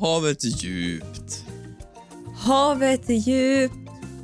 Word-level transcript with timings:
Havet 0.00 0.44
är 0.44 0.48
djupt. 0.48 1.44
Havet 2.36 3.10
är 3.10 3.14
djupt. 3.14 3.74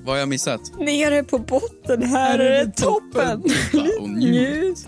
Vad 0.04 0.14
har 0.14 0.18
jag 0.20 0.28
missat? 0.28 0.60
Nere 0.78 1.22
på 1.22 1.38
botten, 1.38 2.02
här 2.02 2.38
är 2.38 2.64
det 2.64 2.72
toppen. 2.72 3.42
Ja, 3.72 4.00
och 4.00 4.08
njut. 4.10 4.86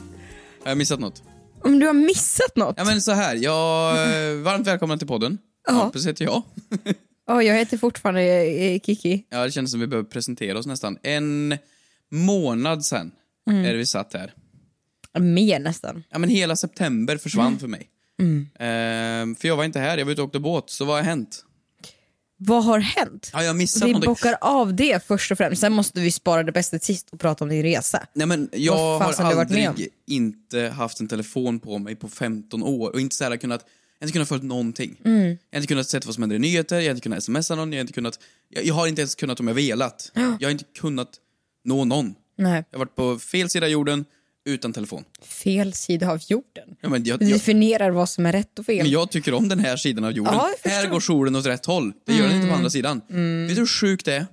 Har 0.62 0.71
jag 0.71 0.79
missat 0.79 1.01
något? 1.01 1.23
Om 1.65 1.79
du 1.79 1.87
har 1.87 1.95
missat 1.95 2.57
något? 2.57 2.75
Ja 2.79 2.85
men 2.85 3.03
så 3.03 3.12
här, 3.12 3.35
jag... 3.35 3.91
eh, 4.31 4.37
Varmt 4.37 4.67
välkomna 4.67 4.98
till 4.98 5.07
podden. 5.09 5.39
Ja. 5.67 5.73
Hampus 5.73 6.07
heter 6.07 6.25
jag. 6.25 6.43
Ja, 7.31 7.43
jag 7.43 7.55
heter 7.55 7.79
fortfarande 7.79 8.23
eh, 8.23 8.81
Kiki. 8.81 9.25
Ja, 9.31 9.45
det 9.45 9.51
känns 9.51 9.70
som 9.70 9.81
vi 9.81 9.87
behöver 9.87 10.09
presentera 10.09 10.59
oss 10.59 10.67
nästan. 10.67 10.98
En 11.03 11.59
månad 12.11 12.84
sen 12.84 13.11
Mm. 13.51 13.65
är 13.65 13.73
det 13.73 13.79
vi 13.79 13.87
satt 13.87 14.15
här. 14.15 14.34
Mer 15.19 15.59
nästan. 15.59 16.05
Ja 16.11 16.19
men 16.19 16.29
hela 16.31 16.57
september 16.57 17.17
försvann 17.17 17.47
Mm. 17.47 17.59
för 17.59 17.67
mig. 17.69 17.89
Ehm, 18.59 19.35
för 19.35 19.49
jag 19.49 19.57
var 19.57 19.65
inte 19.65 19.79
här, 19.81 19.99
jag 19.99 20.05
var 20.05 20.13
ute 20.13 20.23
och 20.23 20.27
åkte 20.27 20.39
båt. 20.39 20.71
Så 20.71 20.85
vad 20.85 20.97
har 20.97 21.03
hänt? 21.03 21.45
Vad 22.41 22.65
har 22.65 22.79
hänt? 22.79 23.31
Ja, 23.33 23.43
jag 23.43 23.57
missat 23.57 23.83
Vi 23.89 23.93
någonting. 23.93 24.11
bockar 24.11 24.37
av 24.41 24.75
det 24.75 25.07
först 25.07 25.31
och 25.33 25.39
främst. 25.39 25.61
Sen 25.61 25.73
måste 25.73 26.01
vi 26.01 26.12
spara 26.12 26.42
det 26.42 26.53
bästa 26.53 26.79
till 26.79 26.87
sist 26.87 27.09
och 27.11 27.20
prata 27.20 27.45
om 27.45 27.51
din 27.51 27.62
resa. 27.62 28.07
Nej 28.12 28.27
men 28.27 28.48
jag 28.53 28.75
Vad 28.77 29.03
har 29.03 29.25
har 29.25 29.41
aldrig 29.41 29.89
inte 30.07 30.69
haft 30.69 31.01
en 31.01 31.09
telefon 31.09 31.61
på 31.61 31.79
mig 31.79 31.97
på 31.97 32.09
15 32.09 32.62
år 32.62 32.91
och 32.91 33.01
inte 33.01 33.17
så 33.17 33.25
här 33.25 33.37
kunnat, 33.37 33.61
jag 33.98 34.05
har 34.05 34.07
inte 34.07 34.12
kunnat 34.12 34.29
följa 34.29 34.45
någonting. 34.45 35.01
Mm. 35.05 35.27
Jag 35.27 35.37
har 35.53 35.57
inte 35.57 35.67
kunnat 35.67 35.89
se 35.89 36.01
vad 36.05 36.14
som 36.14 36.23
händer 36.23 36.37
i 36.37 36.39
nyheter, 36.39 36.77
jag 36.77 36.85
har 36.85 36.91
inte 36.91 37.01
kunnat 37.03 37.25
smsa 37.25 37.55
någon, 37.55 37.73
jag 37.73 37.79
har 37.79 37.81
inte 37.81 37.92
kunnat, 37.92 38.19
jag, 38.48 38.64
jag 38.64 38.75
har 38.75 38.87
inte 38.87 39.01
ens 39.01 39.14
kunnat 39.14 39.41
om 39.41 39.48
jag 39.48 39.55
velat. 39.55 40.12
Jag 40.41 40.47
har 40.48 40.51
inte 40.51 40.64
kunnat 40.79 41.11
nå 41.64 41.85
någon. 41.85 42.14
Nej. 42.39 42.64
Jag 42.70 42.79
har 42.79 42.85
varit 42.85 42.97
på 42.97 43.19
fel 43.19 43.51
sida 43.51 43.69
jorden 43.69 44.05
utan 44.49 44.73
telefon. 44.73 45.05
Fel 45.23 45.73
sida 45.73 46.11
av 46.11 46.21
jorden. 46.29 46.77
Ja, 46.81 46.89
men, 46.89 47.05
jag, 47.05 47.23
jag, 47.23 47.31
definierar 47.31 47.91
vad 47.91 48.09
som 48.09 48.27
är 48.27 48.33
rätt 48.33 48.59
och 48.59 48.67
fel. 48.67 48.83
men 48.83 48.91
jag 48.91 49.11
tycker 49.11 49.35
om 49.35 49.49
den 49.49 49.59
här 49.59 49.77
sidan 49.77 50.05
av 50.05 50.13
jorden. 50.13 50.35
Ja. 50.35 50.51
Mm. 50.63 50.77
här 50.77 50.89
går 50.91 51.01
solen 51.01 51.37
åt 51.37 51.47
rätt 51.47 51.67
håll. 51.67 51.93
Det 52.07 52.13
gör 52.13 52.27
den 52.27 52.37
inte 52.37 52.49
på 52.49 52.55
andra 52.55 52.71
sidan. 52.71 53.01
Vet 53.09 53.09
du 53.49 53.55
hur 53.55 53.67
sjukt 53.67 54.05
det 54.05 54.15
är? 54.15 54.27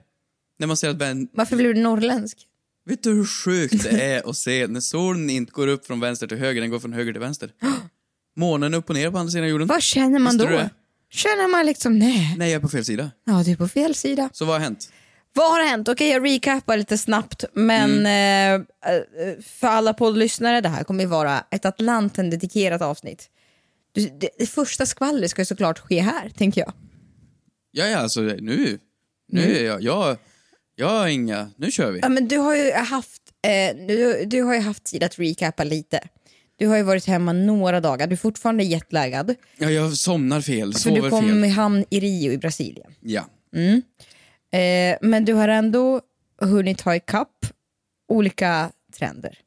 När 0.59 0.67
man 0.67 0.77
ser 0.77 0.89
att 0.89 0.95
vän, 0.95 1.27
Varför 1.33 1.55
blev 1.55 1.73
du 1.75 1.81
norrländsk? 1.81 2.37
Vet 2.85 3.03
du 3.03 3.13
hur 3.13 3.25
sjukt 3.25 3.83
det 3.83 4.01
är 4.03 4.29
att 4.29 4.37
se 4.37 4.67
när 4.67 4.79
solen 4.79 5.29
inte 5.29 5.51
går 5.51 5.67
upp 5.67 5.85
från 5.85 5.99
vänster 5.99 6.27
till 6.27 6.37
höger, 6.37 6.61
den 6.61 6.69
går 6.69 6.79
från 6.79 6.93
höger 6.93 7.13
till 7.13 7.21
vänster? 7.21 7.49
Månen 8.35 8.73
upp 8.73 8.89
och 8.89 8.95
ner 8.95 9.11
på 9.11 9.17
andra 9.17 9.31
sidan 9.31 9.49
jorden. 9.49 9.67
Vad 9.67 9.81
känner 9.81 10.19
man 10.19 10.37
Visste 10.37 10.53
då? 10.53 10.69
Känner 11.11 11.47
man 11.47 11.65
liksom, 11.65 11.99
nej, 11.99 12.35
Nej, 12.37 12.51
jag 12.51 12.57
är 12.57 12.61
på 12.61 12.69
fel 12.69 12.85
sida. 12.85 13.11
ja 13.25 13.43
du 13.43 13.51
är 13.51 13.55
på 13.55 13.67
fel 13.67 13.95
sida. 13.95 14.29
Så 14.33 14.45
vad 14.45 14.55
har 14.55 14.59
hänt? 14.59 14.89
Vad 15.35 15.51
har 15.51 15.63
hänt? 15.63 15.87
Okej, 15.89 16.09
jag 16.09 16.25
recapar 16.25 16.77
lite 16.77 16.97
snabbt, 16.97 17.43
men 17.53 18.05
Mm. 18.05 18.65
eh, 18.85 18.93
eh, 18.93 19.01
för 19.45 19.67
alla 19.67 19.93
poddlyssnare, 19.93 20.61
det 20.61 20.69
här 20.69 20.83
kommer 20.83 21.03
ju 21.03 21.09
vara 21.09 21.43
ett 21.51 21.65
Atlanten-dedikerat 21.65 22.81
avsnitt. 22.81 23.29
Det, 23.93 24.29
det 24.39 24.45
första 24.45 24.85
skvallret 24.85 25.31
ska 25.31 25.41
ju 25.41 25.45
såklart 25.45 25.79
ske 25.79 25.99
här, 25.99 26.29
tänker 26.29 26.61
jag. 26.61 26.73
Ja, 27.71 27.85
ja, 27.87 27.97
alltså 27.97 28.21
nu, 28.21 28.39
nu 28.41 28.79
Mm. 29.43 29.55
är 29.55 29.63
jag, 29.65 29.81
jag, 29.83 30.17
jag 30.75 30.87
har 30.89 31.07
inga, 31.07 31.49
nu 31.57 31.71
kör 31.71 31.91
vi. 31.91 31.99
Ja, 31.99 32.09
men 32.09 32.27
du 32.27 32.37
har 32.37 32.55
ju 32.55 32.71
haft, 32.71 33.21
eh, 33.47 33.77
du, 33.87 34.25
du 34.25 34.41
har 34.41 34.53
ju 34.53 34.59
haft 34.59 34.83
tid 34.83 35.03
att 35.03 35.19
recapa 35.19 35.63
lite. 35.63 35.99
Du 36.57 36.67
har 36.67 36.77
ju 36.77 36.83
varit 36.83 37.05
hemma 37.05 37.33
några 37.33 37.81
dagar, 37.81 38.07
du 38.07 38.13
är 38.13 38.17
fortfarande 38.17 38.63
jetlaggad. 38.63 39.35
Ja, 39.57 39.69
jag 39.71 39.93
somnar 39.93 40.41
fel, 40.41 40.73
För 40.73 40.79
sover 40.79 41.01
du 41.01 41.09
kom 41.09 41.27
fel. 41.29 41.43
i 41.45 41.47
hamn 41.49 41.85
i 41.89 41.99
Rio 41.99 42.31
i 42.31 42.37
Brasilien. 42.37 42.91
Ja. 43.01 43.25
Eh, 44.55 44.97
men 45.01 45.25
du 45.25 45.33
har 45.33 45.47
ändå 45.47 46.01
hunnit 46.41 46.77
ta 46.77 46.95
ikapp 46.95 47.45
olika 48.07 48.71
trender. 48.93 49.39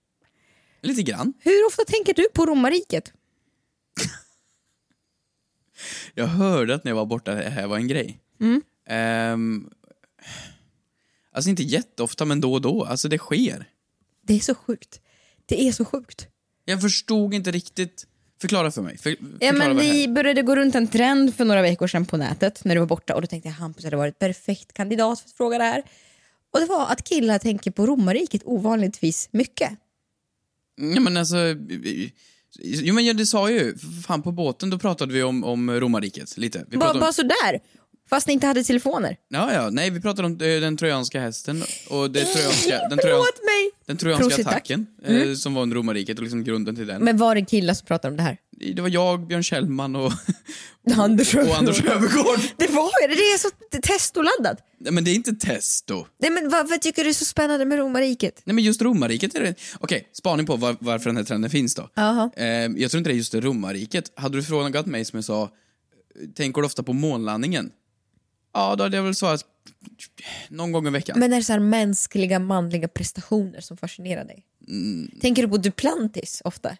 Lite 0.83 1.03
grann. 1.03 1.33
Hur 1.41 1.67
ofta 1.67 1.85
tänker 1.85 2.15
du 2.15 2.29
på 2.35 2.47
romarriket? 2.47 3.13
Jag 6.15 6.27
hörde 6.27 6.75
att 6.75 6.85
när 6.85 6.91
jag 6.91 6.97
var 6.97 7.07
borta 7.07 7.35
det 7.35 7.51
här 7.51 7.67
var 7.67 7.77
en 7.77 7.89
grej. 7.89 8.21
Mm. 8.41 8.63
Ehm, 8.87 9.71
alltså 11.33 11.51
inte 11.51 11.63
jätteofta, 11.63 12.25
men 12.25 12.41
då 12.41 12.53
och 12.53 12.61
då. 12.61 12.85
Alltså 12.85 13.09
det 13.09 13.19
sker. 13.19 13.69
Det 14.23 14.35
är 14.35 14.41
så 14.41 14.55
sjukt. 14.55 15.01
Det 15.47 15.69
är 15.69 15.73
så 15.73 15.85
sjukt. 15.85 16.29
Jag 16.65 16.81
förstod 16.81 17.35
inte 17.35 17.51
riktigt. 17.51 18.07
Förklara 18.41 18.71
för 18.71 18.83
mig. 18.83 18.99
För, 18.99 19.17
Ja, 19.41 19.53
men 19.53 19.77
det 19.77 20.09
började 20.09 20.43
gå 20.43 20.57
runt 20.57 20.75
en 20.75 20.89
trend 20.89 21.35
för 21.35 21.45
några 21.45 21.63
veckor 21.63 21.87
sedan 21.87 22.07
på 22.07 22.17
nätet 22.17 22.65
när 22.65 22.75
du 22.75 22.79
var 22.81 22.87
borta 22.87 23.15
och 23.15 23.21
då 23.21 23.27
tänkte 23.27 23.49
jag 23.49 23.55
Hampus 23.55 23.85
hade 23.85 23.97
varit 23.97 24.19
perfekt 24.19 24.73
kandidat 24.73 25.21
för 25.21 25.29
att 25.29 25.37
fråga 25.37 25.59
det 25.59 25.65
här. 25.65 25.83
Och 26.55 26.61
det 26.61 26.67
var 26.67 26.87
att 26.87 27.05
killar 27.05 27.39
tänker 27.39 27.71
på 27.71 27.87
romarriket 27.87 28.43
ovanligtvis 28.45 29.29
mycket. 29.33 29.71
Ja 30.95 31.01
men 31.01 31.17
alltså... 31.17 31.37
Jo 32.63 32.95
men 32.95 33.05
ja, 33.07 33.13
det 33.13 33.27
sa 33.27 33.51
jag 33.51 33.59
ju. 33.65 33.79
Fan 34.07 34.23
på 34.23 34.33
båten 34.33 34.71
då 34.71 34.79
pratade 34.79 35.13
vi 35.15 35.23
om, 35.23 35.45
om 35.45 35.71
romarriket 35.71 36.37
lite. 36.39 36.65
Vi 36.71 36.77
Bara, 36.77 36.85
pratade 36.87 37.01
bara 37.01 37.07
om, 37.07 37.13
sådär. 37.13 37.61
Fast 38.11 38.27
ni 38.27 38.33
inte 38.33 38.47
hade 38.47 38.65
telefoner. 38.65 39.17
ja, 39.29 39.53
ja, 39.53 39.71
nej 39.71 39.91
vi 39.91 40.01
pratade 40.01 40.27
om 40.27 40.33
eh, 40.33 40.61
den 40.61 40.77
trojanska 40.77 41.21
hästen 41.21 41.63
och 41.89 42.11
det 42.11 42.25
trojanska, 42.35 42.89
den, 42.89 42.99
trojan, 42.99 43.25
den 43.87 43.97
trojanska 43.97 44.29
Prosit, 44.29 44.45
tack. 44.45 44.55
attacken 44.55 44.87
eh, 45.05 45.35
som 45.35 45.55
var 45.55 45.63
under 45.63 45.77
romarriket 45.77 46.17
och 46.19 46.23
liksom 46.23 46.45
grunden 46.45 46.77
till 46.77 46.87
den. 46.87 47.05
Men 47.05 47.17
var 47.17 47.35
det 47.35 47.45
killar 47.45 47.75
som 47.75 47.87
pratade 47.87 48.13
om 48.13 48.17
det 48.17 48.23
här? 48.23 48.37
Det 48.75 48.83
var 48.83 48.89
jag, 48.89 49.27
Björn 49.27 49.43
Kjellman 49.43 49.97
och, 49.97 50.13
Anders 50.97 51.35
och 51.35 51.59
Anders 51.59 51.81
Öfvergård. 51.81 52.41
Det 52.57 52.67
var 52.67 52.91
ju 53.03 53.09
det. 53.09 53.15
Det 53.15 53.21
är 53.21 53.39
så 53.39 53.49
testoladdat. 53.83 54.59
Nej 54.81 54.93
men 54.93 55.05
det 55.05 55.11
är 55.11 55.15
inte 55.15 55.33
testo. 55.33 56.07
Nej, 56.21 56.31
men 56.31 56.49
varför 56.51 56.77
tycker 56.77 57.05
du 57.05 57.11
är 57.11 57.15
så 57.15 57.25
spännande 57.25 57.65
med 57.65 57.79
romarriket? 57.79 58.43
Nej 58.45 58.55
men 58.55 58.65
just 58.65 58.83
romarriket 58.83 59.35
är 59.35 59.41
det... 59.41 59.55
Okej, 59.81 60.09
spaning 60.13 60.47
på 60.47 60.57
var, 60.57 60.77
varför 60.81 61.11
den 61.11 61.17
här 61.17 61.25
trenden 61.25 61.51
finns 61.51 61.75
då. 61.75 61.89
Jaha. 61.95 62.31
Eh, 62.37 62.47
jag 62.47 62.91
tror 62.91 62.99
inte 62.99 63.11
det 63.11 63.15
är 63.15 63.17
just 63.17 63.33
det 63.33 63.41
romarriket. 63.41 64.13
Hade 64.15 64.37
du 64.39 64.43
frågat 64.43 64.87
mig 64.87 65.05
som 65.05 65.17
jag 65.17 65.25
sa, 65.25 65.51
tänker 66.37 66.61
du 66.61 66.67
ofta 66.67 66.83
på 66.83 66.93
månlandningen? 66.93 67.71
Ja, 68.53 68.77
då 68.77 68.85
hade 68.85 68.97
jag 68.97 69.05
väl 69.05 69.15
svarat 69.15 69.45
någon 70.49 70.73
gång 70.73 70.87
i 70.87 70.91
veckan. 70.91 71.19
Men 71.19 71.33
är 71.33 71.37
det 71.37 71.43
så 71.43 71.53
här 71.53 71.61
mänskliga 71.61 72.39
manliga 72.39 72.89
prestationer 72.89 73.61
som 73.61 73.77
fascinerar 73.77 74.25
dig? 74.25 74.45
Mm. 74.69 75.11
Tänker 75.21 75.43
du 75.43 75.49
på 75.49 75.57
Duplantis 75.57 76.43
ofta? 76.45 76.77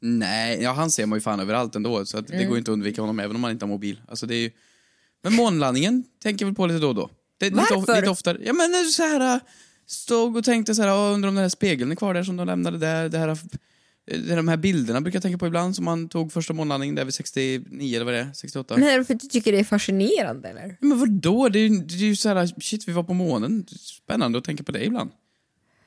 Nej, 0.00 0.62
ja, 0.62 0.72
han 0.72 0.90
ser 0.90 1.06
man 1.06 1.16
ju 1.16 1.20
fan 1.20 1.40
överallt 1.40 1.76
ändå, 1.76 2.06
så 2.06 2.18
att 2.18 2.26
det 2.26 2.34
Mm. 2.34 2.48
går 2.48 2.58
inte 2.58 2.70
att 2.70 2.72
undvika 2.72 3.00
honom 3.02 3.20
även 3.20 3.36
om 3.36 3.42
man 3.42 3.50
inte 3.50 3.64
har 3.64 3.68
mobil. 3.68 4.00
Alltså, 4.08 4.26
det 4.26 4.34
är 4.34 4.40
ju... 4.40 4.50
Men 5.22 5.34
månlandningen 5.34 6.04
tänker 6.22 6.44
jag 6.44 6.48
väl 6.48 6.54
på 6.56 6.66
lite 6.66 6.80
då 6.80 6.88
och 6.88 6.94
då. 6.94 7.10
Det 7.38 7.46
är 7.46 7.50
lite, 7.50 7.62
Varför? 7.74 7.96
lite 7.96 8.10
oftare. 8.10 8.38
Ja 8.44 8.52
men 8.52 8.84
så 8.92 9.02
här, 9.02 9.34
äh, 9.34 9.40
stod 9.86 10.36
och 10.36 10.44
tänkte 10.44 10.74
så 10.74 10.82
här, 10.82 10.92
"Åh, 10.94 11.14
undrar 11.14 11.28
om 11.28 11.34
den 11.34 11.42
här 11.42 11.48
spegeln 11.48 11.90
är 11.92 11.96
kvar 11.96 12.14
där 12.14 12.22
som 12.24 12.36
de 12.36 12.46
lämnade 12.46 12.78
där. 12.78 13.08
Det 13.08 13.18
här, 13.18 13.38
det 14.08 14.32
är 14.32 14.36
de 14.36 14.48
här 14.48 14.56
bilderna 14.56 15.00
brukar 15.00 15.16
jag 15.16 15.22
tänka 15.22 15.38
på 15.38 15.46
ibland 15.46 15.76
som 15.76 15.84
man 15.84 16.08
tog 16.08 16.32
första 16.32 16.52
månlandningen 16.52 16.94
där 16.94 17.04
vid 17.04 17.14
69 17.14 17.94
eller 17.96 18.04
vad 18.04 18.14
det 18.14 18.20
är, 18.20 18.32
68. 18.32 18.76
Men 18.76 18.88
är 18.88 18.98
det 18.98 19.04
för 19.04 19.14
att 19.14 19.20
du 19.20 19.26
tycker 19.26 19.52
det 19.52 19.58
är 19.58 19.64
fascinerande 19.64 20.48
eller? 20.48 20.76
Men 20.80 20.98
vadå? 20.98 21.48
Det 21.48 21.58
är, 21.58 21.68
ju- 21.68 21.78
det 21.82 21.94
är 21.94 21.98
ju 21.98 22.16
så 22.16 22.28
här, 22.28 22.60
shit 22.60 22.88
vi 22.88 22.92
var 22.92 23.02
på 23.02 23.14
månen. 23.14 23.66
Spännande 23.80 24.38
att 24.38 24.44
tänka 24.44 24.62
på 24.64 24.72
det 24.72 24.84
ibland. 24.84 25.10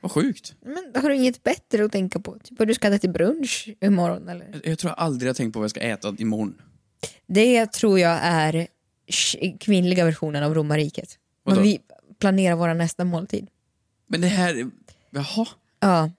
Vad 0.00 0.12
sjukt. 0.12 0.54
Men 0.64 1.02
har 1.02 1.08
du 1.08 1.14
inget 1.16 1.42
bättre 1.42 1.84
att 1.84 1.92
tänka 1.92 2.20
på? 2.20 2.38
Typ 2.44 2.60
att 2.60 2.68
du 2.68 2.74
ska 2.74 2.88
äta 2.88 2.98
till 2.98 3.10
brunch 3.10 3.68
imorgon 3.80 4.28
eller? 4.28 4.48
Jag, 4.52 4.66
jag 4.66 4.78
tror 4.78 4.90
jag 4.90 4.98
aldrig 4.98 5.28
har 5.28 5.34
tänkt 5.34 5.52
på 5.52 5.58
vad 5.58 5.64
jag 5.64 5.70
ska 5.70 5.80
äta 5.80 6.14
imorgon. 6.18 6.54
Det 7.26 7.66
tror 7.72 7.98
jag 7.98 8.18
är 8.24 8.66
kvinnliga 9.60 10.04
versionen 10.04 10.42
av 10.42 10.54
romarriket. 10.54 11.18
Vadå? 11.42 11.54
Men 11.56 11.64
vi 11.64 11.80
planerar 12.20 12.56
våra 12.56 12.74
nästa 12.74 13.04
måltid. 13.04 13.46
Men 14.08 14.20
det 14.20 14.26
här, 14.26 14.70
jaha. 15.10 15.46
Ja. 15.80 16.10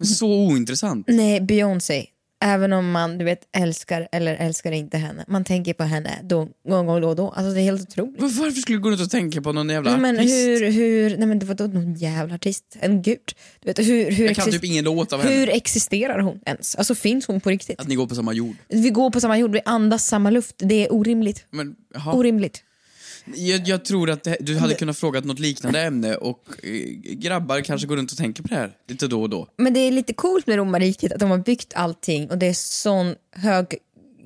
Men 0.00 0.06
så 0.06 0.28
ointressant. 0.46 1.04
Nej, 1.08 1.40
Beyoncé. 1.40 2.06
Även 2.44 2.72
om 2.72 2.90
man 2.90 3.18
du 3.18 3.24
vet, 3.24 3.40
älskar 3.56 4.08
eller 4.12 4.34
älskar 4.36 4.72
inte 4.72 4.98
henne. 4.98 5.24
Man 5.28 5.44
tänker 5.44 5.74
på 5.74 5.84
henne 5.84 6.10
då, 6.22 6.48
någon 6.68 6.86
gång 6.86 7.00
då 7.00 7.08
och 7.08 7.16
då. 7.16 7.28
Alltså, 7.28 7.52
det 7.54 7.60
är 7.60 7.62
helt 7.64 7.82
otroligt. 7.82 8.20
Var- 8.22 8.28
Varför 8.28 8.60
skulle 8.60 8.78
du 8.78 8.82
gå 8.82 8.90
runt 8.90 9.00
och 9.00 9.10
tänka 9.10 9.42
på 9.42 9.52
någon 9.52 9.68
jävla 9.68 9.90
Nej, 9.90 10.00
men 10.00 10.18
artist? 10.18 10.34
hur, 10.34 10.70
hur, 10.70 11.16
nej 11.16 11.26
men 11.28 11.38
det 11.38 11.46
var 11.46 11.54
då 11.54 11.64
någon 11.66 11.94
jävla 11.94 12.34
artist, 12.34 12.64
en 12.80 13.02
gud. 13.02 13.18
Du 13.60 13.66
vet, 13.68 13.78
hur, 13.78 14.10
hur, 14.10 14.26
Jag 14.26 14.36
kan 14.36 14.50
typ 14.50 14.64
ingen 14.64 14.84
låt 14.84 15.12
av 15.12 15.20
henne. 15.22 15.34
hur 15.34 15.48
existerar 15.48 16.18
hon 16.18 16.40
ens? 16.46 16.76
Alltså 16.76 16.94
finns 16.94 17.26
hon 17.26 17.40
på 17.40 17.50
riktigt? 17.50 17.80
Att 17.80 17.88
ni 17.88 17.94
går 17.94 18.06
på 18.06 18.14
samma 18.14 18.32
jord. 18.32 18.56
Vi 18.68 18.90
går 18.90 19.10
på 19.10 19.20
samma 19.20 19.38
jord, 19.38 19.52
vi 19.52 19.60
andas 19.64 20.06
samma 20.06 20.30
luft. 20.30 20.54
Det 20.58 20.86
är 20.86 20.92
orimligt. 20.92 21.44
Men. 21.50 21.74
Orimligt. 22.12 22.62
Jag, 23.34 23.68
jag 23.68 23.84
tror 23.84 24.10
att 24.10 24.24
det, 24.24 24.36
du 24.40 24.56
hade 24.58 24.74
kunnat 24.74 24.98
fråga 24.98 25.20
något 25.20 25.38
liknande 25.38 25.82
ämne 25.82 26.16
och 26.16 26.44
eh, 26.62 26.70
grabbar 27.02 27.60
kanske 27.60 27.86
går 27.86 27.96
runt 27.96 28.12
och 28.12 28.18
tänker 28.18 28.42
på 28.42 28.48
det 28.48 28.54
här 28.54 28.72
lite 28.88 29.06
då 29.06 29.22
och 29.22 29.30
då. 29.30 29.46
Men 29.56 29.74
det 29.74 29.80
är 29.80 29.92
lite 29.92 30.12
coolt 30.12 30.46
med 30.46 30.56
romarriket 30.56 31.12
att 31.12 31.20
de 31.20 31.30
har 31.30 31.38
byggt 31.38 31.72
allting 31.74 32.30
och 32.30 32.38
det 32.38 32.46
är 32.46 32.52
sån 32.52 33.14
hög 33.32 33.66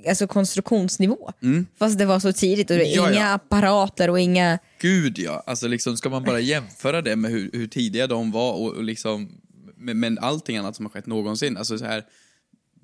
alltså, 0.08 0.26
konstruktionsnivå. 0.26 1.30
Fast 1.78 1.98
det 1.98 2.06
var 2.06 2.20
så 2.20 2.32
tidigt 2.32 2.70
och 2.70 2.76
det 2.76 2.82
är 2.82 2.98
Mm. 2.98 3.04
Ja, 3.04 3.10
ja. 3.10 3.16
inga 3.16 3.34
apparater 3.34 4.10
och 4.10 4.20
inga... 4.20 4.58
Gud 4.80 5.18
ja, 5.18 5.42
alltså 5.46 5.68
liksom 5.68 5.96
ska 5.96 6.08
man 6.08 6.24
bara 6.24 6.40
jämföra 6.40 7.02
det 7.02 7.16
med 7.16 7.30
hur, 7.30 7.50
hur 7.52 7.66
tidiga 7.66 8.06
de 8.06 8.30
var 8.30 8.52
och, 8.52 8.72
och 8.72 8.84
liksom 8.84 9.30
med, 9.76 9.96
med 9.96 10.18
allting 10.18 10.56
annat 10.56 10.76
som 10.76 10.84
har 10.84 10.90
skett 10.90 11.06
någonsin, 11.06 11.56
alltså 11.56 11.78
så 11.78 11.84
här 11.84 12.04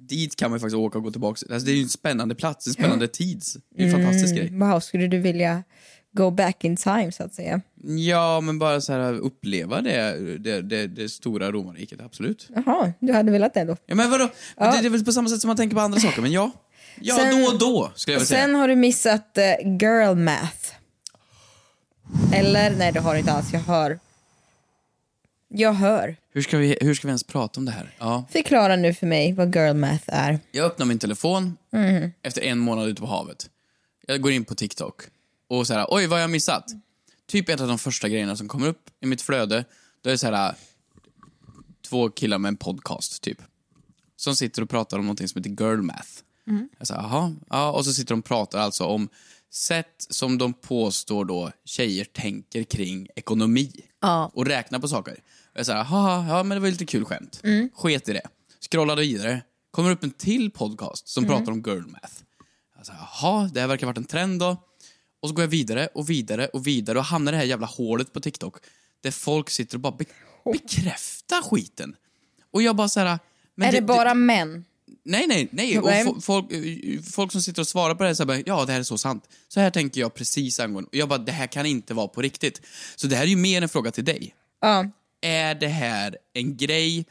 dit 0.09 0.37
kan 0.37 0.51
man 0.51 0.57
ju 0.57 0.61
faktiskt 0.61 0.77
åka 0.77 0.99
och 0.99 1.05
gå 1.05 1.11
tillbaka. 1.11 1.47
Alltså 1.53 1.67
det 1.67 1.73
är 1.73 1.77
ju 1.77 1.83
en 1.83 1.89
spännande 1.89 2.35
plats, 2.35 2.67
en 2.67 2.73
spännande 2.73 3.09
tid. 3.09 3.43
Det 3.77 3.83
är 3.83 3.87
en 3.87 3.93
fantastisk 3.93 4.35
grej. 4.37 4.51
Wow, 4.53 4.81
skulle 4.81 5.07
du 5.07 5.19
vilja 5.19 5.63
go 6.13 6.31
back 6.31 6.65
in 6.65 6.77
time 6.77 7.13
så 7.13 7.23
att 7.23 7.35
säga? 7.35 7.61
Ja, 7.85 8.41
men 8.41 8.59
bara 8.59 8.81
så 8.81 8.93
här 8.93 9.13
uppleva 9.13 9.81
det, 9.81 10.39
det, 10.39 10.61
det, 10.63 10.87
det 10.87 11.09
stora 11.09 11.53
romarriket, 11.53 12.01
absolut. 12.01 12.49
Jaha, 12.55 12.93
du 13.01 13.13
hade 13.13 13.33
velat 13.33 13.55
det 13.55 13.65
då? 13.65 13.77
Ja, 13.87 13.95
men 13.95 14.11
vadå? 14.11 14.25
Det, 14.59 14.65
det 14.81 14.87
är 14.87 14.91
väl 14.91 15.05
på 15.05 15.13
samma 15.13 15.29
sätt 15.29 15.41
som 15.41 15.49
man 15.49 15.57
tänker 15.57 15.77
på 15.77 15.81
andra 15.83 16.01
saker, 16.01 16.23
men 16.23 16.33
ja. 16.33 16.51
Ja, 17.01 17.17
Sen- 17.17 17.41
då 17.41 17.47
och 17.47 17.59
då, 17.59 17.91
skulle 17.95 18.15
jag 18.15 18.19
vilja 18.21 18.27
säga. 18.27 18.41
Sen 18.47 18.55
har 18.55 18.69
du 18.69 18.77
missat 18.77 19.39
eh, 19.39 19.45
girl 19.81 20.15
math. 20.15 20.75
Eller? 22.35 22.71
Nej, 22.77 22.93
det 22.93 23.01
har 23.01 23.13
du 23.15 23.19
inte 23.19 23.33
alls. 23.33 23.53
Jag 23.53 23.61
hör. 23.61 23.99
Jag 25.49 25.73
hör. 25.73 26.17
Hur 26.33 26.43
ska, 26.43 26.59
vi, 26.59 26.79
hur 26.81 26.95
ska 26.95 27.07
vi 27.07 27.11
ens 27.11 27.25
prata 27.25 27.61
om 27.61 27.65
det 27.67 27.73
här? 27.73 27.91
Ja. 27.99 28.25
Förklara 28.31 28.77
nu 28.77 28.95
för 28.95 29.07
mig 29.07 29.33
vad 29.33 29.55
girl 29.57 29.75
math 29.77 30.05
är. 30.07 30.39
Jag 30.53 30.67
öppnar 30.67 30.87
min 30.87 30.99
telefon 30.99 31.57
Mhm. 31.73 32.13
efter 32.23 32.43
en 32.43 32.59
månad 32.59 32.89
ute 32.89 33.01
på 33.01 33.07
havet. 33.07 33.51
Jag 34.07 34.21
går 34.21 34.33
in 34.33 34.45
på 34.45 34.55
TikTok 34.55 35.03
och 35.51 35.67
så 35.67 35.75
här, 35.75 35.87
oj 35.89 36.07
vad 36.07 36.17
har 36.17 36.21
jag 36.21 36.31
missat? 36.31 36.65
Typ 37.27 37.49
ett 37.49 37.61
av 37.61 37.69
de 37.69 37.79
första 37.79 38.09
grejerna 38.09 38.37
som 38.37 38.49
kommer 38.49 38.67
upp 38.67 38.91
i 39.01 39.07
mitt 39.07 39.23
flöde, 39.23 39.65
då 40.03 40.11
är 40.11 40.13
det 40.13 40.19
så 40.19 40.27
här 40.27 40.55
två 41.89 42.11
killar 42.11 42.39
med 42.39 42.49
en 42.49 42.57
podcast 42.57 43.23
typ. 43.23 43.39
Som 44.17 44.37
sitter 44.37 44.63
och 44.63 44.71
pratar 44.71 44.99
om 44.99 45.05
någonting 45.05 45.29
som 45.29 45.43
heter 45.43 45.65
girl 45.65 45.83
math. 45.83 46.09
Jag 46.79 46.87
säger, 46.87 47.01
jaha, 47.03 47.35
ja, 47.51 47.71
och 47.71 47.85
så 47.85 47.93
sitter 47.93 48.15
de 48.15 48.19
och 48.19 48.25
pratar 48.25 48.59
alltså 48.59 48.85
om 48.85 49.09
sätt 49.53 50.07
som 50.11 50.39
de 50.39 50.53
påstår 50.53 51.25
då 51.25 51.53
tjejer 51.65 52.05
tänker 52.05 52.63
kring 52.63 53.09
ekonomi. 53.17 53.73
Ja. 54.01 54.31
Och 54.35 54.47
räknar 54.47 54.79
på 54.79 54.89
saker. 54.89 55.23
Jag 55.55 55.67
säger, 55.67 55.79
jaha, 55.79 56.29
ja 56.29 56.43
men 56.43 56.57
det 56.57 56.61
var 56.61 56.69
lite 56.69 56.87
kul 56.87 57.05
skämt. 57.05 57.43
Sket 57.75 58.09
i 58.09 58.13
det. 58.13 58.29
Scrollade 58.71 59.01
vidare. 59.01 59.43
Kommer 59.71 59.91
upp 59.91 60.05
en 60.05 60.11
till 60.11 60.51
podcast 60.51 61.09
som 61.09 61.25
pratar 61.25 61.53
om 61.53 61.63
girl 61.67 61.87
math. 61.87 62.15
Jag 62.77 62.87
säger, 62.87 63.01
jaha, 63.01 63.51
det 63.55 63.61
här 63.61 63.67
verkar 63.67 63.87
ha 63.87 63.91
varit 63.91 63.99
en 63.99 64.05
trend 64.05 64.41
då. 64.41 64.57
Och 65.21 65.29
så 65.29 65.35
går 65.35 65.43
jag 65.43 65.49
vidare 65.49 65.89
och 65.95 66.11
vidare 66.11 66.47
och 66.47 66.67
vidare 66.67 66.99
och 66.99 67.05
hamnar 67.05 67.33
i 67.33 67.35
det 67.35 67.39
här 67.39 67.45
jävla 67.45 67.67
hålet 67.67 68.13
på 68.13 68.21
TikTok. 68.21 68.57
Där 69.01 69.11
folk 69.11 69.51
sitter 69.51 69.77
och 69.77 69.81
bara 69.81 69.97
be- 69.97 70.05
bekräftar 70.53 71.43
skiten. 71.43 71.97
Och 72.51 72.63
jag 72.63 72.77
bara 72.77 72.89
så 72.89 73.01
här, 73.01 73.19
men 73.55 73.69
är 73.69 73.73
det, 73.73 73.83
bara 73.83 74.15
män? 74.15 74.65
Nej, 75.05 75.27
nej, 75.27 75.49
nej. 75.53 75.79
Och 75.79 76.25
folk, 76.25 76.47
folk 77.13 77.33
som 77.33 77.43
sitter 77.43 77.63
och 77.63 77.69
svarar 77.69 77.95
på 77.95 78.03
det 78.03 78.19
här 78.19 78.25
bara, 78.25 78.43
ja, 78.47 78.65
det 78.65 78.73
här 78.73 78.81
är 78.81 78.85
så 78.85 78.99
sant. 78.99 79.29
Så 79.49 79.61
här 79.61 79.71
tänker 79.71 80.01
jag 80.01 80.15
precis 80.15 80.61
angående. 80.61 80.89
Och 80.89 80.97
jag 80.97 81.09
bara, 81.09 81.19
det 81.19 81.33
här 81.33 81.47
kan 81.47 81.67
inte 81.67 81.95
vara 81.95 82.09
på 82.09 82.23
riktigt. 82.23 82.63
Så 82.97 83.07
det 83.07 83.17
här 83.17 83.23
är 83.23 83.29
ju 83.29 83.37
mer 83.37 83.63
en 83.63 83.69
fråga 83.69 83.91
till 83.91 84.05
dig. 84.05 84.35
Ja. 84.61 84.91
Är 85.21 85.55
det 85.55 85.69
här 85.69 86.17
en 86.33 86.57
grej 86.57 87.07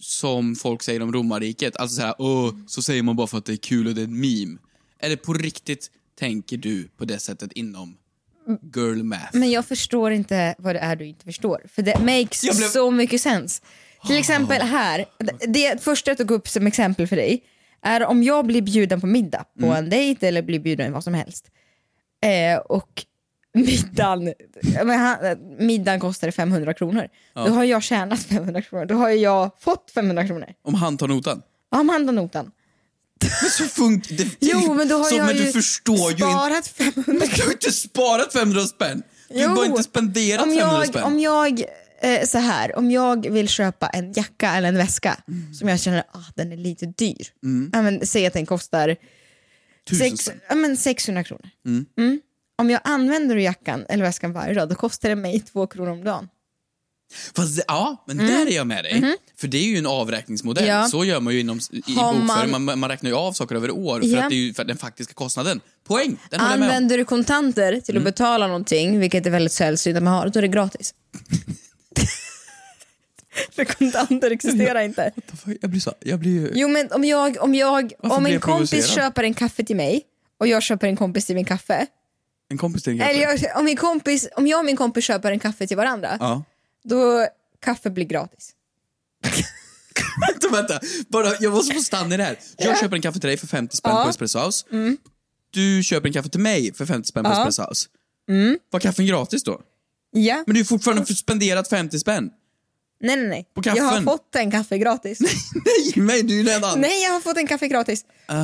som 0.00 0.56
folk 0.56 0.82
säger 0.82 1.02
om 1.02 1.12
romarriket? 1.12 1.76
Alltså 1.76 1.96
så 1.96 2.02
här, 2.02 2.14
åh, 2.18 2.54
så 2.66 2.82
säger 2.82 3.02
man 3.02 3.16
bara 3.16 3.26
för 3.26 3.38
att 3.38 3.44
det 3.44 3.52
är 3.52 3.56
kul 3.56 3.86
och 3.86 3.94
det 3.94 4.00
är 4.00 4.04
en 4.04 4.20
meme. 4.20 4.58
Är 4.98 5.08
det 5.08 5.16
på 5.16 5.32
riktigt, 5.32 5.90
tänker 6.18 6.56
du 6.56 6.88
på 6.88 7.04
det 7.04 7.18
sättet 7.18 7.52
inom 7.52 7.96
girl 8.76 9.02
math? 9.02 9.28
Men 9.36 9.50
jag 9.50 9.64
förstår 9.64 10.10
inte 10.12 10.54
vad 10.58 10.74
det 10.74 10.78
är 10.78 10.96
du 10.96 11.06
inte 11.06 11.24
förstår. 11.24 11.62
För 11.72 11.82
det 11.82 11.98
makes 12.00 12.42
blev- 12.42 12.52
så 12.68 12.90
mycket 12.90 13.20
sens. 13.20 13.62
Till 14.06 14.16
exempel 14.18 14.62
här, 14.62 15.04
det- 15.48 15.82
första 15.82 16.10
jag 16.10 16.18
tog 16.18 16.30
upp 16.30 16.48
som 16.48 16.66
exempel 16.66 17.06
för 17.06 17.16
dig 17.16 17.42
är 17.82 18.04
om 18.04 18.22
jag 18.22 18.46
blir 18.46 18.62
bjuden 18.62 19.00
på 19.00 19.06
middag 19.06 19.44
på 19.60 19.66
Mm. 19.66 19.76
en 19.84 19.90
dejt 19.90 20.28
eller 20.28 20.42
blir 20.42 20.58
bjuden 20.60 20.92
vad 20.92 21.04
som 21.04 21.14
helst. 21.14 21.46
Eh, 22.24 22.58
och 22.58 23.04
middagen, 23.54 24.34
ja, 24.74 25.34
middagen 25.58 26.00
kostar 26.00 26.30
500 26.30 26.74
kronor. 26.74 27.08
Då 27.34 27.40
har 27.40 27.64
jag 27.64 27.82
tjänat 27.82 28.20
500 28.22 28.62
kronor. 28.62 28.84
Då 28.86 28.94
har 28.94 29.08
jag 29.10 29.50
fått 29.60 29.90
500 29.90 30.26
kronor. 30.26 30.48
Om 30.62 30.74
han 30.74 30.96
tar 30.96 31.08
notan? 31.08 31.42
Ja, 31.70 31.80
om 31.80 31.88
han 31.88 32.06
tar 32.06 32.12
notan. 32.12 32.50
Men 33.42 33.50
så 33.50 33.64
funkar 33.64 34.16
det. 34.16 34.28
Jo, 34.40 34.74
men 34.74 34.88
då 34.88 34.96
har 34.96 35.04
så, 35.04 35.16
jag 35.16 35.26
men 35.26 35.36
ju 35.36 35.44
du 35.44 35.52
förstår 35.52 35.96
ju 35.96 36.10
inte. 36.10 36.24
sparat 36.24 36.68
500 36.68 37.02
Men 37.06 37.28
du 37.28 37.42
har 37.42 37.52
inte 37.52 37.72
sparat 37.72 38.32
500 38.32 38.60
spänn! 38.60 39.02
Du 39.28 39.46
har 39.46 39.56
bara 39.56 39.66
inte 39.66 39.82
spenderat 39.82 40.46
om 40.46 40.56
500 40.56 40.78
jag, 40.78 40.88
spänn. 40.88 41.02
Om 41.04 41.20
jag, 41.20 41.62
eh, 42.02 42.24
så 42.24 42.38
här, 42.38 42.76
om 42.76 42.90
jag 42.90 43.30
vill 43.30 43.48
köpa 43.48 43.86
en 43.86 44.12
jacka 44.12 44.54
eller 44.54 44.68
en 44.68 44.76
väska 44.76 45.16
som 45.58 45.68
jag 45.68 45.80
känner 45.80 46.04
ah, 46.12 46.24
den 46.34 46.52
är 46.52 46.56
lite 46.56 46.86
dyr. 46.86 47.32
Ja, 47.72 47.82
men, 47.82 48.06
säg 48.06 48.26
att 48.26 48.32
den 48.32 48.46
kostar 48.46 48.96
sex, 49.98 50.30
ja, 50.48 50.54
men 50.54 50.76
600 50.76 51.24
kronor. 51.24 51.50
Mm. 51.66 52.20
Om 52.58 52.70
jag 52.70 52.80
använder 52.84 53.36
jackan 53.36 53.86
eller 53.88 54.04
väskan 54.04 54.32
varje 54.32 54.54
dag 54.54 54.68
då 54.68 54.74
kostar 54.74 55.08
det 55.08 55.16
mig 55.16 55.40
två 55.40 55.66
kronor 55.66 55.90
om 55.90 56.04
dagen. 56.04 56.28
Fast, 57.36 57.64
ja, 57.68 58.04
men 58.06 58.16
där 58.16 58.46
är 58.46 58.50
jag 58.56 58.66
med 58.66 58.84
dig. 58.84 59.16
För 59.36 59.48
det 59.48 59.58
är 59.58 59.62
ju 59.68 59.78
en 59.78 59.86
avräkningsmodell. 59.86 60.64
Mm. 60.64 60.76
Ja. 60.76 60.88
Så 60.88 61.04
gör 61.04 61.20
man 61.20 61.34
ju 61.34 61.40
inom, 61.40 61.60
i 61.86 61.94
Har 61.94 62.14
bokföring. 62.14 62.50
man- 62.50 62.64
Man, 62.64 62.78
man 62.78 62.90
räknar 62.90 63.10
ju 63.10 63.16
av 63.16 63.32
saker 63.32 63.54
över 63.56 63.70
år 63.70 64.00
för 64.00 64.06
Ja. 64.08 64.22
att 64.24 64.30
det 64.30 64.48
är 64.48 64.52
för 64.52 64.64
den 64.64 64.76
faktiska 64.76 65.14
kostnaden. 65.14 65.60
Poäng! 65.86 66.16
Den. 66.30 66.40
Använder 66.40 66.98
du 66.98 67.04
kontanter 67.04 67.68
Mm. 67.72 67.82
till 67.82 67.96
att 67.96 68.04
betala 68.04 68.46
någonting, 68.46 68.98
vilket 69.00 69.26
är 69.26 69.30
väldigt 69.30 69.52
sällsynt 69.52 69.96
att 69.96 70.02
man 70.02 70.12
har, 70.14 70.28
då 70.28 70.38
är 70.38 70.42
det 70.42 70.48
gratis. 70.48 70.94
För 73.52 73.64
kontanter 73.64 74.30
existerar 74.30 74.80
inte. 74.80 75.12
Jag 75.60 75.70
blir 75.70 75.80
så, 75.80 75.92
jag 76.00 76.18
blir 76.18 76.30
ju... 76.40 76.50
Jo 76.54 76.68
men 76.68 76.92
om 76.92 77.04
jag, 77.04 77.36
om, 77.40 77.54
jag, 77.54 77.92
Varför 77.98 78.16
om 78.16 78.26
en 78.26 78.32
jag 78.32 78.42
kompis 78.42 78.86
köper 78.88 79.22
en 79.24 79.34
kaffe 79.34 79.64
till 79.64 79.76
mig 79.76 80.02
och 80.40 80.46
jag 80.46 80.62
köper 80.62 80.86
en 80.86 80.96
kompis 80.96 81.26
till 81.26 81.34
min 81.34 81.44
kaffe. 81.44 81.86
En 82.50 82.58
kompis 82.58 82.82
till 82.82 82.92
en 82.92 83.00
Eller 83.00 83.26
kaffe. 83.32 83.46
jag, 83.46 83.58
om, 83.58 83.64
min 83.64 83.76
kompis, 83.76 84.28
om 84.36 84.46
jag 84.46 84.58
och 84.58 84.64
min 84.64 84.76
kompis 84.76 85.04
köper 85.04 85.30
en 85.32 85.38
kaffe 85.38 85.66
till 85.66 85.76
varandra, 85.76 86.16
Ja. 86.20 86.42
Då 86.88 87.26
kaffe 87.60 87.90
blir 87.90 88.04
gratis. 88.04 88.50
vänta, 90.28 90.48
vänta. 90.56 90.80
Bara, 91.08 91.32
jag 91.40 91.52
måste 91.52 91.74
få 91.74 91.80
stanna 91.80 92.14
i 92.14 92.18
det 92.18 92.24
här. 92.24 92.38
Jag 92.56 92.78
köper 92.78 92.96
en 92.96 93.02
kaffe 93.02 93.20
till 93.20 93.28
dig 93.28 93.36
för 93.36 93.46
50 93.46 93.76
spänn 93.76 93.92
på 94.04 94.10
Espresso 94.10 94.38
House. 94.38 94.64
Du 95.50 95.82
köper 95.82 96.06
en 96.06 96.12
kaffe 96.12 96.28
till 96.28 96.40
mig 96.40 96.74
för 96.74 96.86
50 96.86 97.08
spänn 97.08 97.24
på 97.24 97.30
Ja. 97.30 97.38
Espresso 97.48 97.62
House. 97.62 97.88
Var 98.70 98.80
kaffen 98.80 99.06
gratis 99.06 99.42
då? 99.44 99.60
Ja. 100.12 100.44
Men 100.46 100.54
du 100.54 100.60
har 100.60 100.64
fortfarande 100.64 101.06
spenderat 101.06 101.68
50 101.68 101.98
spänn. 101.98 102.30
Nej 103.00 103.16
nej 103.16 103.28
nej. 103.28 103.46
På 103.54 103.62
Jag 103.64 103.72
har 103.82 103.90
kaffen? 103.90 104.04
fått 104.04 104.34
en 104.36 104.50
kaffe 104.50 104.78
gratis. 104.78 105.18
Nej, 105.64 105.92
men 106.06 106.26
du 106.26 106.40
är 106.40 106.44
redan... 106.44 106.80
nej 106.80 107.02
jag 107.02 107.10
har 107.12 107.20
fått 107.20 107.36
en 107.36 107.46
kaffe 107.46 107.68
gratis. 107.68 108.04
Ah. 108.26 108.34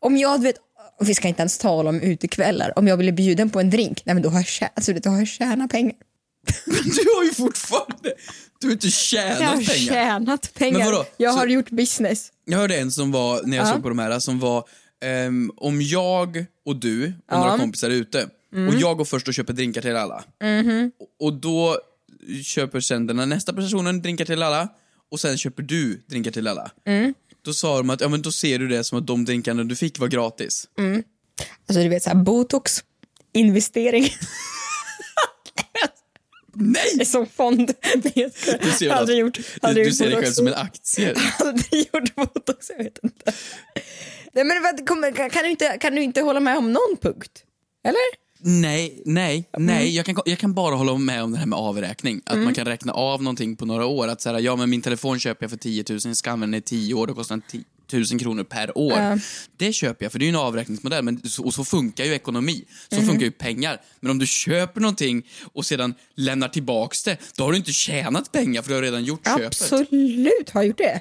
Om 0.00 0.16
jag, 0.16 0.42
vet, 0.42 0.56
vi 1.00 1.14
ska 1.14 1.28
inte 1.28 1.42
ens 1.42 1.58
tala 1.58 1.90
om 1.90 2.00
utekvällar. 2.00 2.78
Om 2.78 2.86
jag 2.88 2.98
blir 2.98 3.12
bjuden 3.12 3.50
på 3.50 3.60
en 3.60 3.70
drink, 3.70 4.02
nej 4.04 4.14
men 4.14 4.22
då 4.22 4.28
har 4.28 4.38
jag, 4.38 4.44
tjä- 4.44 4.68
alltså, 4.74 4.92
då 4.92 5.10
har 5.10 5.18
jag 5.18 5.28
tjänat 5.28 5.70
pengar. 5.70 5.94
Du 6.66 7.04
har 7.16 7.24
ju 7.24 7.34
fortfarande... 7.34 8.14
Du 8.60 8.66
har 8.66 8.72
inte 8.72 8.90
tjänat 8.90 9.40
Jag 9.40 9.48
har 9.48 9.56
pengar. 9.56 9.66
tjänat 9.94 10.54
pengar. 10.54 10.78
Men 10.78 10.86
vadå? 10.86 11.04
Jag 11.16 11.32
Så- 11.34 11.38
har 11.38 11.46
gjort 11.46 11.70
business. 11.70 12.32
Jag 12.44 12.58
hörde 12.58 12.76
en 12.76 12.90
som 12.92 13.12
var, 13.12 13.42
när 13.44 13.56
jag 13.56 13.66
Ja. 13.66 13.72
såg 13.72 13.82
på 13.82 13.88
de 13.88 13.98
här, 13.98 14.18
som 14.18 14.38
var 14.40 14.64
ehm, 15.04 15.52
om 15.56 15.82
jag 15.82 16.44
och 16.66 16.76
du 16.76 17.06
och 17.06 17.12
Ja. 17.30 17.38
några 17.38 17.58
kompisar 17.58 17.90
är 17.90 17.94
ute 17.94 18.22
och 18.68 18.74
jag 18.80 18.96
går 18.96 19.04
först 19.04 19.28
och 19.28 19.34
köper 19.34 19.52
drinkar 19.52 19.80
till 19.82 19.96
alla. 19.96 20.24
Och, 21.18 21.26
och 21.26 21.32
då 21.32 21.78
köper 22.44 22.80
sen 22.80 23.06
den 23.06 23.28
nästa 23.28 23.52
personen 23.52 24.02
drinkar 24.02 24.24
till 24.24 24.42
alla 24.42 24.68
och 25.10 25.20
sen 25.20 25.38
köper 25.38 25.62
du 25.62 26.02
drinkar 26.08 26.30
till 26.30 26.48
alla. 26.48 26.70
Då 27.44 27.52
sa 27.54 27.76
de 27.76 27.90
att 27.90 28.00
ja, 28.00 28.08
men 28.08 28.22
då 28.22 28.32
ser 28.32 28.58
du 28.58 28.68
det 28.68 28.84
som 28.84 28.98
att 28.98 29.06
de 29.06 29.24
drinkarna 29.24 29.64
du 29.64 29.76
fick 29.76 29.98
var 29.98 30.08
gratis. 30.08 30.68
Alltså 31.68 31.82
du 31.82 31.88
vet 31.88 32.02
såhär 32.02 32.16
botox, 32.16 32.84
investering. 33.32 34.04
Nej! 36.58 37.06
som 37.06 37.26
fond. 37.26 37.72
Du 38.62 38.70
ser, 38.70 38.90
aldrig 38.90 39.16
att- 39.16 39.20
gjort, 39.20 39.34
du, 39.34 39.42
aldrig 39.62 39.84
du 39.86 39.88
gjort 39.90 39.98
ser 39.98 40.10
dig 40.10 40.16
själv 40.22 40.32
som 40.32 40.46
en 40.46 40.54
aktie. 40.54 41.14
aldrig 41.44 41.88
gjort 41.92 42.14
botox, 42.16 42.70
jag 42.70 42.84
vet 42.84 42.98
inte. 43.02 43.32
Nej, 44.32 44.44
men 44.44 44.62
vad, 44.62 44.86
kan, 45.32 45.44
du 45.44 45.50
inte, 45.50 45.78
kan 45.80 45.94
du 45.94 46.02
inte 46.02 46.20
hålla 46.20 46.40
med 46.40 46.56
om 46.58 46.72
någon 46.72 46.96
punkt? 47.02 47.42
Eller? 47.84 48.26
Nej, 48.40 49.02
nej, 49.04 49.48
Mm. 49.56 49.66
nej. 49.66 49.96
Jag 49.96 50.06
kan, 50.06 50.16
jag 50.24 50.38
kan 50.38 50.54
bara 50.54 50.74
hålla 50.74 50.94
med 50.98 51.22
om 51.22 51.32
det 51.32 51.38
här 51.38 51.46
med 51.46 51.58
avräkning. 51.58 52.20
Att 52.26 52.38
man 52.38 52.54
kan 52.54 52.64
räkna 52.66 52.92
av 52.92 53.22
någonting 53.22 53.56
på 53.56 53.66
några 53.66 53.86
år. 53.86 54.08
Att 54.08 54.20
säga, 54.20 54.40
ja 54.40 54.56
men 54.56 54.70
min 54.70 54.82
telefon 54.82 55.18
köper 55.20 55.44
jag 55.44 55.50
för 55.50 55.58
10 55.58 55.84
000, 55.88 55.98
jag 56.04 56.16
ska 56.16 56.30
använda 56.30 56.54
den 56.54 56.58
i 56.58 56.62
10 56.62 56.94
år, 56.94 57.06
då 57.06 57.14
kostar 57.14 57.36
den 57.36 57.42
10 57.86 58.04
000 58.10 58.20
kronor 58.20 58.44
per 58.44 58.78
år. 58.78 58.98
Ja. 58.98 59.18
Det 59.56 59.72
köper 59.72 60.04
jag, 60.04 60.12
för 60.12 60.18
det 60.18 60.22
är 60.24 60.26
ju 60.26 60.30
en 60.30 60.36
avräkningsmodell. 60.36 61.04
Men, 61.04 61.20
och 61.44 61.54
så 61.54 61.64
funkar 61.64 62.04
ju 62.04 62.12
ekonomi. 62.14 62.64
Så 62.88 62.96
Mhm. 62.96 63.06
funkar 63.06 63.24
ju 63.24 63.30
pengar. 63.30 63.80
Men 64.00 64.10
om 64.10 64.18
du 64.18 64.26
köper 64.26 64.80
någonting 64.80 65.26
och 65.52 65.66
sedan 65.66 65.94
lämnar 66.14 66.48
tillbaks 66.48 67.02
det, 67.02 67.16
då 67.36 67.44
har 67.44 67.50
du 67.52 67.56
inte 67.58 67.72
tjänat 67.72 68.32
pengar 68.32 68.62
för 68.62 68.68
du 68.68 68.74
har 68.74 68.82
redan 68.82 69.04
gjort 69.04 69.26
köpet. 69.26 69.46
Absolut 69.46 70.50
har 70.50 70.60
jag 70.62 70.66
gjort 70.66 70.78
det. 70.78 71.00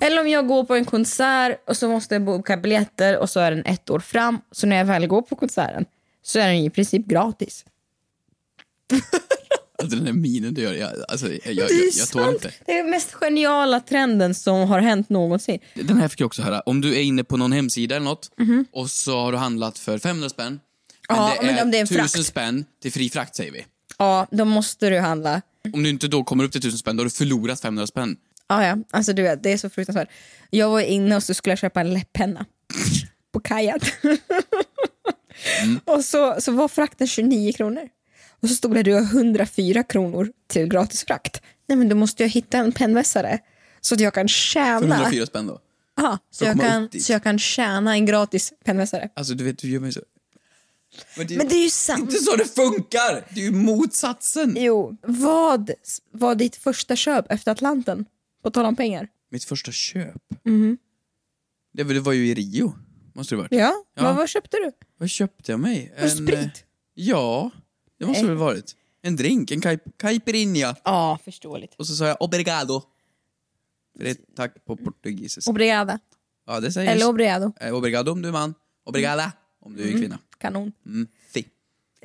Eller 0.00 0.20
om 0.20 0.28
jag 0.28 0.46
går 0.48 0.64
på 0.64 0.74
en 0.74 0.84
konsert 0.84 1.62
och 1.68 1.76
så 1.76 1.88
måste 1.88 2.14
jag 2.14 2.24
boka 2.24 2.56
biljetter 2.56 3.18
och 3.18 3.30
så 3.30 3.40
är 3.40 3.50
den 3.50 3.64
ett 3.64 3.90
år 3.90 4.00
fram. 4.00 4.38
Så 4.52 4.66
när 4.66 4.76
jag 4.76 4.84
väl 4.84 5.06
går 5.06 5.22
på 5.22 5.36
konserten 5.36 5.84
så 6.22 6.38
är 6.38 6.46
den 6.46 6.56
i 6.56 6.70
princip 6.70 7.06
gratis. 7.06 7.64
Alltså 9.82 9.96
den 9.96 10.04
där 10.04 10.12
minen 10.12 10.54
du 10.54 10.62
gör, 10.62 10.74
jag, 10.74 10.90
alltså, 11.08 11.26
jag, 11.32 11.40
jag, 11.54 11.70
jag, 11.94 12.08
tål 12.08 12.32
inte. 12.34 12.52
Det 12.66 12.72
är 12.72 12.76
den 12.82 12.90
mest 12.90 13.12
geniala 13.12 13.80
trenden 13.80 14.34
som 14.34 14.68
har 14.68 14.80
hänt 14.80 15.08
någonsin. 15.08 15.58
Den 15.74 15.96
här 15.96 16.08
fick 16.08 16.20
jag 16.20 16.26
också 16.26 16.42
höra. 16.42 16.60
Om 16.60 16.80
du 16.80 16.94
är 16.96 17.02
inne 17.02 17.24
på 17.24 17.36
någon 17.36 17.52
hemsida 17.52 17.96
eller 17.96 18.04
något 18.04 18.30
Mhm. 18.38 18.64
och 18.72 18.90
så 18.90 19.20
har 19.20 19.32
du 19.32 19.38
handlat 19.38 19.78
för 19.78 19.98
500 19.98 20.28
spänn. 20.28 20.60
Men 21.08 21.16
Ja, 21.18 21.34
det 21.40 21.46
men 21.46 21.58
är 21.58 21.62
om 21.62 21.70
det 21.70 21.76
är 21.76 21.80
en 21.80 21.86
1000 21.86 22.08
frakt. 22.08 22.26
spänn 22.26 22.64
till 22.82 22.92
fri 22.92 23.10
frakt 23.10 23.36
säger 23.36 23.52
vi. 23.52 23.66
Ja, 23.98 24.26
då 24.30 24.44
måste 24.44 24.90
du 24.90 24.98
handla. 24.98 25.42
Om 25.72 25.82
du 25.82 25.90
inte 25.90 26.08
då 26.08 26.24
kommer 26.24 26.44
upp 26.44 26.52
till 26.52 26.58
1000 26.60 26.78
spänn, 26.78 26.96
då 26.96 27.00
har 27.00 27.04
du 27.04 27.10
förlorat 27.10 27.60
500 27.60 27.86
spänn. 27.86 28.16
Ja, 28.48 28.66
ja. 28.66 28.76
Alltså 28.90 29.12
du 29.12 29.22
vet, 29.22 29.42
det 29.42 29.52
är 29.52 29.56
så 29.58 29.70
fruktansvärt. 29.70 30.08
Jag 30.50 30.70
var 30.70 30.80
inne 30.80 31.16
och 31.16 31.22
så 31.22 31.34
skulle 31.34 31.50
jag 31.52 31.58
köpa 31.58 31.80
en 31.80 31.94
läpppenna 31.94 32.46
på 33.32 33.40
kajen. 33.40 33.80
och 35.84 36.04
så, 36.04 36.36
så 36.40 36.52
var 36.52 36.68
frakten 36.68 37.06
29 37.06 37.52
kronor. 37.52 37.88
Och 38.42 38.48
så 38.48 38.54
stod 38.54 38.74
det 38.74 38.82
du 38.82 38.92
har 38.94 39.00
104 39.02 39.82
kronor 39.82 40.32
till 40.46 40.66
gratis 40.66 41.04
frakt. 41.04 41.42
Nej 41.66 41.78
men 41.78 41.88
då 41.88 41.96
måste 41.96 42.22
jag 42.22 42.30
hitta 42.30 42.58
en 42.58 42.72
pennvässare 42.72 43.38
så 43.80 43.94
att 43.94 44.00
jag 44.00 44.14
kan 44.14 44.24
För 44.24 44.28
tjäna. 44.28 44.94
104 44.96 45.26
spänn 45.26 45.46
då. 45.46 45.60
Ja, 45.96 46.18
så, 46.30 46.44
För 46.44 46.50
att 46.52 46.56
jag 46.62 46.66
kan, 46.70 47.00
så 47.00 47.12
jag 47.12 47.22
kan 47.22 47.38
tjäna 47.38 47.92
en 47.94 48.06
gratis 48.06 48.52
pennvässare. 48.64 49.10
Alltså 49.16 49.34
du 49.34 49.44
vet, 49.44 49.58
du 49.58 49.68
gör 49.70 49.80
mig 49.80 49.92
så... 49.92 50.00
Men 51.16 51.26
det, 51.26 51.36
Men 51.36 51.48
det 51.48 51.54
är 51.54 51.64
ju 51.64 51.70
sant. 51.70 52.00
inte 52.00 52.14
så 52.22 52.36
det 52.36 52.44
funkar! 52.44 53.24
Det 53.34 53.40
är 53.40 53.44
ju 53.44 53.50
motsatsen. 53.52 54.54
Jo, 54.58 54.96
vad 55.02 55.70
var 56.12 56.34
ditt 56.34 56.56
första 56.56 56.96
köp 56.96 57.32
efter 57.32 57.52
Atlanten? 57.52 58.04
På 58.42 58.50
tal 58.50 58.66
om 58.66 58.76
pengar. 58.76 59.08
Mitt 59.30 59.44
första 59.44 59.72
köp. 59.72 60.22
Det, 61.74 61.84
var- 61.84 61.94
det 61.94 62.00
var 62.00 62.12
ju 62.12 62.26
i 62.28 62.34
Rio, 62.34 62.74
måste 63.14 63.34
det 63.34 63.38
varit. 63.38 63.52
Ja, 63.52 63.84
Ja. 63.94 64.02
Vad, 64.02 64.16
vad 64.16 64.28
köpte 64.28 64.56
du? 64.56 64.72
Vad 64.98 65.10
köpte 65.10 65.52
jag 65.52 65.60
mig? 65.60 65.92
Det 66.00 66.10
sprit? 66.10 66.38
eh, 66.38 66.50
Ja, 66.94 67.50
det 68.02 68.08
måste 68.08 68.22
det 68.22 68.28
väl 68.28 68.36
varit. 68.36 68.76
En 69.02 69.16
drink, 69.16 69.50
en 69.50 69.60
caip- 69.62 69.92
caipirinha. 69.96 70.76
Ja, 70.84 71.18
förståeligt. 71.24 71.74
Och 71.78 71.86
så 71.86 71.96
sa 71.96 72.06
jag 72.06 72.16
obrigado. 72.22 72.82
För 73.96 74.04
det 74.04 74.10
är 74.10 74.16
tack 74.36 74.64
på 74.64 74.76
portugisiska. 74.76 75.50
Obrigada. 75.50 75.98
Ja, 76.46 76.60
det 76.60 76.72
säger 76.72 76.92
Eller 76.92 77.06
obrigado. 77.08 77.52
Eh, 77.60 77.74
Obrigado 77.74 78.10
om 78.12 78.22
du 78.22 78.28
är 78.28 78.32
man. 78.32 78.54
Obrigada 78.84 79.32
om 79.60 79.76
du 79.76 79.88
är 79.88 79.92
kvinna. 79.92 80.18
Kanon. 80.38 80.72
Mm. 80.86 81.06
Si. 81.34 81.46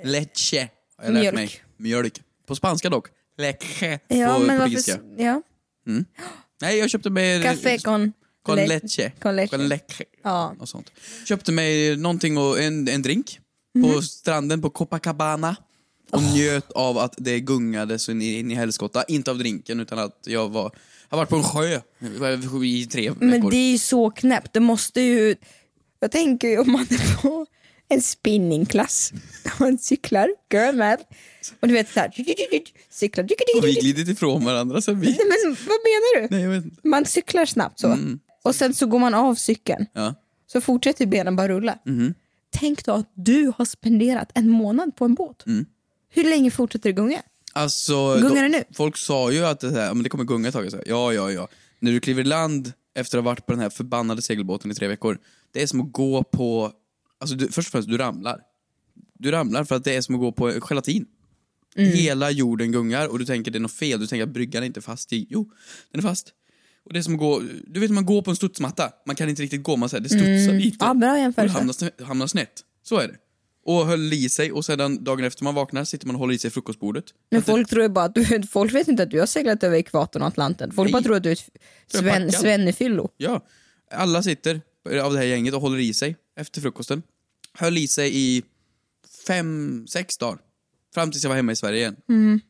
Leche 0.03 0.69
har 0.97 1.03
jag 1.05 1.13
lärt 1.13 1.21
Mjölk. 1.21 1.35
mig. 1.35 1.51
Mjölk. 1.77 2.21
På 2.45 2.55
spanska 2.55 2.89
dock. 2.89 3.07
Leche 3.37 3.99
Ja, 4.07 4.33
på 4.39 4.39
men 4.45 4.59
portugisiska. 4.59 4.99
varför... 5.03 5.23
Ja. 5.23 5.41
Nej, 6.61 6.77
jag 6.77 6.89
köpte 6.89 7.09
mig... 7.09 7.43
Café 7.43 7.77
con... 7.79 8.13
Con 8.43 8.55
le- 8.55 8.67
leche. 8.67 9.11
Con 9.19 9.35
leche. 9.35 9.57
Leche. 9.57 10.03
Ja. 10.23 10.55
Och 10.59 10.69
sånt. 10.69 10.91
Köpte 11.25 11.51
mig 11.51 11.97
någonting 11.97 12.37
och 12.37 12.61
en, 12.61 12.87
en 12.87 13.01
drink 13.01 13.39
Mhm. 13.75 13.83
på 13.93 14.01
stranden 14.01 14.61
på 14.61 14.69
Copacabana. 14.69 15.55
Och 16.11 16.23
njöt 16.23 16.71
av 16.71 16.97
att 16.97 17.13
det 17.17 17.39
gungade 17.39 17.99
så 17.99 18.11
in 18.11 18.21
i, 18.21 18.55
helskotta. 18.55 19.03
Inte 19.03 19.31
av 19.31 19.37
drinken 19.37 19.79
utan 19.79 19.99
att 19.99 20.19
jag 20.25 20.49
var... 20.49 20.71
Har 21.09 21.17
varit 21.17 21.29
på 21.29 21.35
en 21.35 21.43
sjö 21.43 21.81
i 22.65 22.85
tre 22.85 23.09
veckor. 23.09 23.25
Men 23.25 23.49
det 23.49 23.57
är 23.57 23.71
ju 23.71 23.77
så 23.77 24.11
knäppt. 24.11 24.53
Det 24.53 24.59
måste 24.59 25.01
ju... 25.01 25.35
Jag 25.99 26.11
tänker 26.11 26.47
ju 26.47 26.59
om 26.59 26.71
man 26.71 26.81
är 26.81 27.21
på 27.21 27.45
en 27.89 28.01
spinningklass. 28.01 29.13
Man 29.59 29.77
cyklar, 29.77 30.29
girl 30.53 30.75
math. 30.75 31.03
Och 31.59 31.67
du 31.67 31.73
vet 31.73 31.93
såhär... 31.93 32.11
Cyklar. 32.89 33.23
Och 33.57 33.65
vi 33.65 33.73
glidit 33.73 34.07
ifrån 34.07 34.45
varandra 34.45 34.81
sen 34.81 34.99
vi... 34.99 35.07
Nej, 35.07 35.17
Men 35.19 35.55
vad 35.59 35.67
menar 35.67 36.21
du? 36.21 36.27
Nej, 36.31 36.43
jag 36.43 36.49
vet 36.49 36.63
inte. 36.63 36.87
Man 36.87 37.05
cyklar 37.05 37.45
snabbt 37.45 37.79
så. 37.79 37.97
Och 38.43 38.55
sen 38.55 38.73
så 38.73 38.85
går 38.85 38.99
man 38.99 39.13
av 39.13 39.35
cykeln. 39.35 39.85
Ja. 39.93 40.15
Så 40.47 40.61
fortsätter 40.61 41.05
benen 41.05 41.35
bara 41.35 41.47
rulla. 41.47 41.77
Tänk 42.49 42.85
då 42.85 42.91
att 42.91 43.11
du 43.15 43.53
har 43.57 43.65
spenderat 43.65 44.31
en 44.33 44.49
månad 44.49 44.95
på 44.95 45.05
en 45.05 45.15
båt. 45.15 45.43
Hur 46.17 46.23
länge 46.23 46.51
fortsätter 46.51 46.89
det 46.89 46.93
gunga? 46.93 47.21
Alltså, 47.53 48.19
Gungar 48.19 48.43
det 48.43 48.49
nu? 48.49 48.63
Folk 48.73 48.97
sa 48.97 49.31
ju 49.31 49.45
att 49.45 49.59
det, 49.59 49.71
här, 49.71 49.93
men 49.93 50.03
det 50.03 50.09
kommer 50.09 50.23
gunga 50.23 50.47
ett 50.47 50.53
tag. 50.53 50.71
Så 50.71 50.77
här, 50.77 50.85
ja, 50.87 51.13
ja, 51.13 51.31
ja. 51.31 51.47
När 51.79 51.91
du 51.91 51.99
kliver 51.99 52.21
i 52.21 52.25
land 52.25 52.73
efter 52.95 53.17
att 53.17 53.23
ha 53.23 53.31
varit 53.31 53.45
på 53.45 53.51
den 53.51 53.61
här 53.61 53.69
förbannade 53.69 54.21
segelbåten 54.21 54.71
i 54.71 54.75
tre 54.75 54.87
veckor. 54.87 55.19
Det 55.51 55.61
är 55.61 55.67
som 55.67 55.81
att 55.81 55.91
gå 55.91 56.23
på... 56.23 56.71
Alltså, 57.19 57.35
du, 57.35 57.51
först 57.51 57.67
och 57.67 57.71
främst, 57.71 57.89
du 57.89 57.97
ramlar. 57.97 58.39
Du 59.13 59.31
ramlar 59.31 59.63
för 59.63 59.75
att 59.75 59.83
det 59.83 59.95
är 59.95 60.01
som 60.01 60.15
att 60.15 60.21
gå 60.21 60.31
på 60.31 60.51
gelatin. 60.69 61.05
Mm. 61.75 61.91
Hela 61.91 62.31
jorden 62.31 62.71
gungar 62.71 63.07
och 63.07 63.19
du 63.19 63.25
tänker 63.25 63.51
det 63.51 63.57
är 63.57 63.59
något 63.59 63.71
fel. 63.71 63.99
Du 63.99 64.07
tänker 64.07 64.23
att 64.23 64.33
bryggan 64.33 64.63
är 64.63 64.67
inte 64.67 64.81
fast 64.81 65.13
i... 65.13 65.27
Jo, 65.29 65.51
den 65.91 65.99
är 65.99 66.09
fast. 66.09 66.33
Och 66.85 66.93
det 66.93 66.99
är 66.99 67.03
som 67.03 67.13
att 67.13 67.19
gå... 67.19 67.41
Du 67.67 67.79
vet, 67.79 67.91
man 67.91 68.05
går 68.05 68.21
på 68.21 68.29
en 68.29 68.35
studsmatta. 68.35 68.91
Man 69.05 69.15
kan 69.15 69.29
inte 69.29 69.41
riktigt 69.41 69.63
gå, 69.63 69.75
man 69.75 69.89
säger 69.89 70.03
det 70.03 70.09
studsar 70.09 70.53
lite. 70.53 70.85
Mm. 70.85 70.87
Ja, 70.87 70.93
bra 70.93 71.11
och 71.11 71.19
jämförelse. 71.19 71.53
du 71.53 71.59
hamnar, 71.59 72.05
hamnar 72.05 72.27
snett. 72.27 72.63
Så 72.83 72.97
är 72.97 73.07
det. 73.07 73.15
Och 73.67 73.85
höll 73.87 74.13
i 74.13 74.29
sig 74.29 74.51
och 74.51 74.65
sedan 74.65 75.03
dagen 75.03 75.25
efter 75.25 75.43
man 75.43 75.55
vaknar 75.55 75.83
sitter 75.83 76.07
man 76.07 76.15
och 76.15 76.19
håller 76.19 76.33
i 76.33 76.37
sig 76.37 76.51
frukostbordet. 76.51 77.05
Men 77.29 77.39
Att 77.39 77.45
det- 77.45 77.51
folk 77.51 77.69
tror 77.69 77.83
ju 77.83 77.89
bara 77.89 78.05
att 78.05 78.15
du, 78.15 78.43
folk 78.51 78.73
vet 78.73 78.87
inte 78.87 79.03
att 79.03 79.11
du 79.11 79.19
har 79.19 79.25
seglat 79.25 79.63
över 79.63 79.77
ekvatorn 79.77 80.21
och 80.21 80.27
Atlanten. 80.27 80.71
Folk 80.71 80.85
Nej. 80.87 80.93
bara 80.93 81.03
tror 81.03 81.15
att 81.15 81.23
du 81.23 81.29
är 81.29 81.33
ett 81.33 81.49
Sven, 81.87 82.31
svennefyllo. 82.31 83.09
Ja, 83.17 83.45
alla 83.91 84.23
sitter 84.23 84.61
av 85.03 85.13
det 85.13 85.19
här 85.19 85.25
gänget 85.25 85.53
och 85.53 85.61
håller 85.61 85.79
i 85.79 85.93
sig 85.93 86.15
efter 86.39 86.61
frukosten. 86.61 87.03
Höll 87.53 87.77
i 87.77 87.87
sig 87.87 88.11
i 88.13 88.43
fem, 89.27 89.85
sex 89.87 90.17
dagar. 90.17 90.39
Fram 90.93 91.11
tills 91.11 91.23
jag 91.23 91.29
var 91.29 91.35
hemma 91.35 91.51
i 91.51 91.55
Sverige 91.55 91.79
igen. 91.79 91.95
Mm. 92.09 92.41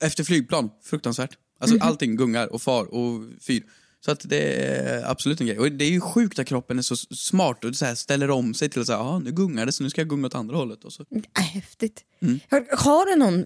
Efter 0.00 0.24
flygplan, 0.24 0.70
fruktansvärt. 0.82 1.38
Alltså 1.58 1.78
allting 1.80 2.16
gungar 2.16 2.46
och 2.52 2.62
far 2.62 2.84
och 2.94 3.20
fyr. 3.40 3.62
Så 4.04 4.10
att 4.10 4.20
det 4.24 4.66
är 4.66 5.10
absolut 5.10 5.40
en 5.40 5.46
grej. 5.46 5.58
Och 5.58 5.72
det 5.72 5.84
är 5.84 5.90
ju 5.90 6.00
sjukt 6.00 6.38
att 6.38 6.46
kroppen 6.46 6.78
är 6.78 6.82
så 6.82 6.96
smart 6.96 7.64
och 7.64 7.76
så 7.76 7.84
här 7.84 7.94
ställer 7.94 8.30
om 8.30 8.54
sig 8.54 8.68
till 8.68 8.80
att 8.80 8.86
säga, 8.86 8.98
ja 8.98 9.18
nu 9.18 9.32
gungar 9.32 9.66
det 9.66 9.72
så 9.72 9.82
nu 9.82 9.90
ska 9.90 10.00
jag 10.00 10.08
gunga 10.08 10.26
åt 10.26 10.34
andra 10.34 10.56
hållet. 10.56 10.84
Och 10.84 10.92
så. 10.92 11.04
Äh, 11.36 11.42
häftigt. 11.42 12.04
Mm. 12.22 12.40
Har, 12.50 12.76
har 12.76 13.06
du 13.06 13.16
någon 13.16 13.44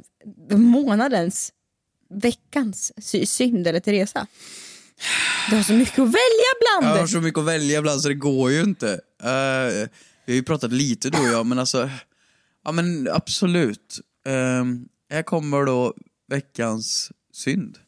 månadens, 0.65 1.53
veckans 2.11 2.93
sy- 3.07 3.27
synd 3.27 3.67
eller 3.67 3.81
Teresa? 3.81 4.27
Du 5.51 5.57
har 5.57 5.63
så 5.63 5.73
mycket 5.73 5.99
att 5.99 6.07
välja 6.09 6.53
bland. 6.61 6.97
Jag 6.97 7.01
har 7.01 7.07
så 7.07 7.21
mycket 7.21 7.39
att 7.39 7.47
välja 7.47 7.79
ibland 7.79 8.01
så 8.01 8.09
det 8.09 8.15
går 8.15 8.51
ju 8.51 8.61
inte. 8.61 8.93
Eh, 9.23 9.89
vi 10.27 10.33
har 10.33 10.35
ju 10.35 10.43
pratat 10.43 10.73
lite 10.73 11.11
du 11.11 11.19
och 11.19 11.29
jag, 11.29 11.47
men 11.47 11.59
alltså... 11.59 11.91
Ja 12.65 12.73
men 12.73 13.09
absolut. 13.13 14.01
Uh, 14.29 14.65
här 15.11 15.23
kommer 15.23 15.65
då 15.65 15.95
veckans 16.31 17.13
synd. 17.33 17.79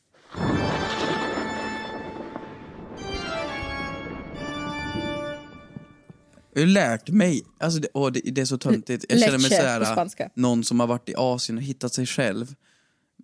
Jag 6.53 6.63
har 6.63 6.67
lärt 6.67 7.09
mig, 7.09 7.43
alltså 7.61 7.81
det, 7.81 7.89
åh, 7.95 8.13
det, 8.13 8.21
det 8.21 8.41
är 8.41 8.45
så 8.45 8.59
töntigt. 8.59 9.05
Jag 9.09 9.21
känner 9.21 9.39
mig 9.39 9.51
Leche 9.51 9.79
på 9.79 9.85
spanska. 9.85 10.31
någon 10.35 10.65
som 10.65 10.81
har 10.81 10.87
varit 10.87 11.09
i 11.09 11.15
Asien 11.17 11.57
och 11.59 11.63
hittat 11.65 11.95
sig 11.95 12.07
själv. 12.07 12.55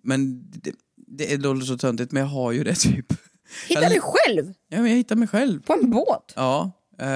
Men 0.03 0.49
det, 0.51 0.71
det 1.07 1.33
är 1.33 1.61
så 1.65 1.77
töntigt, 1.77 2.11
men 2.11 2.21
jag 2.21 2.27
har 2.29 2.51
ju 2.51 2.63
det 2.63 2.75
typ. 2.79 3.13
Hitta 3.67 3.81
Jag- 3.81 3.91
dig 3.91 3.99
själv 4.01 4.53
Ja, 4.69 4.81
men 4.81 4.91
jag 4.91 4.97
hittar 4.97 5.15
mig 5.15 5.27
själv. 5.27 5.61
på 5.61 5.73
en 5.73 5.89
båt. 5.91 6.33
Ja, 6.35 6.71
eh, 7.01 7.07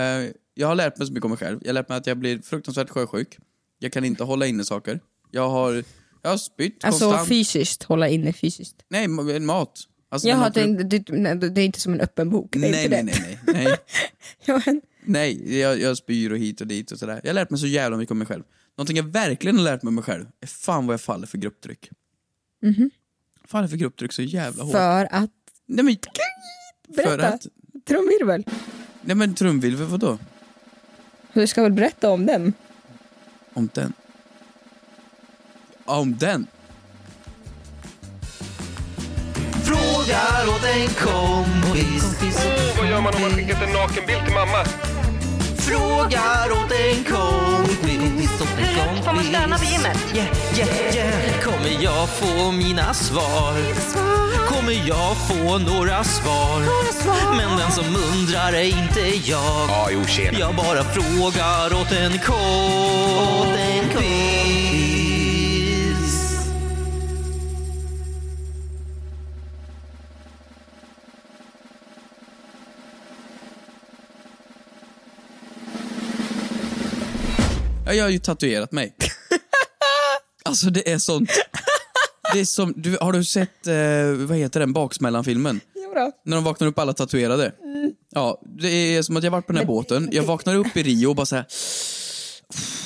jag 0.53 0.67
har 0.67 0.75
lärt 0.75 0.97
mig 0.97 1.07
så 1.07 1.13
mycket 1.13 1.25
om 1.25 1.31
mig 1.31 1.37
själv. 1.37 1.59
Jag 1.61 1.69
har 1.69 1.73
lärt 1.73 1.89
mig 1.89 1.97
att 1.97 2.07
jag 2.07 2.17
blir 2.17 2.41
fruktansvärt 2.41 2.89
sjösjuk. 2.89 3.37
Jag 3.79 3.91
kan 3.93 4.05
inte 4.05 4.23
hålla 4.23 4.47
inne 4.47 4.63
saker. 4.63 4.99
Jag 5.31 5.49
har, 5.49 5.83
jag 6.21 6.29
har 6.29 6.37
spytt 6.37 6.83
Alltså 6.83 7.05
konstant. 7.05 7.29
fysiskt, 7.29 7.83
hålla 7.83 8.07
inne 8.09 8.33
fysiskt. 8.33 8.75
nej, 8.89 9.07
ma- 9.07 9.39
mat. 9.39 9.79
Alltså, 10.09 10.27
Jaha, 10.27 10.37
man 10.39 10.49
åker 10.49 10.67
det, 10.83 10.97
upp- 11.45 11.55
det, 11.55 11.61
är 11.61 11.65
inte 11.65 11.79
som 11.79 11.93
en 11.93 12.01
öppen 12.01 12.29
bok. 12.29 12.49
Det 12.51 12.57
är 12.67 12.71
nej, 12.71 12.83
inte 12.85 13.03
nej, 13.03 13.13
det. 13.13 13.21
nej, 13.21 13.39
nej, 13.65 13.77
nej. 14.45 14.61
Men, 14.65 14.81
nej 15.03 15.59
jag, 15.59 15.79
jag 15.79 15.97
spyr 15.97 16.31
och 16.31 16.37
hit 16.37 16.61
och 16.61 16.67
dit 16.67 16.91
och 16.91 16.99
sådär. 16.99 17.19
Jag 17.23 17.29
har 17.29 17.33
lärt 17.33 17.49
mig 17.49 17.59
så 17.59 17.67
jävla 17.67 17.97
mycket 17.97 18.11
om 18.11 18.17
mig 18.17 18.27
själv. 18.27 18.43
Någonting 18.77 18.97
jag 18.97 19.03
verkligen 19.03 19.57
har 19.57 19.63
lärt 19.63 19.83
mig 19.83 19.87
om 19.89 19.95
mig 19.95 20.03
själv 20.03 20.25
är 20.41 20.47
fan 20.47 20.87
vad 20.87 20.93
jag 20.93 21.01
faller 21.01 21.27
för 21.27 21.37
grupptryck. 21.37 21.89
Faller 23.47 23.67
för 23.67 23.77
grupptryck 23.77 24.11
så 24.13 24.21
jävla 24.21 24.63
hårt. 24.63 24.71
För 24.71 25.07
att, 25.11 25.29
Nej 25.65 25.85
men, 25.85 25.95
för 26.95 27.17
berätta. 27.17 27.27
att, 27.27 27.47
Trumvirvel. 27.87 28.43
nej 29.01 29.15
men 29.15 29.35
trumvirvel 29.35 29.87
vadå? 29.87 30.17
Du 31.33 31.47
ska 31.47 31.63
väl 31.63 31.71
berätta 31.71 32.09
om 32.09 32.25
den? 32.25 32.53
Om 33.53 33.69
den. 33.73 33.93
Ja, 35.85 35.99
Om 35.99 36.17
den? 36.17 36.47
Frågar 39.65 40.47
åt 40.47 40.63
en 40.63 40.87
kompis. 40.87 42.37
Vad 42.77 42.89
gör 42.89 43.01
man 43.01 43.15
om 43.15 43.21
man 43.21 43.31
skickat 43.31 43.61
en 43.61 43.73
nakenbild 43.73 44.25
till 44.25 44.33
mamma? 44.33 44.65
Frågar 45.71 46.51
åt 46.51 46.71
en 46.71 47.03
kompis. 47.03 48.41
Hur 48.57 48.65
högt 48.65 49.05
får 49.05 49.13
man 49.13 49.23
stöna 49.23 49.57
på 49.57 49.65
gymmet? 49.65 49.97
Yeah, 50.15 50.27
yeah, 50.57 50.95
yeah. 50.95 51.39
Kommer 51.41 51.83
jag 51.83 52.09
få 52.09 52.51
mina 52.51 52.93
svar? 52.93 53.55
Kommer 54.47 54.87
jag 54.87 55.17
få 55.27 55.57
några 55.57 56.03
svar? 56.03 56.61
Men 57.37 57.57
den 57.57 57.71
som 57.71 57.85
undrar 57.95 58.53
är 58.53 58.63
inte 58.63 59.29
jag. 59.29 59.69
Jag 60.39 60.55
bara 60.55 60.83
frågar 60.83 61.81
åt 61.81 61.91
en 61.91 62.19
kompis. 62.19 64.30
Ja, 77.91 77.95
jag 77.95 78.05
har 78.05 78.09
ju 78.09 78.19
tatuerat 78.19 78.71
mig. 78.71 78.95
alltså 80.45 80.69
det 80.69 80.91
är 80.91 80.97
sånt 80.97 81.29
Det 82.33 82.39
är 82.39 82.45
som, 82.45 82.73
du, 82.75 82.97
har 83.01 83.13
du 83.13 83.23
sett, 83.23 83.67
eh, 83.67 84.27
vad 84.27 84.37
heter 84.37 84.59
den, 84.59 84.73
Baksmällan-filmen? 84.73 85.59
Jodå. 85.75 86.11
När 86.25 86.35
de 86.37 86.43
vaknar 86.43 86.67
upp 86.67 86.79
alla 86.79 86.93
tatuerade. 86.93 87.51
Ja, 88.11 88.41
det 88.59 88.69
är 88.69 89.01
som 89.01 89.17
att 89.17 89.23
jag 89.23 89.31
varit 89.31 89.47
på 89.47 89.53
den 89.53 89.59
här 89.59 89.67
båten, 89.67 90.09
jag 90.11 90.23
vaknar 90.23 90.55
upp 90.55 90.77
i 90.77 90.83
Rio 90.83 91.07
och 91.07 91.15
bara 91.15 91.25
såhär, 91.25 91.45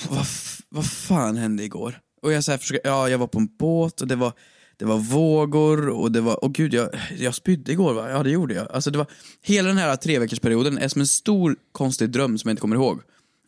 vad, 0.10 0.26
vad 0.70 0.86
fan 0.86 1.38
hände 1.38 1.64
igår? 1.64 2.00
Och 2.22 2.32
jag 2.32 2.44
så 2.44 2.52
här 2.52 2.58
försöker, 2.58 2.90
ja 2.90 3.10
jag 3.10 3.18
var 3.18 3.28
på 3.28 3.40
en 3.40 3.50
båt 3.60 4.02
och 4.02 4.08
det 4.08 4.16
var, 4.16 4.34
det 4.78 4.86
var 4.86 4.98
vågor 4.98 5.90
och 5.90 6.12
det 6.12 6.22
var, 6.22 6.46
åh 6.46 6.52
gud 6.52 6.74
jag, 6.74 6.90
jag 7.18 7.36
spydde 7.36 7.72
igår 7.72 7.94
va? 7.94 8.10
Ja 8.10 8.24
det 8.24 8.30
gjorde 8.30 8.54
jag. 8.54 8.72
Alltså 8.72 8.92
det 8.92 8.98
var, 8.98 9.08
hela 9.44 9.68
den 9.68 9.78
här 9.78 9.96
tre 9.96 10.20
veckors 10.20 10.40
perioden 10.40 10.78
är 10.78 10.88
som 10.88 11.02
en 11.02 11.08
stor 11.08 11.56
konstig 11.72 12.10
dröm 12.10 12.38
som 12.38 12.48
jag 12.48 12.54
inte 12.54 12.62
kommer 12.62 12.76
ihåg. 12.76 13.02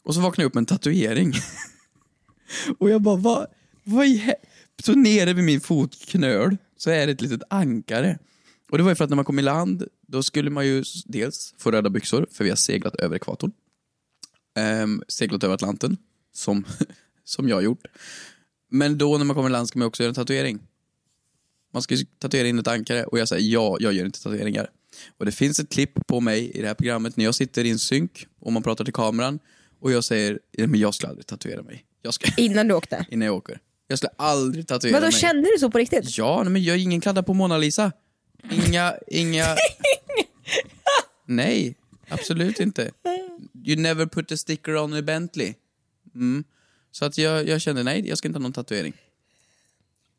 Och 0.08 0.16
så 0.16 0.22
vaknade 0.22 0.44
jag 0.44 0.50
upp 0.50 0.54
med 0.54 0.62
en 0.62 0.66
tatuering. 0.66 1.34
och 2.78 2.90
jag 2.90 3.02
bara, 3.02 3.16
vad, 3.16 3.48
vad 3.84 4.06
he-? 4.06 4.36
Så 4.84 4.96
nere 4.96 5.34
vid 5.34 5.44
min 5.44 5.62
fotknöl 5.62 6.58
så 6.78 6.90
är 6.90 7.06
det 7.08 7.12
ett 7.12 7.22
litet 7.22 7.42
ankare. 7.50 8.20
Och 8.72 8.78
det 8.78 8.84
var 8.84 8.92
ju 8.92 8.96
för 8.96 9.04
att 9.04 9.10
när 9.10 9.16
man 9.16 9.26
kom 9.26 9.40
i 9.40 9.42
land, 9.42 9.88
då 10.08 10.24
skulle 10.24 10.50
man 10.50 10.68
ju 10.68 10.84
dels 11.06 11.54
få 11.58 11.72
röda 11.72 11.90
byxor, 11.90 12.28
för 12.32 12.44
vi 12.44 12.50
har 12.50 12.58
seglat 12.58 12.96
över 12.96 13.16
ekvatorn. 13.16 13.52
Ehm, 14.58 15.04
seglat 15.08 15.44
över 15.44 15.56
Atlanten, 15.56 15.98
som, 16.34 16.66
som 17.24 17.50
jag 17.50 17.56
har 17.56 17.62
gjort. 17.62 17.88
Men 18.70 18.98
då 18.98 19.18
när 19.18 19.26
man 19.26 19.36
kommer 19.36 19.50
i 19.50 19.52
land 19.52 19.68
ska 19.68 19.80
man 19.80 19.88
också 19.88 20.04
göra 20.04 20.10
en 20.10 20.16
tatuering. 20.16 20.60
Man 21.74 21.82
ska 21.82 21.96
ju 21.96 22.06
tatuera 22.20 22.48
in 22.48 22.60
ett 22.60 22.68
ankare 22.68 23.04
och 23.04 23.20
jag 23.20 23.28
säger 23.28 23.54
ja, 23.54 23.78
jag 23.80 23.94
gör 23.94 24.06
inte 24.06 24.24
tatueringar. 24.24 24.70
Och 25.18 25.26
det 25.26 25.32
finns 25.32 25.60
ett 25.60 25.70
klipp 25.70 26.08
på 26.08 26.20
mig 26.20 26.52
i 26.52 26.62
det 26.62 26.68
här 26.68 26.76
programmet 26.76 27.18
när 27.18 27.26
jag 27.26 27.36
sitter 27.36 27.66
i 27.66 27.70
en 27.70 27.80
synk 27.80 28.28
och 28.40 28.54
man 28.54 28.64
pratar 28.64 28.84
till 28.86 28.94
kameran 28.94 29.40
och 29.80 29.92
jag 29.92 30.04
säger, 30.04 30.40
"Nej, 30.58 30.68
men 30.68 30.80
jag 30.80 30.94
skulle 30.94 31.10
aldrig 31.10 31.26
tatuera 31.28 31.64
mig. 31.64 31.86
Jag 32.02 32.14
ska, 32.14 32.32
Innan 32.42 32.68
du 32.68 32.74
åkte. 32.74 33.06
innan 33.10 33.26
jag 33.26 33.36
åker. 33.36 33.60
Jag 33.88 33.98
skulle 34.00 34.12
aldrig 34.18 34.68
tatuera 34.68 34.92
Men 34.92 35.02
då 35.02 35.06
mig. 35.08 35.12
kände 35.14 35.42
du 35.54 35.60
så 35.60 35.72
på 35.72 35.78
riktigt? 35.78 36.18
Ja, 36.18 36.44
nej, 36.44 36.52
men 36.54 36.64
jag 36.64 36.76
är 36.76 36.80
ingen 36.80 37.02
kladda 37.02 37.24
på 37.24 37.34
Mona 37.34 37.58
Lisa. 37.58 37.92
Inga, 38.52 38.94
inga... 39.08 39.46
nej, 41.26 41.76
absolut 42.08 42.60
inte. 42.60 42.92
You 43.66 43.76
never 43.82 44.06
put 44.06 44.32
a 44.32 44.38
sticker 44.38 44.78
on 44.78 44.94
a 44.94 45.02
Bentley. 45.02 45.54
Mm. 46.16 46.44
Så 46.92 47.06
att 47.06 47.18
jag, 47.18 47.48
jag 47.48 47.62
kände, 47.62 47.84
nej, 47.84 48.08
jag 48.10 48.18
ska 48.18 48.28
inte 48.28 48.38
ha 48.40 48.44
någon 48.44 48.54
tatuering. 48.54 48.94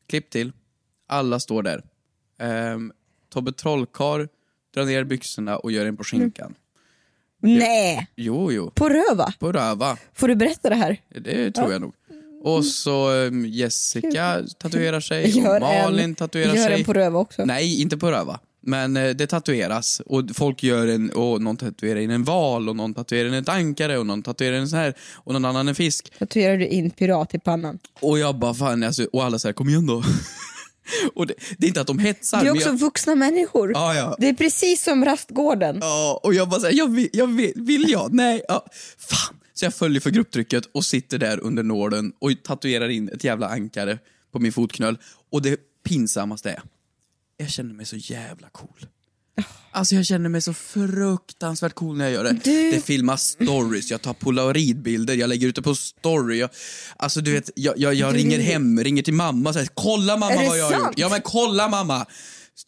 Klipp 0.07 0.31
till. 0.31 0.53
Alla 1.07 1.41
står 1.41 1.63
där. 1.63 1.83
Um, 2.75 2.93
Tobbe 3.29 3.53
Trollkarl 3.53 4.27
drar 4.75 4.85
ner 4.85 5.05
byxorna 5.05 5.57
och 5.59 5.73
gör 5.73 5.87
en 5.87 5.97
på 5.97 6.05
skinkan. 6.05 6.55
Nej! 7.43 8.07
Jo, 8.17 8.53
jo. 8.53 8.71
På 8.75 8.89
röva? 8.89 9.33
På 9.39 9.53
röva. 9.53 9.97
Får 10.15 10.29
du 10.29 10.35
berätta 10.37 10.69
det 10.69 10.75
här? 10.75 11.01
Det 11.21 11.51
tror 11.51 11.73
jag 11.73 11.81
nog. 11.81 11.95
Och 12.43 12.65
så 12.65 13.11
um, 13.13 13.47
Jessica 13.47 14.41
tatuerar 14.59 15.01
sig, 15.01 15.31
Gör 15.39 15.61
Malin 15.61 16.05
en, 16.05 16.15
tatuerar 16.15 16.55
gör 16.55 16.65
sig. 16.65 16.79
en 16.79 16.85
på 16.85 16.93
röva 16.93 17.19
också. 17.19 17.45
Nej, 17.45 17.83
inte 17.83 17.97
på 17.97 18.11
röva. 18.11 18.41
Men 18.61 18.97
eh, 18.97 19.11
det 19.11 19.27
tatueras 19.27 20.01
och 20.07 20.25
folk 20.35 20.63
gör 20.63 20.87
en, 20.87 21.11
och 21.11 21.43
någon 21.43 21.57
tatuerar 21.57 22.01
in 22.01 22.11
en 22.11 22.25
val 22.25 22.69
och 22.69 22.77
någon 22.77 22.95
tatuerar 22.95 23.29
in 23.29 23.35
ett 23.35 23.49
ankare 23.49 23.99
och 23.99 24.07
någon 24.07 24.23
tatuerar 24.23 24.55
in 24.57 24.63
en 24.63 24.69
sån 24.69 24.79
här 24.79 24.95
och 25.15 25.33
någon 25.33 25.45
annan 25.45 25.69
en 25.69 25.75
fisk. 25.75 26.13
Tatuerar 26.19 26.57
du 26.57 26.67
in 26.67 26.91
pirat 26.91 27.35
i 27.35 27.39
pannan? 27.39 27.79
Och 28.01 28.19
jag 28.19 28.39
bara 28.39 28.55
fan 28.55 28.83
alltså, 28.83 29.05
och 29.13 29.25
alla 29.25 29.39
säger 29.39 29.53
kom 29.53 29.69
igen 29.69 29.87
då. 29.87 30.03
och 31.15 31.27
det, 31.27 31.35
det 31.59 31.67
är 31.67 31.69
inte 31.69 31.81
att 31.81 31.87
de 31.87 31.99
hetsar. 31.99 32.43
Det 32.43 32.49
är 32.49 32.53
också 32.53 32.69
jag, 32.69 32.79
vuxna 32.79 33.15
människor. 33.15 33.73
Ja, 33.73 33.95
ja. 33.95 34.17
Det 34.19 34.29
är 34.29 34.35
precis 34.35 34.85
som 34.85 35.05
rastgården. 35.05 35.79
ja, 35.81 36.21
och 36.23 36.35
jag 36.35 36.49
bara 36.49 36.61
säger 36.61 36.79
jag 36.79 36.91
vill, 36.91 37.09
jag 37.13 37.27
vill, 37.27 37.53
vill 37.57 37.91
jag? 37.91 38.15
Nej, 38.15 38.43
ja. 38.49 38.67
Fan. 38.99 39.37
Så 39.55 39.65
jag 39.65 39.75
följer 39.75 40.01
för 40.01 40.11
grupptrycket 40.11 40.67
och 40.73 40.85
sitter 40.85 41.19
där 41.19 41.41
under 41.41 41.63
nålen 41.63 42.13
och 42.19 42.31
tatuerar 42.45 42.89
in 42.89 43.09
ett 43.09 43.25
jävla 43.25 43.49
ankare 43.49 43.99
på 44.33 44.39
min 44.39 44.53
fotknöl. 44.53 44.99
Och 45.31 45.43
det 45.43 45.61
pinsammaste 45.85 46.51
är, 46.51 46.63
jag 47.37 47.51
känner 47.51 47.75
mig 47.75 47.87
så 47.87 47.97
jävla 47.97 48.49
cool. 48.49 48.87
Alltså 49.79 49.95
jag 49.95 50.07
känner 50.07 50.29
mig 50.29 50.41
så 50.43 50.55
fruktansvärt 50.55 51.75
cool 51.75 51.97
när 51.99 52.05
jag 52.05 52.13
gör 52.13 52.25
det. 52.25 52.33
Du- 52.45 52.71
Det 52.71 52.81
filmas 52.85 53.23
stories, 53.23 53.91
jag 53.91 54.03
tar 54.03 54.13
polaroidbilder, 54.15 55.15
jag 55.15 55.29
lägger 55.29 55.49
ut 55.49 55.55
det 55.55 55.63
på 55.63 55.75
story. 55.75 56.39
Jag, 56.39 56.51
alltså 56.97 57.21
du 57.21 57.33
vet, 57.33 57.51
jag, 57.55 57.79
jag, 57.79 57.95
jag 57.95 58.13
Du- 58.15 58.19
ringer 58.19 58.39
hem, 58.39 58.81
ringer 58.85 59.03
till 59.03 59.15
mamma 59.15 59.51
och 59.51 59.55
säger 59.55 59.69
kolla 59.75 60.17
mamma 60.17 60.35
vad 60.47 60.59
jag 60.59 60.65
har 60.65 60.71
sant? 60.73 60.85
gjort. 60.87 60.95
Ja 60.99 61.09
men 61.09 61.21
kolla 61.25 61.69
mamma! 61.69 62.07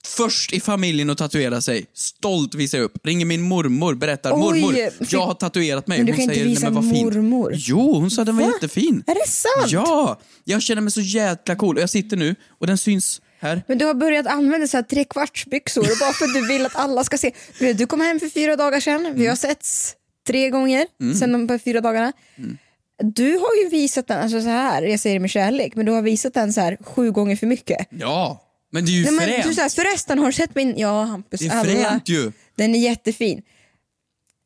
Först 0.06 0.52
i 0.52 0.60
familjen 0.60 1.10
att 1.10 1.18
tatuera 1.18 1.60
sig, 1.60 1.86
stolt 1.94 2.54
visar 2.54 2.78
jag 2.78 2.84
upp. 2.84 3.06
Ringer 3.06 3.26
min 3.26 3.42
mormor, 3.42 3.94
berättar 3.94 4.32
Oj, 4.32 4.38
mormor, 4.38 4.72
fick- 4.98 5.12
jag 5.12 5.26
har 5.26 5.34
tatuerat 5.34 5.86
mig. 5.86 5.98
Men 5.98 6.06
du 6.06 6.12
Hon 6.12 6.16
kan 6.16 6.22
inte 6.22 6.34
säger, 6.34 6.46
"Nej, 6.46 6.54
visa 6.54 6.70
men 6.70 6.74
vad 6.74 6.90
fin." 6.96 7.04
mormor. 7.04 7.52
Jo, 7.56 7.94
hon 7.94 8.10
sa 8.10 8.24
den 8.24 8.36
var 8.36 8.44
Va? 8.44 8.52
jättefin. 8.54 9.02
Är 9.06 9.14
det 9.14 9.28
sant? 9.30 9.72
Ja, 9.72 10.20
jag 10.44 10.62
känner 10.62 10.82
mig 10.82 10.90
så 10.92 11.00
jäkla 11.00 11.56
cool. 11.56 11.76
Och 11.76 11.82
jag 11.82 11.90
sitter 11.90 12.16
nu 12.16 12.34
och 12.58 12.66
den 12.66 12.78
syns 12.78 13.20
här. 13.40 13.62
Men 13.68 13.78
du 13.78 13.84
har 13.84 13.94
börjat 13.94 14.26
använda 14.26 14.66
så 14.66 14.76
här 14.76 14.82
trekvartsbyxor 14.84 16.00
bara 16.00 16.12
för 16.12 16.24
att 16.24 16.34
du 16.34 16.46
vill 16.48 16.66
att 16.66 16.76
alla 16.76 17.04
ska 17.04 17.18
se. 17.18 17.32
Du, 17.58 17.86
kom 17.86 18.00
hem 18.00 18.20
för 18.20 18.28
fyra 18.28 18.56
dagar 18.56 18.80
sedan, 18.80 19.06
Mm. 19.06 19.18
vi 19.18 19.26
har 19.26 19.36
setts 19.36 19.96
tre 20.26 20.50
gånger 20.50 20.86
sen 21.18 21.32
de 21.32 21.48
här 21.48 21.58
fyra 21.58 21.80
dagarna. 21.80 22.12
Mm. 22.38 22.58
Du 23.02 23.32
har 23.32 23.62
ju 23.62 23.68
visat 23.68 24.06
den, 24.06 24.20
alltså 24.22 24.40
så 24.42 24.48
här, 24.48 24.82
jag 24.82 25.00
säger 25.00 25.16
det 25.16 25.20
med 25.20 25.30
kärlek, 25.30 25.74
men 25.74 25.86
du 25.86 25.92
har 25.92 26.02
visat 26.02 26.34
den 26.34 26.52
så 26.52 26.60
här 26.60 26.78
sju 26.80 27.10
gånger 27.12 27.36
för 27.36 27.46
mycket. 27.46 27.86
Ja, 27.90 28.46
men 28.72 28.84
det 28.84 28.90
är 28.90 28.92
ju 28.92 29.04
Nej, 29.04 29.12
men 29.12 29.24
fränt. 29.28 29.44
du, 29.44 29.54
så 29.54 29.60
här, 29.60 29.68
förresten, 29.68 30.18
har 30.18 30.26
du 30.26 30.32
sett 30.32 30.54
min... 30.54 30.74
Ja, 30.78 31.02
Hampus, 31.02 31.40
Det 31.40 31.46
är 31.46 31.50
alla. 31.50 31.64
fränt 31.64 32.08
ju. 32.08 32.32
Den 32.56 32.74
är 32.74 32.78
jättefin. 32.78 33.42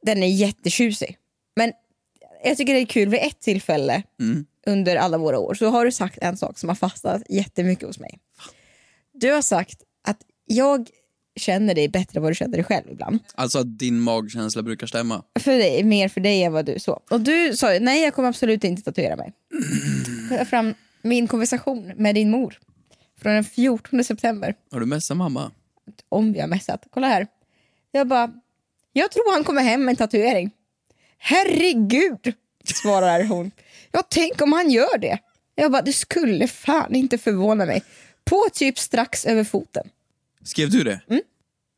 Den 0.02 0.22
är 0.22 0.26
jättetjusig. 0.28 1.16
Men 1.57 1.72
jag 2.44 2.57
tycker 2.57 2.74
det 2.74 2.80
är 2.80 2.87
kul, 2.87 3.09
vid 3.09 3.20
ett 3.20 3.40
tillfälle 3.40 4.02
Mm. 4.20 4.44
under 4.66 4.96
alla 4.96 5.18
våra 5.18 5.38
år 5.38 5.54
så 5.54 5.66
har 5.68 5.85
du 5.85 5.92
sagt 5.92 6.18
en 6.22 6.37
sak 6.37 6.59
som 6.59 6.68
har 6.68 6.76
fastnat 6.76 7.22
jättemycket 7.28 7.87
hos 7.87 7.98
mig. 7.98 8.18
Du 9.14 9.33
har 9.33 9.42
sagt 9.42 9.83
att 10.09 10.18
jag 10.46 10.88
känner 11.37 11.74
dig 11.74 11.88
bättre 11.88 12.18
än 12.18 12.22
vad 12.22 12.31
du 12.31 12.35
känner 12.35 12.57
dig 12.57 12.64
själv 12.64 12.90
ibland. 12.90 13.18
Alltså 13.35 13.59
att 13.59 13.79
din 13.79 14.00
magkänsla 14.00 14.62
brukar 14.62 14.87
stämma. 14.87 15.22
För 15.38 15.53
dig, 15.53 15.85
mer 15.85 16.09
för 16.09 16.20
dig 16.20 16.42
än 16.42 16.53
vad 16.53 16.66
du 16.66 16.79
så. 16.79 17.00
Och 17.11 17.20
du 17.20 17.57
sa 17.57 17.79
nej 17.81 18.03
jag 18.03 18.14
kommer 18.14 18.29
absolut 18.29 18.64
inte 18.64 18.83
tatuera 18.83 19.16
mig. 19.16 19.33
Jag 20.31 20.38
tar 20.38 20.44
fram 20.44 20.74
min 21.03 21.29
konversation 21.29 21.92
med 21.96 22.14
din 22.14 22.31
mor 22.31 22.59
från 23.20 23.35
den 23.35 23.44
14 23.44 24.05
september. 24.05 24.55
Har 24.70 24.81
du 24.81 24.87
messat 24.87 25.16
mamma? 25.16 25.50
Om 26.09 26.33
vi 26.33 26.40
har 26.40 26.48
messat. 26.48 26.87
Kolla 26.90 27.07
här. 27.07 27.27
Jag 27.92 28.09
bara, 28.09 28.33
jag 28.92 29.11
tror 29.12 29.33
han 29.33 29.44
kommer 29.44 29.62
hem 29.62 29.85
med 29.85 29.92
en 29.92 29.96
tatuering. 29.96 30.50
Herregud, 31.18 32.35
svarar 32.64 33.24
hon. 33.24 33.50
Ja, 33.92 34.03
tänk 34.09 34.42
om 34.42 34.53
han 34.53 34.70
gör 34.70 34.98
det. 34.98 35.18
Jag 35.55 35.72
bara, 35.72 35.83
det 35.83 35.92
skulle 35.92 36.48
fan 36.48 36.94
inte 36.94 37.18
förvåna 37.18 37.66
mig. 37.66 37.83
På 38.24 38.46
typ 38.52 38.78
strax 38.78 39.24
över 39.24 39.44
foten. 39.44 39.88
Skrev 40.44 40.70
du 40.70 40.84
det? 40.84 41.00
Mm. 41.08 41.22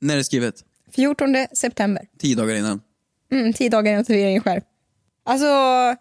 När 0.00 0.14
är 0.14 0.18
det 0.18 0.24
skrivet? 0.24 0.54
14 0.94 1.36
september. 1.52 2.06
Tio 2.18 2.36
dagar 2.36 2.54
innan? 2.54 2.80
Mm, 3.32 3.52
tio 3.52 3.68
dagar 3.68 3.92
innan 3.92 4.04
tatueringen 4.04 4.40
sker. 4.40 4.62
Alltså, 5.24 5.46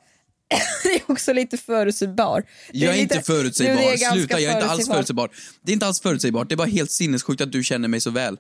det 0.84 0.90
är 0.96 1.02
också 1.12 1.34
lite 1.34 1.58
förutsägbar. 1.58 2.44
Jag 2.72 2.94
är 2.94 3.02
lite- 3.02 3.16
inte 3.16 3.26
förutsägbar. 3.26 3.82
Jo, 3.84 3.90
är 3.90 3.98
Sluta, 3.98 4.40
jag 4.40 4.52
är 4.52 4.56
inte 4.58 4.70
alls 4.70 4.88
förutsägbar. 4.88 5.30
Det 5.62 5.72
är 5.72 5.74
inte 5.74 5.88
alls 5.88 6.02
förutsägbart. 6.02 6.50
Det 6.50 6.56
är 6.56 6.58
bara 6.58 6.68
helt 6.68 6.92
sinnessjukt 6.92 7.42
att 7.42 7.52
du 7.52 7.64
känner 7.64 7.88
mig 7.88 8.02
så 8.02 8.10
väl. 8.10 8.38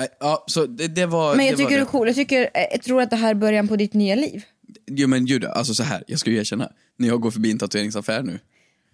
Äh, 0.00 0.04
Ja, 0.20 0.44
så 0.48 0.66
det, 0.66 0.88
det 0.88 1.06
var... 1.06 1.36
Men 1.36 1.46
jag 1.46 1.56
tycker 1.56 1.70
du 1.76 1.80
är 1.80 1.84
cool. 1.84 2.06
Jag, 2.06 2.16
tycker, 2.16 2.50
eh, 2.54 2.62
jag 2.70 2.82
tror 2.82 3.02
att 3.02 3.10
det 3.10 3.16
här 3.16 3.30
är 3.30 3.34
början 3.34 3.68
på 3.68 3.76
ditt 3.76 3.94
nya 3.94 4.14
liv. 4.14 4.42
Jo 4.86 5.08
men 5.08 5.26
Juda, 5.26 5.52
alltså 5.52 5.74
så 5.74 5.82
här, 5.82 6.04
jag 6.06 6.18
ska 6.20 6.30
ju 6.30 6.36
erkänna. 6.38 6.72
När 6.96 7.08
jag 7.08 7.20
går 7.20 7.30
förbi 7.30 7.50
en 7.50 7.58
tatueringsaffär 7.58 8.22
nu. 8.22 8.38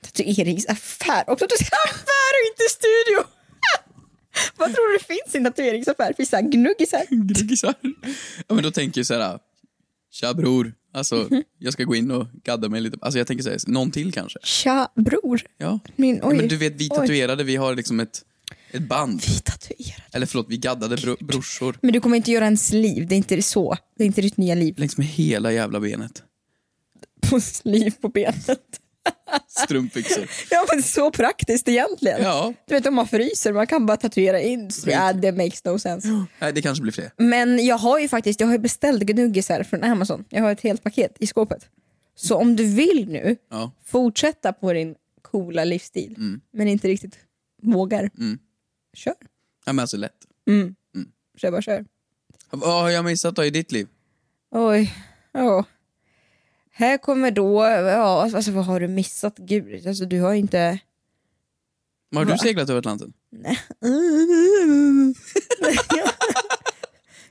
Tatueringsaffär. 0.05 1.31
Och 1.31 1.39
tatueringsaffär 1.39 2.33
och 2.39 2.45
inte 2.51 2.65
studio! 2.71 3.19
Vad 4.57 4.75
tror 4.75 4.93
du 4.93 4.99
det 4.99 5.05
finns 5.05 5.35
i 5.35 5.39
en 5.39 5.45
tatueringsaffär? 5.45 6.13
Finns 6.13 6.31
det 6.31 6.43
gnuggisar? 6.43 7.03
Gruggisar. 7.35 7.75
Ja 8.49 8.55
men 8.55 8.63
då 8.63 8.71
tänker 8.71 8.99
jag 8.99 9.07
så 9.07 9.15
här. 9.15 9.39
Tja 10.11 10.35
bror, 10.35 10.73
alltså 10.93 11.29
jag 11.59 11.73
ska 11.73 11.85
gå 11.85 11.95
in 11.95 12.11
och 12.11 12.27
gadda 12.45 12.69
mig 12.69 12.81
lite. 12.81 12.99
Alltså 13.01 13.19
jag 13.19 13.27
tänker 13.27 13.45
säga 13.45 13.59
någon 13.67 13.91
till 13.91 14.13
kanske. 14.13 14.39
Tja 14.43 14.89
bror. 14.97 15.43
Ja. 15.59 15.79
Min, 15.97 16.17
ja 16.17 16.29
oj. 16.29 16.37
men 16.37 16.49
du 16.49 16.57
vet 16.57 16.73
vi 16.73 16.89
Oj. 16.93 16.97
tatuerade, 16.97 17.45
vi 17.45 17.57
har 17.57 17.75
liksom 17.75 18.01
ett, 18.01 18.23
ett 18.71 18.89
band. 18.89 19.23
Vi 19.27 19.41
tatuerade. 19.41 20.03
Eller 20.13 20.27
förlåt, 20.27 20.47
vi 20.49 20.57
gaddade 20.57 20.97
bro, 20.97 21.17
brorsor. 21.21 21.79
Men 21.83 21.93
du 21.93 22.01
kommer 22.01 22.17
inte 22.17 22.31
göra 22.31 22.45
ens 22.45 22.73
liv. 22.73 23.09
Det 23.09 23.15
är 23.15 23.17
inte 23.17 23.43
så. 23.43 23.77
Det 23.97 24.05
är 24.05 24.07
inte 24.07 24.21
ditt 24.21 24.37
nya 24.37 24.55
liv. 24.55 24.75
Längs 24.79 24.97
med 24.97 25.07
hela 25.07 25.53
jävla 25.53 25.81
benet. 25.81 26.23
På 27.31 27.41
liv 27.65 27.95
på 28.01 28.09
benet. 28.09 28.81
Strumpbyxor. 29.49 30.31
Ja 30.51 30.67
men 30.73 30.83
så 30.83 31.11
praktiskt 31.11 31.69
egentligen. 31.69 32.23
Ja. 32.23 32.53
Du 32.67 32.75
vet 32.75 32.87
om 32.87 32.95
man 32.95 33.07
fryser, 33.09 33.53
man 33.53 33.67
kan 33.67 33.87
bara 33.87 33.97
tatuera 33.97 34.41
in. 34.41 34.71
Ja, 34.87 35.13
det 35.13 35.33
makes 35.33 35.65
no 35.65 35.79
sense. 35.79 36.09
Nej, 36.39 36.53
det 36.53 36.63
kanske 36.63 36.83
blir 36.83 36.93
fler. 36.93 37.11
Men 37.17 37.67
jag 37.67 37.79
har 37.79 37.99
ju 37.99 38.09
faktiskt 38.09 38.41
jag 38.41 38.47
har 38.47 38.53
ju 38.55 38.59
beställt 38.59 39.03
gnuggisar 39.03 39.63
från 39.63 39.85
Amazon. 39.85 40.25
Jag 40.29 40.43
har 40.43 40.53
ett 40.53 40.61
helt 40.61 40.83
paket 40.83 41.17
i 41.19 41.27
skåpet. 41.27 41.69
Så 42.17 42.37
om 42.37 42.57
du 42.57 42.75
vill 42.75 43.09
nu 43.09 43.37
Ja. 43.51 43.73
fortsätta 43.85 44.53
på 44.53 44.73
din 44.73 44.95
coola 45.23 45.65
livsstil 45.65 46.39
men 46.53 46.69
inte 46.69 46.89
riktigt 46.89 47.19
vågar, 47.63 48.11
Mm. 48.19 48.39
kör. 48.97 49.15
Ja 49.67 49.73
men 49.73 49.83
alltså 49.83 49.97
lätt. 49.97 50.13
Kör 51.37 51.51
bara 51.51 51.63
kör. 51.63 51.85
Vad 52.51 52.83
har 52.83 52.91
jag 52.91 53.05
missat 53.05 53.37
då 53.37 53.45
i 53.45 53.51
ditt 53.51 53.73
liv? 53.73 53.89
Oj, 54.51 54.95
ja. 55.33 55.65
Här 56.77 56.99
kommer 56.99 57.31
då, 57.31 57.65
ja 57.65 58.31
alltså 58.35 58.51
vad 58.51 58.65
har 58.65 58.81
du 58.81 58.89
missat? 58.89 59.35
Gud, 59.39 59.87
alltså 59.87 60.05
du 60.05 60.21
har 60.21 60.35
inte... 60.35 60.79
Har 62.15 62.25
du 62.25 62.31
Va? 62.31 62.39
seglat 62.39 62.71
över 62.71 62.79
Atlanten? 62.79 63.13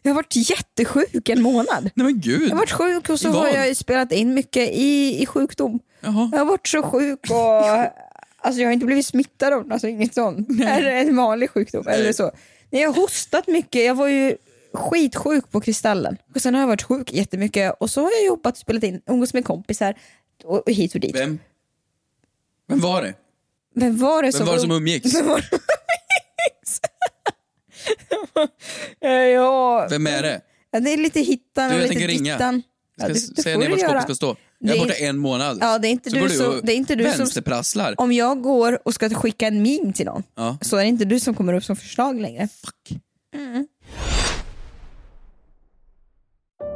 Jag 0.06 0.12
har 0.12 0.16
varit 0.16 0.36
jättesjuk 0.36 1.30
en 1.30 1.42
månad. 1.42 1.90
Nej 1.94 2.06
men 2.06 2.20
gud. 2.22 2.44
Jag 2.44 2.50
har 2.50 2.58
varit 2.58 2.72
sjuk 2.72 3.10
och 3.10 3.20
så 3.20 3.30
har 3.30 3.48
jag 3.48 3.78
spelat 3.78 4.12
in 4.12 4.34
mycket 4.34 4.70
i, 4.70 5.22
i 5.22 5.26
sjukdom. 5.26 5.80
Jaha. 6.02 6.30
Jag 6.32 6.40
har 6.40 6.46
varit 6.46 6.68
så 6.68 6.84
sjuk 6.84 7.20
och 7.30 7.66
alltså 8.38 8.62
jag 8.62 8.68
har 8.68 8.74
inte 8.74 8.86
blivit 8.86 9.06
smittad 9.06 9.54
av 9.54 9.72
alltså 9.72 9.88
inget 9.88 10.14
sånt. 10.14 10.50
Eller 10.62 10.92
en 10.92 11.16
vanlig 11.16 11.50
sjukdom 11.50 11.88
eller 11.88 12.14
så. 12.14 12.32
Nej, 12.70 12.82
jag 12.82 12.90
har 12.90 13.02
hostat 13.02 13.48
mycket, 13.48 13.86
jag 13.86 13.96
var 13.96 14.08
ju 14.08 14.38
skitsjuk 14.74 15.52
på 15.52 15.62
Kristallen. 15.62 16.18
Och 16.36 16.42
sen 16.42 16.54
har 16.54 16.62
jag 16.62 16.68
varit 16.68 16.82
sjuk 16.84 17.14
jättemycket 17.14 17.74
och 17.80 17.90
så 17.90 18.02
har 18.02 18.12
jag 18.12 18.26
jobbat 18.26 18.54
och 18.54 18.58
spelat 18.58 18.84
in, 18.84 19.02
umgås 19.06 19.34
med 19.34 19.46
kompisar 19.46 19.94
och, 20.44 20.68
och 20.68 20.72
hit 20.74 20.94
och 20.96 21.00
dit. 21.02 21.16
Vem? 21.16 21.40
Vem 22.68 22.80
var 22.80 23.02
det? 23.02 23.14
Vem 23.76 23.98
var 23.98 24.22
det 24.24 24.26
Vem 24.28 24.32
som 24.32 24.46
var 24.48 24.54
det 24.54 24.60
som 24.60 24.72
umgicks? 24.72 25.14
Vem 25.16 25.28
var 25.28 25.38
det 25.38 25.44
som 25.50 25.60
umgicks? 25.60 26.80
Ja, 29.00 29.88
Vem 29.90 30.08
är 30.08 30.22
det? 30.22 30.42
ja, 30.72 30.80
det 30.80 30.90
är 30.94 30.98
lite 30.98 31.20
hittan 31.20 31.70
Du, 31.70 31.76
och 31.76 31.90
lite 31.90 32.08
dittan. 32.08 32.62
Jag 32.96 33.10
Ja, 33.10 33.16
ska 33.16 33.28
det- 33.28 33.36
det 33.36 33.42
säga 33.42 33.58
ner 33.58 33.70
vart 33.70 33.80
skåpet 33.80 34.02
ska 34.04 34.16
stå. 34.16 34.36
Jag 34.60 34.76
är 34.76 34.80
borta 34.80 34.94
en 34.94 35.18
månad. 35.18 35.58
Ja, 35.62 35.78
det 35.80 35.88
är 35.88 35.90
inte 35.90 36.10
så 36.10 36.16
du 36.16 36.46
och 36.48 36.66
det 36.66 36.74
är 36.74 36.76
inte 36.76 36.96
du 36.96 37.12
som-. 37.12 37.94
Om 37.98 38.12
jag 38.12 38.42
går 38.42 38.88
och 38.88 38.94
ska 38.94 39.10
skicka 39.10 39.48
en 39.48 39.62
meme 39.62 39.94
till 39.94 40.06
någon 40.06 40.24
Ja. 40.36 40.58
så 40.62 40.78
är 40.78 40.82
det 40.82 40.88
inte 40.88 41.06
du 41.06 41.20
som 41.20 41.36
kommer 41.36 41.54
upp 41.54 41.64
som 41.64 41.76
förslag 41.76 42.20
längre. 42.20 42.48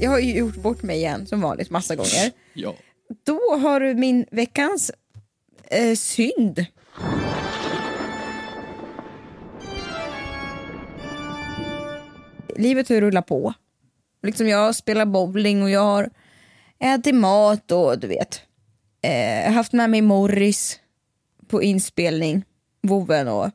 Jag 0.00 0.10
har 0.10 0.18
ju 0.18 0.38
gjort 0.38 0.56
bort 0.56 0.82
mig 0.82 0.96
igen 0.96 1.26
som 1.26 1.40
vanligt 1.40 1.70
massa 1.70 1.96
gånger. 1.96 2.32
Ja. 2.58 2.74
Då 3.24 3.58
har 3.60 3.80
du 3.80 3.94
min 3.94 4.26
veckans 4.30 4.90
eh, 5.70 5.94
synd. 5.96 6.66
Livet 12.56 12.88
har 12.88 13.00
rullat 13.00 13.26
på. 13.26 13.54
Liksom 14.22 14.48
jag 14.48 14.74
spelar 14.74 15.06
bowling 15.06 15.62
och 15.62 15.70
jag 15.70 15.80
har 15.80 16.10
ätit 16.78 17.14
mat 17.14 17.72
och 17.72 17.98
du 17.98 18.06
vet. 18.06 18.40
Eh, 19.02 19.52
haft 19.52 19.72
med 19.72 19.90
mig 19.90 20.02
Morris 20.02 20.80
på 21.48 21.62
inspelning, 21.62 22.44
voven 22.82 23.28
och, 23.28 23.50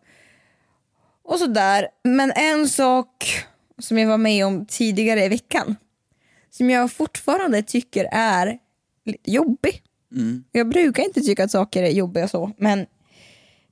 och 1.24 1.40
sådär. 1.40 1.88
Men 2.04 2.32
en 2.32 2.70
sak 2.70 3.46
som 3.80 3.98
jag 3.98 4.08
var 4.08 4.18
med 4.18 4.46
om 4.46 4.66
tidigare 4.66 5.26
i 5.26 5.30
veckan 5.30 5.76
som 6.52 6.70
jag 6.70 6.92
fortfarande 6.92 7.64
tycker 7.64 8.10
är 8.12 8.60
lite 9.06 9.32
jobbig. 9.32 9.84
Jag 10.52 10.70
brukar 10.70 11.04
inte 11.04 11.22
tycka 11.22 11.44
att 11.44 11.52
saker 11.52 11.84
är 11.84 11.90
jobbiga 11.90 12.28
så, 12.28 12.52
men 12.58 12.86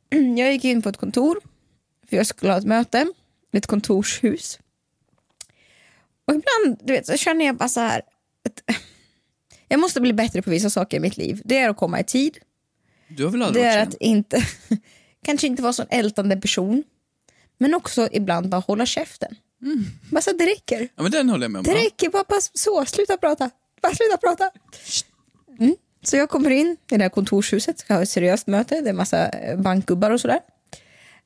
jag 0.38 0.54
gick 0.54 0.65
in 0.65 0.82
på 0.82 0.89
ett 0.89 0.98
kontor 0.98 1.39
för 2.10 2.18
jag 2.18 2.28
skulle 2.28 2.52
ha 2.52 2.60
ett 2.60 2.65
möte, 2.65 3.08
ett 3.52 3.68
kontorshus. 3.68 4.60
Och 6.26 6.34
ibland 6.34 6.80
du 6.84 6.94
vet, 6.94 7.06
så 7.08 7.18
känner 7.18 7.46
jag 7.46 7.58
bara 7.58 7.70
så 7.70 7.80
här, 7.80 8.02
att 8.46 8.76
jag 9.68 9.80
måste 9.80 10.02
bli 10.02 10.13
bättre 10.13 10.42
på 10.42 10.50
vissa 10.50 10.70
saker 10.70 10.98
i 10.98 11.00
mitt 11.00 11.18
liv. 11.18 11.42
Det 11.46 11.58
är 11.58 11.70
att 11.70 11.78
komma 11.78 12.00
i 12.00 12.04
tid, 12.04 12.38
Du 13.08 13.24
har 13.24 13.32
väl 13.32 13.42
aldrig 13.44 13.65
det 13.65 13.70
är 13.70 13.84
att 13.84 13.96
inte, 14.00 14.44
kanske 15.26 15.48
inte 15.48 15.62
vara 15.62 15.70
en 15.70 15.74
sån 15.74 15.88
ältande 15.89 16.38
person, 16.38 16.84
men 17.58 17.74
också 17.74 18.10
ibland 18.12 18.50
bara 18.50 18.62
hålla 18.62 18.86
käften. 18.86 19.36
Bara 20.12 20.22
så 20.22 20.32
det 20.32 20.45
räcker. 20.45 20.89
Ja 20.95 21.04
men 21.04 21.12
den 21.12 21.30
håller 21.30 21.43
jag 21.43 21.52
med 21.52 21.60
om. 21.60 21.63
Det 21.63 21.74
räcker, 21.74 22.10
bara, 22.10 22.24
bara 22.28 22.41
så, 22.54 22.86
sluta 22.86 23.17
prata. 23.17 23.50
Bara 23.82 23.95
sluta 23.95 24.17
prata. 24.17 24.52
Mm. 25.60 25.76
Så 26.04 26.15
jag 26.15 26.30
kommer 26.30 26.50
in 26.50 26.78
i 26.91 26.98
det 26.98 27.04
här 27.04 27.10
kontorshuset, 27.10 27.80
ska 27.80 27.93
ha 27.93 28.02
ett 28.02 28.10
seriöst 28.10 28.48
möte, 28.48 28.82
det 28.82 28.89
är 28.89 28.93
massa 28.93 29.30
eh, 29.30 29.58
bankgubbar 29.58 30.12
och 30.12 30.22
sådär. 30.22 30.39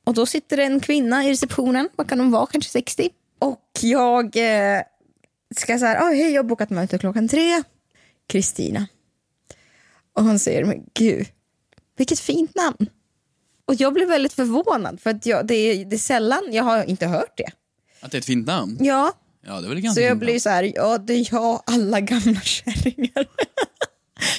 Och 0.04 0.14
då 0.14 0.26
sitter 0.26 0.58
en 0.58 0.80
kvinna 0.80 1.24
i 1.24 1.30
receptionen, 1.30 1.88
vad 1.96 2.08
kan 2.08 2.20
hon 2.20 2.30
vara, 2.30 2.46
kanske 2.46 2.70
60. 2.70 3.10
Och 3.38 3.70
jag 3.82 4.36
eh, 4.36 4.82
ska 5.56 5.78
säga, 5.78 6.02
oh, 6.02 6.08
hej 6.08 6.30
jag 6.30 6.42
har 6.42 6.48
bokat 6.48 6.70
möte 6.70 6.98
klockan 6.98 7.28
tre. 7.28 7.62
Kristina. 8.26 8.86
Och 10.12 10.24
hon 10.24 10.38
säger, 10.38 10.64
men 10.64 10.84
gud, 10.94 11.26
vilket 11.96 12.20
fint 12.20 12.54
namn. 12.54 12.90
Och 13.64 13.74
jag 13.74 13.92
blev 13.92 14.08
väldigt 14.08 14.32
förvånad, 14.32 15.00
för 15.00 15.10
att 15.10 15.26
jag, 15.26 15.46
det, 15.46 15.54
är, 15.54 15.84
det 15.84 15.96
är 15.96 15.98
sällan, 15.98 16.42
jag 16.52 16.64
har 16.64 16.84
inte 16.84 17.06
hört 17.06 17.36
det. 17.36 17.50
Att 18.04 18.10
det 18.10 18.16
är 18.16 18.18
ett 18.18 18.24
fint 18.24 18.46
namn? 18.46 18.76
Ja, 18.80 19.12
Ja 19.46 19.60
det 19.60 19.66
är 19.66 19.68
väl 19.68 19.80
ganska 19.80 20.00
så 20.00 20.04
jag 20.04 20.10
fint 20.10 20.20
blir 20.20 20.32
namn. 20.32 20.40
så 20.40 20.48
här, 20.50 20.72
ja 20.74 20.98
det 20.98 21.14
är 21.14 21.28
jag 21.32 21.62
alla 21.66 22.00
gamla 22.00 22.40
kärringar. 22.44 23.26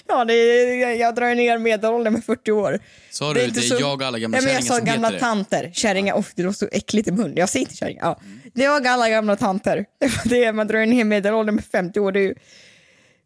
ja, 0.08 0.26
det 0.26 0.34
är, 0.34 0.96
jag 0.96 1.16
drar 1.16 1.36
ner 1.36 1.58
medelåldern 1.58 2.14
med 2.14 2.26
40 2.26 2.52
år. 2.52 2.80
Sa 3.12 3.34
du, 3.34 3.44
inte 3.44 3.60
det 3.60 3.66
är 3.66 3.80
jag 3.80 3.94
och 3.94 4.08
alla 4.08 4.20
gamla 4.20 4.38
ja, 4.38 4.42
men 4.42 4.50
kärringar 4.50 4.60
Jag 4.60 4.68
sa 4.68 4.78
som 4.78 4.86
gamla 4.86 5.08
heter 5.08 5.14
det. 5.14 5.20
tanter, 5.20 5.72
kärringar, 5.74 6.16
oh, 6.16 6.26
det 6.36 6.44
låter 6.44 6.58
så 6.58 6.68
äckligt 6.72 7.08
i 7.08 7.12
mun. 7.12 7.34
Jag 7.36 7.50
säger 7.50 7.66
inte 7.66 7.76
kärringar. 7.76 8.04
Ja. 8.04 8.20
Det 8.54 8.62
är 8.62 8.66
jag 8.66 8.82
och 8.82 8.88
alla 8.88 9.10
gamla 9.10 9.36
tanter. 9.36 9.86
Det 10.26 10.44
är, 10.44 10.54
man 10.54 10.68
drar 10.68 10.86
ner 10.86 11.04
medelåldern 11.04 11.56
med 11.56 11.66
50 11.66 12.00
år. 12.00 12.12
Det 12.12 12.20
är 12.20 12.24
ju, 12.24 12.36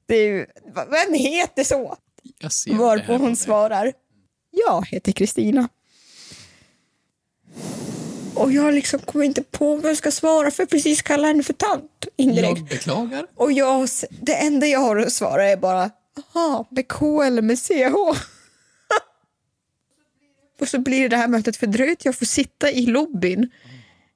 det 0.07 0.15
är 0.15 0.27
ju, 0.27 0.45
vem 0.75 1.13
heter 1.13 1.63
så? 1.63 1.97
Jag 2.39 2.51
ser 2.51 2.71
det 2.71 2.77
Varpå 2.77 3.13
hon 3.17 3.35
svarar, 3.35 3.93
jag 4.51 4.87
heter 4.87 5.11
Kristina. 5.11 5.69
Och 8.39 8.51
jag 8.51 8.73
liksom 8.73 8.99
kommer 8.99 9.25
inte 9.25 9.43
på 9.43 9.75
vad 9.75 9.89
jag 9.89 9.97
ska 9.97 10.11
svara 10.11 10.51
för 10.51 10.65
precis 10.65 11.01
kallar 11.01 11.27
henne 11.27 11.43
för 11.43 11.53
tant 11.53 12.07
indirekt. 12.15 12.57
Jag 12.57 12.65
beklagar. 12.65 13.27
Och 13.35 13.51
jag, 13.51 13.89
det 14.09 14.35
enda 14.35 14.67
jag 14.67 14.79
har 14.79 14.97
att 14.97 15.13
svara 15.13 15.49
är 15.49 15.57
bara, 15.57 15.89
aha, 16.33 16.67
med 16.71 16.87
K 16.87 17.21
eller 17.21 17.41
med 17.41 17.59
CH? 17.59 17.95
och 20.61 20.67
så 20.67 20.79
blir 20.79 21.09
det 21.09 21.17
här 21.17 21.27
mötet 21.27 21.57
fördröjt. 21.57 22.05
Jag 22.05 22.15
får 22.15 22.25
sitta 22.25 22.71
i 22.71 22.85
lobbyn, 22.85 23.51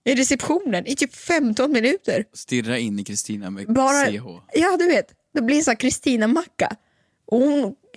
i 0.06 0.16
receptionen, 0.16 0.88
i 0.88 0.96
typ 0.96 1.16
15 1.16 1.72
minuter. 1.72 2.26
Stirra 2.34 2.78
in 2.78 3.00
i 3.00 3.04
Kristina 3.04 3.50
med 3.50 3.74
Bara, 3.74 4.06
CH. 4.06 4.26
ja, 4.54 4.78
du 4.78 4.88
vet, 4.88 5.08
det 5.34 5.42
blir 5.42 5.62
så 5.62 5.76
Kristina-macka. 5.76 6.76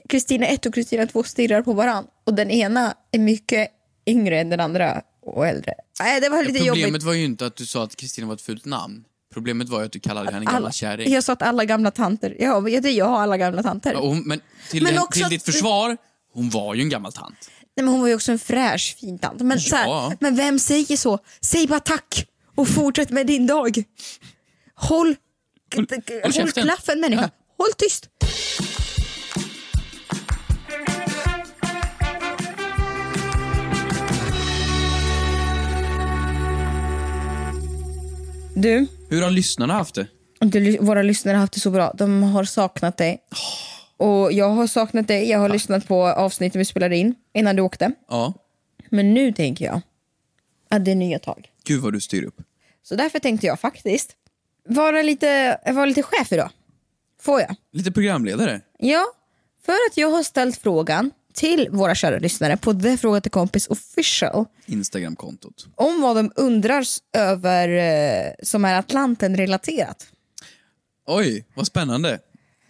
Kristina 0.08 0.46
1 0.46 0.66
och 0.66 0.74
Kristina 0.74 1.06
2 1.06 1.22
stirrar 1.22 1.62
på 1.62 1.72
varann. 1.72 2.06
Och 2.24 2.34
den 2.34 2.50
ena 2.50 2.94
är 3.12 3.18
mycket 3.18 3.68
yngre 4.06 4.40
än 4.40 4.50
den 4.50 4.60
andra 4.60 5.02
och 5.22 5.46
äldre. 5.46 5.74
Nej, 6.00 6.20
det 6.20 6.28
var 6.28 6.42
lite 6.44 6.58
Problemet 6.58 6.86
jobbigt. 6.88 7.02
var 7.02 7.12
ju 7.12 7.24
inte 7.24 7.46
att 7.46 7.56
du 7.56 7.66
sa 7.66 7.84
att 7.84 7.96
Kristina 7.96 8.26
var 8.26 8.34
ett 8.34 8.40
fult 8.42 8.64
namn. 8.64 9.04
Problemet 9.34 9.68
var 9.68 9.80
ju 9.80 9.86
att 9.86 9.92
du 9.92 10.00
kallade 10.00 10.32
henne 10.32 10.44
gamla 10.44 10.56
Alla, 10.58 10.72
kärring. 10.72 11.12
jag 11.12 11.24
sa 11.24 11.32
att 11.32 11.42
alla 11.42 11.64
gamla 11.64 11.90
tanter, 11.90 12.36
ja, 12.38 12.68
är 12.68 12.86
jag 12.88 13.10
och 13.10 13.20
alla 13.20 13.36
gamla 13.36 13.62
tanter. 13.62 13.92
Ja, 13.92 14.00
hon, 14.00 14.20
men 14.22 14.40
till, 14.70 14.82
Men 14.82 14.98
också 14.98 15.20
till 15.20 15.28
ditt 15.28 15.42
försvar, 15.42 15.96
hon 16.32 16.50
var 16.50 16.74
ju 16.74 16.82
en 16.82 16.88
gammal 16.88 17.12
tant. 17.12 17.50
Nej, 17.76 17.84
men 17.84 17.88
hon 17.88 18.00
var 18.00 18.08
ju 18.08 18.14
också 18.14 18.32
en 18.32 18.38
fräsch 18.38 18.96
fin 19.00 19.18
tant. 19.18 19.40
Men, 19.40 19.60
så 19.60 19.76
här, 19.76 19.86
Ja. 19.86 20.12
men 20.20 20.36
vem 20.36 20.58
säger 20.58 20.96
så? 20.96 21.18
Säg 21.40 21.66
bara 21.66 21.80
tack 21.80 22.26
och 22.54 22.68
fortsätt 22.68 23.10
med 23.10 23.26
din 23.26 23.46
dag. 23.46 23.82
Håll, 24.74 25.14
Håll- 25.74 25.86
håll, 26.22 26.32
håll 26.32 26.52
klaffen 26.52 27.00
människa. 27.00 27.22
Ja. 27.22 27.64
Håll 27.64 27.72
tyst. 27.78 28.08
Du, 38.58 38.86
Hur 39.08 39.22
har 39.22 39.30
lyssnarna 39.30 39.74
haft 39.74 39.94
det? 39.94 40.06
du, 40.40 40.78
våra 40.78 41.02
lyssnare 41.02 41.34
har 41.34 41.40
haft 41.40 41.52
det 41.52 41.60
så 41.60 41.70
bra. 41.70 41.92
De 41.98 42.22
har 42.22 42.44
saknat 42.44 42.96
dig. 42.96 43.18
Och 43.96 44.32
jag 44.32 44.48
har 44.48 44.66
saknat 44.66 45.08
dig. 45.08 45.28
Jag 45.30 45.38
har 45.38 45.48
lyssnat 45.48 45.88
på 45.88 46.06
avsnittet 46.06 46.60
vi 46.60 46.64
spelade 46.64 46.96
in 46.96 47.14
innan 47.34 47.56
du 47.56 47.62
åkte. 47.62 47.92
Ja. 48.08 48.34
Men 48.90 49.14
nu 49.14 49.32
tänker 49.32 49.64
jag 49.64 49.80
att 50.70 50.84
det 50.84 50.90
är 50.90 50.94
nya 50.94 51.18
tag. 51.18 51.50
Gud 51.64 51.82
vad 51.82 51.92
du 51.92 52.00
styr 52.00 52.22
upp. 52.24 52.36
Så 52.82 52.96
därför 52.96 53.18
tänkte 53.18 53.46
jag 53.46 53.60
faktiskt 53.60 54.16
vara 54.68 55.02
lite, 55.02 55.60
vara 55.72 55.86
lite 55.86 56.02
chef 56.02 56.32
idag. 56.32 56.50
Får 57.20 57.40
jag? 57.40 57.56
Lite 57.72 57.92
programledare. 57.92 58.60
Ja, 58.78 59.04
för 59.66 59.72
att 59.72 59.96
jag 59.96 60.10
har 60.10 60.22
ställt 60.22 60.56
frågan 60.56 61.10
till 61.36 61.68
våra 61.70 61.94
kära 61.94 62.18
lyssnare 62.18 62.56
på 62.56 62.74
The 62.74 62.96
Fråga 62.96 63.20
till 63.20 63.30
Kompis 63.30 63.66
official 63.66 64.44
Instagramkontot. 64.66 65.66
om 65.74 66.00
vad 66.00 66.16
de 66.16 66.32
undrar 66.36 66.84
över 67.16 67.68
eh, 67.68 68.32
som 68.42 68.64
är 68.64 68.78
Atlanten-relaterat. 68.78 70.06
Oj, 71.06 71.44
vad 71.54 71.66
spännande. 71.66 72.18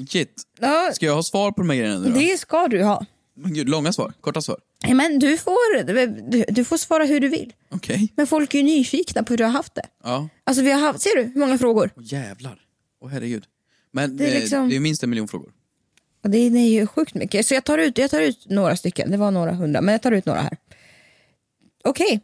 Shit. 0.08 0.42
Ja, 0.60 0.90
Ska 0.94 1.06
jag 1.06 1.14
ha 1.14 1.22
svar 1.22 1.52
på 1.52 1.60
de 1.62 1.70
här 1.70 1.76
grejerna 1.76 1.98
nu 1.98 2.08
då? 2.10 2.18
det 2.18 2.38
ska 2.40 2.68
du 2.68 2.82
ha. 2.82 3.06
Men 3.36 3.54
gud, 3.54 3.68
långa 3.68 3.92
svar? 3.92 4.12
Korta 4.20 4.42
svar? 4.42 4.58
Men 4.94 5.18
du 5.18 5.38
får, 5.38 5.82
du, 6.30 6.44
du 6.48 6.64
får 6.64 6.76
svara 6.76 7.04
hur 7.04 7.20
du 7.20 7.28
vill. 7.28 7.52
Okej. 7.70 8.12
Men 8.16 8.26
folk 8.26 8.54
är 8.54 8.58
ju 8.58 8.64
nyfikna 8.64 9.22
på 9.22 9.32
hur 9.32 9.38
du 9.38 9.44
har 9.44 9.50
haft 9.50 9.74
det. 9.74 9.86
Ja. 10.04 10.28
Alltså 10.44 10.62
vi 10.62 10.70
har 10.70 10.80
haft, 10.80 11.00
ser 11.00 11.16
du 11.16 11.22
hur 11.22 11.40
många 11.40 11.58
frågor? 11.58 11.90
Åh 11.96 12.02
jävlar. 12.06 12.58
Åh 13.00 13.10
herregud. 13.10 13.44
Men 13.92 14.16
Det 14.16 14.24
det 14.24 14.30
är 14.30 14.36
är, 14.36 14.40
liksom- 14.40 14.68
det 14.68 14.76
är 14.76 14.80
minst 14.80 15.02
en 15.02 15.10
miljon 15.10 15.28
frågor. 15.28 15.50
Och 16.26 16.30
det, 16.30 16.38
är 16.38 16.68
ju 16.68 16.86
sjukt 16.86 17.14
mycket. 17.14 17.46
Så 17.46 17.54
jag 17.54 17.64
tar, 17.64 17.78
ut, 17.78 17.98
jag 17.98 18.10
tar 18.10 18.20
ut 18.20 18.46
några 18.50 18.76
stycken. 18.76 19.10
Det 19.10 19.16
var 19.16 19.30
några 19.30 19.52
hundra, 19.52 19.80
men 19.80 19.92
jag 19.92 20.02
tar 20.02 20.12
ut 20.12 20.26
några 20.26 20.40
här. 20.40 20.56
Okej. 21.84 22.20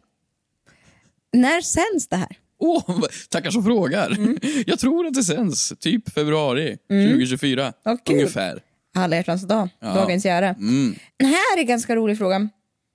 När 1.33 1.61
sänds 1.61 2.07
det 2.07 2.15
här? 2.15 2.37
Vad- 2.57 3.09
tackar 3.29 3.51
som 3.51 3.63
frågar. 3.63 4.11
Mm. 4.11 4.37
Jag 4.67 4.79
tror 4.79 5.07
att 5.07 5.13
det 5.13 5.23
sänds 5.23 5.73
typ 5.79 6.13
februari 6.13 6.77
2024. 6.87 7.73
Vad 7.83 8.03
kul. 8.03 8.15
Ungefär. 8.15 8.61
Alla 8.95 9.15
hjärtans 9.15 9.47
dag, 9.47 9.69
Ja. 9.79 9.93
dagens 9.93 10.25
ära. 10.25 10.49
Mm. 10.49 10.95
Den 11.17 11.27
här 11.27 11.57
är 11.57 11.61
en 11.61 11.67
ganska 11.67 11.95
rolig 11.95 12.17
fråga. 12.17 12.49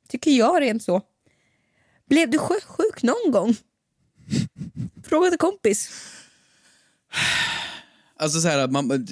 Tycker 0.09 0.31
jag 0.31 0.63
rent 0.63 0.83
så. 0.83 1.03
Blev 2.09 2.31
du 2.31 2.39
sjösjuk 2.39 3.03
någon 3.03 3.33
gång? 3.33 3.57
Fråga 5.09 5.31
till 5.31 5.39
kompis. 5.39 5.91
Alltså 8.17 8.41
så 8.41 8.49
här, 8.49 8.69
man, 8.69 9.07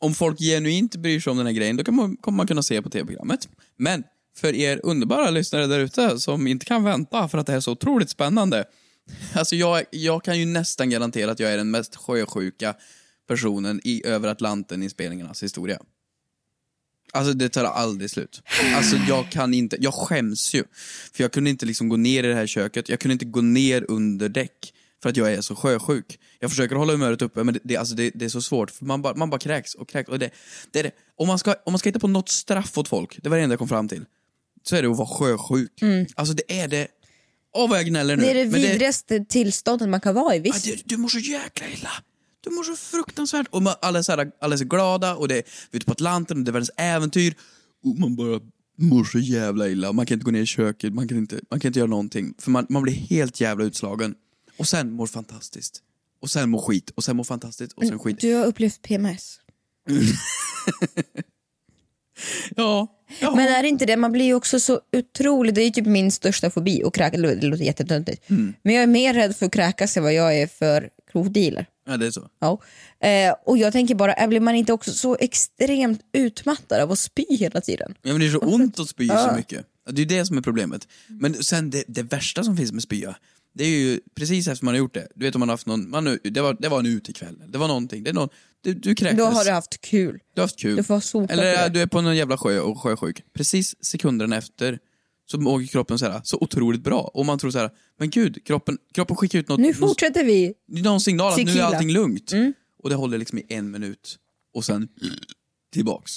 om 0.00 0.14
folk 0.14 0.38
genuint 0.38 0.96
bryr 0.96 1.20
sig 1.20 1.30
om 1.30 1.36
den 1.36 1.46
här 1.46 1.52
grejen, 1.52 1.76
då 1.76 1.84
kan 1.84 1.94
man, 1.94 2.16
kommer 2.16 2.36
man 2.36 2.46
kunna 2.46 2.62
se 2.62 2.82
på 2.82 2.90
tv-programmet. 2.90 3.48
Men 3.76 4.04
för 4.36 4.54
er 4.54 4.80
underbara 4.82 5.30
lyssnare 5.30 5.66
där 5.66 5.80
ute 5.80 6.18
som 6.18 6.46
inte 6.46 6.66
kan 6.66 6.84
vänta 6.84 7.28
för 7.28 7.38
att 7.38 7.46
det 7.46 7.52
här 7.52 7.56
är 7.56 7.60
så 7.60 7.72
otroligt 7.72 8.10
spännande. 8.10 8.64
Alltså 9.34 9.56
jag, 9.56 9.84
jag 9.90 10.24
kan 10.24 10.38
ju 10.38 10.46
nästan 10.46 10.90
garantera 10.90 11.30
att 11.30 11.40
jag 11.40 11.52
är 11.52 11.56
den 11.56 11.70
mest 11.70 11.96
sjösjuka 11.96 12.74
personen 13.28 13.80
i 13.84 14.06
över 14.06 14.28
Atlanten-inspelningarnas 14.28 15.42
historia. 15.42 15.78
Alltså 17.12 17.32
det 17.32 17.48
tar 17.48 17.64
aldrig 17.64 18.10
slut. 18.10 18.42
Alltså 18.74 18.96
jag 18.96 19.30
kan 19.30 19.54
inte, 19.54 19.76
jag 19.80 19.94
skäms 19.94 20.54
ju. 20.54 20.64
För 21.12 21.24
jag 21.24 21.32
kunde 21.32 21.50
inte 21.50 21.66
liksom 21.66 21.88
gå 21.88 21.96
ner 21.96 22.24
i 22.24 22.26
det 22.26 22.34
här 22.34 22.46
köket, 22.46 22.88
jag 22.88 23.00
kunde 23.00 23.12
inte 23.12 23.24
gå 23.24 23.40
ner 23.40 23.84
under 23.88 24.28
däck. 24.28 24.74
För 25.06 25.10
att 25.10 25.16
jag 25.16 25.32
är 25.32 25.40
så 25.40 25.56
sjösjuk. 25.56 26.18
Jag 26.40 26.50
försöker 26.50 26.76
hålla 26.76 26.92
humöret 26.92 27.22
uppe 27.22 27.44
men 27.44 27.54
det, 27.54 27.60
det, 27.64 27.76
alltså 27.76 27.94
det, 27.94 28.10
det 28.14 28.24
är 28.24 28.28
så 28.28 28.42
svårt 28.42 28.70
för 28.70 28.84
man 28.84 29.02
bara, 29.02 29.14
man 29.14 29.30
bara 29.30 29.38
kräks 29.38 29.74
och 29.74 29.88
kräks. 29.88 30.08
Och 30.08 30.18
det, 30.18 30.30
det 30.70 30.78
är 30.78 30.82
det. 30.82 30.90
Om, 31.16 31.28
man 31.28 31.38
ska, 31.38 31.54
om 31.64 31.72
man 31.72 31.78
ska 31.78 31.88
hitta 31.88 31.98
på 31.98 32.08
något 32.08 32.28
straff 32.28 32.78
åt 32.78 32.88
folk, 32.88 33.18
det 33.22 33.28
var 33.28 33.36
det 33.36 33.42
enda 33.42 33.52
jag 33.52 33.58
kom 33.58 33.68
fram 33.68 33.88
till. 33.88 34.04
Så 34.62 34.76
är 34.76 34.82
det 34.82 34.88
att 34.88 34.96
vara 34.96 35.08
sjösjuk. 35.08 35.72
Alltså 36.14 36.34
det 36.34 36.60
är 36.60 36.68
det. 36.68 36.88
Åh 37.52 37.70
vad 37.70 37.78
jag 37.78 37.86
gnäller 37.86 38.16
nu. 38.16 38.22
Det 38.22 38.30
är 38.30 38.34
det 38.34 38.44
vidrigaste 38.44 39.24
tillståndet 39.24 39.88
man 39.88 40.00
kan 40.00 40.14
vara 40.14 40.36
i. 40.36 40.38
Visst? 40.38 40.64
du, 40.64 40.76
du 40.84 40.96
mår 40.96 41.08
så 41.08 41.18
jäkla 41.18 41.66
illa. 41.68 41.90
Du 42.40 42.50
mår 42.50 42.62
så 42.62 42.76
fruktansvärt. 42.76 43.46
Och 43.50 43.62
man, 43.62 43.74
alla, 43.82 43.98
är 43.98 44.02
så 44.02 44.12
här, 44.12 44.30
alla 44.40 44.54
är 44.54 44.58
så 44.58 44.64
glada 44.64 45.16
och 45.16 45.28
det 45.28 45.36
är 45.36 45.44
ute 45.72 45.86
på 45.86 45.92
Atlanten 45.92 46.38
och 46.38 46.44
det 46.44 46.50
är 46.50 46.52
världens 46.52 46.70
äventyr. 46.76 47.34
Och 47.84 47.98
man 47.98 48.16
bara 48.16 48.40
mår 48.78 49.04
så 49.04 49.18
jävla 49.18 49.68
illa. 49.68 49.92
Man 49.92 50.06
kan 50.06 50.14
inte 50.14 50.24
gå 50.24 50.30
ner 50.30 50.42
i 50.42 50.46
köket, 50.46 50.94
man 50.94 51.08
kan 51.08 51.18
inte, 51.18 51.40
man 51.50 51.60
kan 51.60 51.68
inte 51.68 51.78
göra 51.78 51.90
någonting. 51.90 52.34
För 52.38 52.50
man, 52.50 52.66
man 52.68 52.82
blir 52.82 52.94
helt 52.94 53.40
jävla 53.40 53.64
utslagen. 53.64 54.14
Och 54.58 54.68
sen 54.68 54.92
mår 54.92 55.06
fantastiskt. 55.06 55.82
Och 56.22 56.30
sen 56.30 56.50
mår 56.50 56.60
skit, 56.60 56.90
och 56.90 57.04
sen 57.04 57.16
mår 57.16 57.24
fantastiskt, 57.24 57.72
och 57.72 57.86
sen 57.86 57.98
skit. 57.98 58.20
Du 58.20 58.34
har 58.34 58.46
upplevt 58.46 58.82
PMS. 58.82 59.40
Ja. 62.56 62.86
ja. 63.20 63.34
Men 63.36 63.48
är 63.48 63.62
det 63.62 63.68
inte 63.68 63.86
det, 63.86 63.96
man 63.96 64.12
blir 64.12 64.24
ju 64.24 64.34
också 64.34 64.60
så 64.60 64.80
otrolig, 64.96 65.54
det 65.54 65.60
är 65.60 65.64
ju 65.64 65.70
typ 65.70 65.86
min 65.86 66.10
största 66.12 66.50
fobi 66.50 66.82
att 66.84 66.94
kräkas, 66.94 67.20
det 67.20 67.46
låter 67.46 67.64
jättetöntigt. 67.64 68.30
Mm. 68.30 68.54
Men 68.62 68.74
jag 68.74 68.82
är 68.82 68.86
mer 68.86 69.14
rädd 69.14 69.36
för 69.36 69.46
att 69.46 69.52
kräkas 69.52 69.96
än 69.96 70.02
vad 70.02 70.12
jag 70.14 70.38
är 70.38 70.46
för 70.46 70.90
krokodiler. 71.12 71.66
ja, 71.86 71.96
det 71.96 72.06
är 72.06 72.10
så. 72.10 72.28
Ja. 72.38 72.60
Eh, 73.08 73.34
och 73.46 73.58
jag 73.58 73.72
tänker 73.72 73.94
bara, 73.94 74.26
blir 74.28 74.40
man 74.40 74.54
inte 74.54 74.72
också 74.72 74.92
så 74.92 75.16
extremt 75.20 76.00
utmattad 76.12 76.80
av 76.80 76.92
att 76.92 76.98
spy 76.98 77.24
hela 77.30 77.60
tiden? 77.60 77.94
Ja, 78.02 78.12
men 78.12 78.20
det 78.20 78.26
är 78.26 78.30
så 78.30 78.38
ont 78.38 78.80
att 78.80 78.88
spy 78.88 79.08
så 79.08 79.14
Ja. 79.14 79.34
mycket. 79.36 79.66
Det 79.90 80.02
är 80.02 80.06
det 80.06 80.26
som 80.26 80.38
är 80.38 80.42
problemet. 80.42 80.88
Men 81.06 81.34
sen 81.44 81.70
det, 81.70 81.84
det 81.88 82.02
värsta 82.02 82.44
som 82.44 82.56
finns 82.56 82.72
med 82.72 82.82
spya, 82.82 83.16
det 83.56 83.64
är 83.64 83.68
ju 83.68 84.00
precis 84.14 84.48
efter 84.48 84.64
man 84.64 84.74
har 84.74 84.78
gjort 84.78 84.94
det. 84.94 85.08
Du 85.14 85.26
vet 85.26 85.34
om 85.34 85.38
man 85.38 85.48
har 85.48 85.52
haft 85.52 85.66
någon, 85.66 85.90
man, 85.90 86.18
det, 86.24 86.40
var, 86.40 86.56
det 86.60 86.68
var 86.68 86.78
en 86.78 86.86
utekväll, 86.86 87.42
det 87.48 87.58
var 87.58 87.68
någonting, 87.68 88.02
det 88.02 88.10
är 88.10 88.14
någon, 88.14 88.28
du, 88.60 88.74
du 88.74 88.94
kräktes. 88.94 89.18
Då 89.18 89.24
har 89.24 89.44
du 89.44 89.50
haft 89.50 89.80
kul. 89.80 90.20
Du 90.34 90.40
har 90.40 90.44
haft 90.44 90.58
kul. 90.58 90.76
Du 90.76 90.82
får 90.82 91.00
sopa 91.00 91.32
Eller 91.32 91.44
ja, 91.44 91.68
du 91.68 91.82
är 91.82 91.86
på 91.86 92.00
någon 92.00 92.16
jävla 92.16 92.38
sjö 92.38 92.60
och 92.60 92.80
sjösjuk. 92.80 93.22
Precis 93.34 93.84
sekunderna 93.84 94.36
efter 94.36 94.78
så 95.30 95.40
mår 95.40 95.66
kroppen 95.66 95.98
så, 95.98 96.04
här, 96.06 96.20
så 96.24 96.38
otroligt 96.40 96.82
bra. 96.82 97.00
Och 97.14 97.26
man 97.26 97.38
tror 97.38 97.50
så 97.50 97.58
här, 97.58 97.70
men 97.98 98.10
gud, 98.10 98.46
kroppen, 98.46 98.78
kroppen 98.94 99.16
skickar 99.16 99.38
ut 99.38 99.48
något, 99.48 99.60
Nu 99.60 99.74
fortsätter 99.74 100.24
vi. 100.24 100.54
någon 100.68 101.00
signal 101.00 101.32
att 101.32 101.36
nu 101.36 101.42
är 101.42 101.46
Tequila. 101.46 101.66
allting 101.66 101.92
lugnt. 101.92 102.32
Mm. 102.32 102.54
Och 102.82 102.88
det 102.90 102.94
håller 102.96 103.18
liksom 103.18 103.38
i 103.38 103.46
en 103.48 103.70
minut. 103.70 104.18
Och 104.54 104.64
sen 104.64 104.88
tillbaks. 105.72 106.12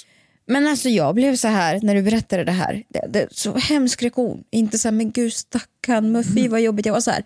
Men 0.49 0.67
alltså 0.67 0.89
jag 0.89 1.15
blev 1.15 1.35
så 1.35 1.47
här 1.47 1.79
när 1.83 1.95
du 1.95 2.01
berättade 2.01 2.43
det 2.43 2.51
här. 2.51 2.83
Det, 2.89 3.07
det, 3.09 3.27
så 3.31 3.57
hemsk 3.57 4.03
reaktion. 4.03 4.43
Inte 4.51 4.79
så 4.79 4.87
här, 4.87 4.93
men 4.93 5.11
gud 5.11 5.33
stackarn 5.33 6.11
Muffy 6.11 6.47
vad 6.47 6.61
jobbigt. 6.61 6.85
Jag 6.85 6.93
var 6.93 7.01
så 7.01 7.11
här, 7.11 7.23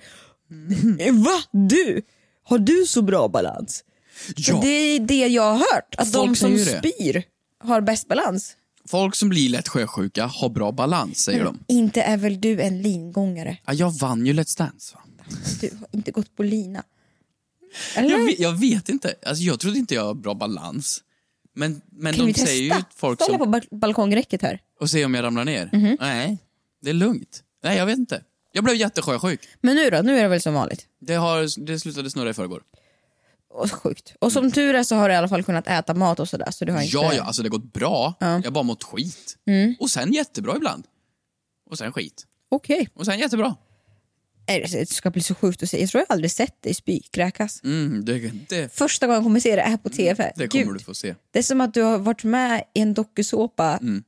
va? 1.12 1.44
Du? 1.52 2.02
Har 2.44 2.60
du 2.60 2.86
så 2.88 3.02
bra 3.02 3.28
balans? 3.28 3.84
Ja. 4.36 4.60
Det 4.62 4.68
är 4.68 5.00
det 5.00 5.28
jag 5.28 5.44
har 5.44 5.58
hört. 5.58 5.96
Att 5.98 6.12
Folk 6.12 6.30
de 6.30 6.36
som 6.36 6.58
spyr 6.58 7.24
har 7.60 7.82
bäst 7.82 8.08
balans. 8.08 8.56
Folk 8.88 9.16
som 9.16 9.30
blir 9.30 9.50
lätt 9.50 9.68
sjösjuka 9.68 10.26
har 10.26 10.50
bra 10.50 10.72
balans, 10.72 11.18
säger 11.24 11.44
de. 11.44 11.60
Inte 11.68 12.02
är 12.02 12.18
väl 12.18 12.42
du 12.42 12.62
en 12.62 12.82
lingångare? 12.82 13.58
Ja, 13.66 13.74
jag 13.74 13.92
vann 14.00 14.26
ju 14.26 14.34
Let's 14.34 14.58
Dance 14.58 14.96
va? 14.96 15.02
Du 15.62 15.70
har 15.80 15.88
inte 15.92 16.12
gått 16.12 16.36
på 16.36 16.44
lina. 16.44 16.84
Eller? 17.96 18.10
Jag 18.10 18.26
vet, 18.26 18.40
jag 18.40 18.60
vet 18.60 18.90
inte. 18.90 19.16
Alltså, 19.26 19.44
jag 19.44 19.60
trodde 19.60 19.80
inte 19.80 19.96
jag 19.96 20.04
har 20.06 20.14
bra 20.14 20.34
balans. 20.34 21.04
Men, 21.54 21.82
men 21.92 22.14
kan 22.14 22.26
de 22.28 22.34
säger 22.34 22.76
ju 22.76 22.84
folk 22.96 23.22
Ställa 23.22 23.38
som... 23.38 23.52
på 23.52 23.58
bal- 23.58 23.68
balkongräcket 23.80 24.42
här. 24.42 24.60
Och 24.80 24.90
se 24.90 25.06
om 25.06 25.14
jag 25.14 25.24
ramlar 25.24 25.46
ner. 25.46 25.70
Mhm. 25.74 25.98
Nej, 26.00 26.38
det 26.82 26.90
är 26.90 26.94
lugnt. 26.94 27.44
Nej, 27.64 27.78
jag 27.78 27.86
vet 27.86 27.98
inte. 27.98 28.24
Jag 28.52 28.64
blev 28.64 28.76
jättesjösjuk. 28.76 29.40
Men 29.62 29.76
nu 29.76 29.90
då? 29.90 30.02
Nu 30.02 30.18
är 30.18 30.24
det 30.24 30.28
väl 30.30 30.42
som 30.42 30.54
vanligt? 30.54 30.88
Det, 31.00 31.14
har, 31.16 31.66
det 31.66 31.80
slutade 31.80 32.10
snurra 32.12 32.30
i 32.30 32.34
förrgår. 32.34 32.64
Och 33.50 33.72
sjukt. 33.72 34.14
Och 34.20 34.32
som 34.32 34.52
tur 34.52 34.74
är 34.76 34.84
så 34.84 34.96
har 34.96 35.10
du 35.10 35.16
i 35.16 35.18
alla 35.18 35.28
fall 35.28 35.44
kunnat 35.44 35.68
äta 35.68 35.94
mat 35.94 36.20
och 36.20 36.30
sådär. 36.30 36.52
Så 36.52 36.66
du 36.66 36.72
har 36.72 36.82
inte... 36.82 36.96
Ja, 36.98 37.14
ja, 37.14 37.24
alltså 37.24 37.44
det 37.44 37.50
har 37.50 37.58
gått 37.58 37.74
bra. 37.74 38.14
Ja. 38.20 38.28
Jag 38.36 38.44
har 38.44 38.52
bara 38.52 38.64
mått 38.64 38.84
skit. 38.84 39.38
Mm. 39.48 39.76
Och 39.80 39.90
sen 39.90 40.14
jättebra 40.14 40.56
ibland. 40.56 40.88
Och 41.70 41.78
sen 41.78 41.94
skit. 41.94 42.26
Okej. 42.50 42.90
Och 42.94 43.06
sen 43.06 43.20
jättebra. 43.20 43.56
Det 44.46 44.90
ska 44.90 45.10
bli 45.12 45.22
så 45.22 45.36
sjukt 45.36 45.64
att 45.64 45.70
se. 45.70 45.80
Jag 45.82 45.90
tror 45.90 46.00
jag 46.08 46.14
aldrig 46.14 46.32
sett 46.32 46.62
dig 46.62 46.74
spy, 46.74 47.00
kräkas. 47.00 47.62
Mm, 47.64 48.06
det, 48.06 48.32
det, 48.50 48.74
Första 48.74 49.08
gången 49.08 49.16
jag 49.18 49.24
kommer 49.24 49.40
se 49.40 49.56
det 49.56 49.62
är 49.62 49.78
på 49.78 49.90
TV. 49.90 50.32
det 50.36 50.48
kommer 50.48 50.64
Gud. 50.66 50.74
du 50.74 50.80
få 50.80 50.94
se. 50.94 51.16
Det 51.32 51.40
är 51.40 51.44
som 51.44 51.62
att 51.62 51.74
du 51.74 51.82
har 51.82 51.98
varit 51.98 52.24
med 52.24 52.64
i 52.74 52.80
en 52.82 52.94
dokusåpa 52.94 53.78
Mm. 53.82 54.04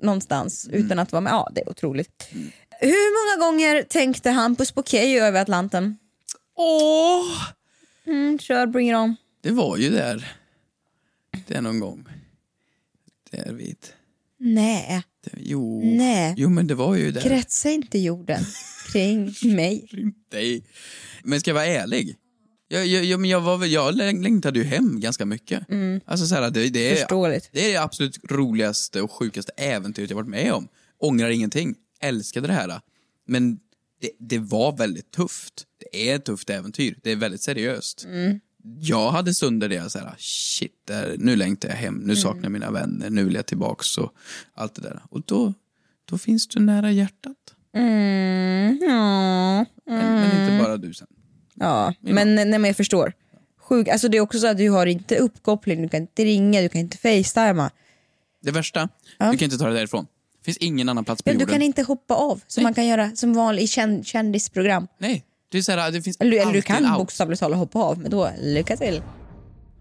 någonstans 0.00 0.68
utan 0.72 0.98
att 0.98 1.12
vara 1.12 1.20
med. 1.20 1.30
Ja, 1.30 1.50
det 1.54 1.60
är 1.60 1.68
otroligt. 1.70 2.28
Hur 2.80 3.36
många 3.40 3.46
gånger 3.50 3.82
tänkte 3.82 4.30
Hampus 4.30 4.72
på 4.72 4.82
Keyyo 4.82 5.22
över 5.24 5.40
Atlanten? 5.42 5.96
Åh! 6.56 7.42
Mm, 8.06 8.38
kör, 8.38 8.66
bring 8.66 8.90
it 8.90 8.96
on. 8.96 9.16
Det 9.42 9.50
var 9.50 9.76
ju 9.76 9.90
där. 9.90 10.32
Det 11.46 11.54
är 11.54 11.60
någon 11.60 11.80
gång. 11.80 12.04
Där 13.30 13.52
vid. 13.52 13.76
Nej, 14.38 15.02
Det, 15.24 15.30
jo. 15.36 15.82
Nej. 15.96 16.34
Jo, 16.36 16.48
men 16.48 16.66
det 16.66 16.74
var 16.74 16.94
ju 16.94 17.10
där. 17.12 17.20
kretsar 17.20 17.70
inte 17.70 17.98
jorden 17.98 18.42
kring 18.94 19.54
mig? 19.56 19.88
Nej. 20.32 20.64
Men 21.24 21.40
ska 21.40 21.50
jag 21.50 21.54
vara 21.54 21.66
ärlig? 21.66 22.16
Jag, 22.68 22.86
jag, 22.86 23.04
jag, 23.04 23.20
men 23.20 23.30
jag, 23.30 23.40
var, 23.40 23.66
jag 23.66 23.94
läng- 23.94 24.22
längtade 24.22 24.58
ju 24.58 24.64
hem 24.64 25.00
ganska 25.00 25.26
mycket. 25.26 25.70
Mm. 25.70 26.00
Alltså 26.06 26.26
så 26.26 26.34
här, 26.34 26.50
det, 26.50 26.68
det, 26.68 26.90
är, 26.92 26.96
Förståeligt. 26.96 27.48
det 27.52 27.66
är 27.66 27.72
det 27.72 27.82
absolut 27.82 28.18
roligaste 28.30 29.02
och 29.02 29.10
sjukaste 29.10 29.52
äventyret 29.56 30.10
jag 30.10 30.16
varit 30.16 30.28
med 30.28 30.52
om. 30.52 30.68
Ångrar 30.98 31.30
ingenting. 31.30 31.74
Älskade 32.00 32.46
det 32.46 32.52
här. 32.52 32.80
Men 33.26 33.58
det, 34.00 34.10
det 34.18 34.38
var 34.38 34.76
väldigt 34.76 35.10
tufft. 35.10 35.64
Det 35.92 36.10
är 36.10 36.16
ett 36.16 36.24
tufft 36.24 36.50
äventyr. 36.50 36.98
Det 37.02 37.10
är 37.12 37.16
väldigt 37.16 37.42
seriöst. 37.42 38.04
Mm. 38.04 38.40
Jag 38.80 39.10
hade 39.10 39.34
stunder 39.34 39.68
där 39.68 39.76
jag 39.76 39.90
så 39.90 39.98
här, 39.98 40.14
shit, 40.18 40.72
där, 40.86 41.16
nu 41.18 41.36
längtar 41.36 41.68
jag 41.68 41.76
hem, 41.76 41.94
nu 41.94 42.02
Mm. 42.04 42.16
saknar 42.16 42.42
jag 42.42 42.52
mina 42.52 42.70
vänner, 42.70 43.10
nu 43.10 43.24
vill 43.24 43.34
jag 43.34 43.46
tillbaks 43.46 43.98
och 43.98 44.12
allt 44.54 44.74
det 44.74 44.82
där. 44.82 45.02
Och 45.10 45.22
då, 45.26 45.54
då 46.04 46.18
finns 46.18 46.46
du 46.48 46.60
nära 46.60 46.92
hjärtat. 46.92 47.36
Mm, 47.74 48.78
ja. 48.82 49.64
Men, 49.86 50.14
men 50.14 50.40
inte 50.40 50.64
bara 50.64 50.76
du 50.76 50.94
sen. 50.94 51.06
Ja, 51.54 51.94
men, 52.00 52.34
nej, 52.34 52.46
men 52.46 52.64
jag 52.64 52.76
förstår. 52.76 53.12
Sjuk. 53.60 53.88
Alltså 53.88 54.08
det 54.08 54.16
är 54.16 54.20
också 54.20 54.38
så 54.38 54.46
att 54.46 54.58
du 54.58 54.68
har 54.70 54.86
inte 54.86 55.16
uppkoppling, 55.16 55.82
du 55.82 55.88
kan 55.88 56.00
inte 56.00 56.24
ringa, 56.24 56.60
du 56.60 56.68
kan 56.68 56.80
inte 56.80 56.96
facetima. 56.96 57.70
Det 58.42 58.50
värsta, 58.50 58.88
Ja. 59.18 59.30
du 59.30 59.36
kan 59.38 59.44
inte 59.44 59.58
ta 59.58 59.66
det 59.68 59.74
därifrån. 59.74 60.06
finns 60.44 60.56
ingen 60.56 60.88
annan 60.88 61.04
plats 61.04 61.22
på 61.22 61.30
Men 61.30 61.36
du 61.38 61.42
jorden. 61.42 61.52
kan 61.54 61.62
inte 61.62 61.82
hoppa 61.82 62.14
av 62.14 62.40
som 62.46 62.62
man 62.62 62.74
kan 62.74 62.86
göra 62.86 63.10
som 63.16 63.34
vanlig 63.34 63.68
känd, 63.68 64.06
kändisprogram. 64.06 64.88
Nej, 64.98 65.24
det 65.48 65.58
är 65.58 65.62
så 65.62 65.72
här, 65.72 65.90
det 65.90 66.02
finns 66.02 66.16
Eller, 66.20 66.36
eller 66.42 66.52
du 66.52 66.62
kan 66.62 66.84
out. 66.86 66.98
bokstavligt 66.98 67.40
talat 67.40 67.58
hoppa 67.58 67.78
av, 67.78 67.98
men 67.98 68.10
då 68.10 68.30
lycka 68.40 68.76
till. 68.76 69.02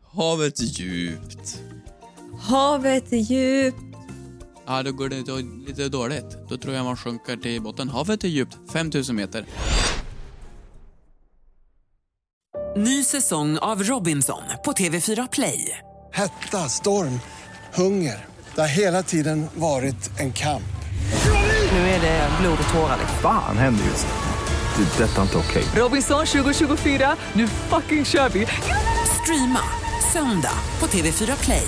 Havet 0.03 0.60
är 0.60 0.63
djupt. 0.63 1.60
Havet 2.39 3.13
är 3.13 3.17
djupt. 3.17 3.92
Ja, 4.65 4.84
då 4.84 4.91
går 4.91 5.10
det 5.10 5.21
då, 5.21 5.39
lite 5.67 5.89
dåligt. 5.89 6.38
Då 6.49 6.58
tror 6.58 6.76
jag 6.76 6.86
man 6.86 6.97
sjunker 6.97 7.38
till 7.38 7.62
botten. 7.62 7.89
Havet 7.89 8.23
är 8.23 8.28
djupt, 8.28 8.58
5000 8.73 9.15
meter. 9.15 9.45
Ny 12.78 13.04
säsong 13.04 13.58
av 13.58 13.84
Robinson 13.84 14.41
på 14.65 14.71
TV4 14.71 15.28
Play. 15.32 15.78
Hetta, 16.13 16.69
storm, 16.69 17.19
hunger. 17.73 18.26
Det 18.56 18.62
har 18.62 18.67
hela 18.67 19.04
tiden 19.04 19.45
varit 19.56 20.19
en 20.19 20.34
kamp. 20.34 20.63
Nu 21.71 21.78
är 21.78 22.02
det 22.02 22.30
blod 22.41 22.58
och 22.67 22.73
tårar. 22.73 22.99
Fan 23.21 23.58
händer 23.58 23.86
just 23.86 24.08
nu. 24.08 24.84
Det. 24.84 25.04
är 25.04 25.08
Detta 25.08 25.17
är 25.17 25.23
inte 25.23 25.38
okej. 25.38 25.63
Robinson 25.76 26.26
2024, 26.26 27.15
nu 27.34 27.47
fucking 27.47 28.06
kör 28.06 28.30
vi! 28.30 28.47
Streama 29.23 29.60
söndag 30.13 30.58
på 30.80 30.88
TV4 30.88 31.43
Play. 31.43 31.67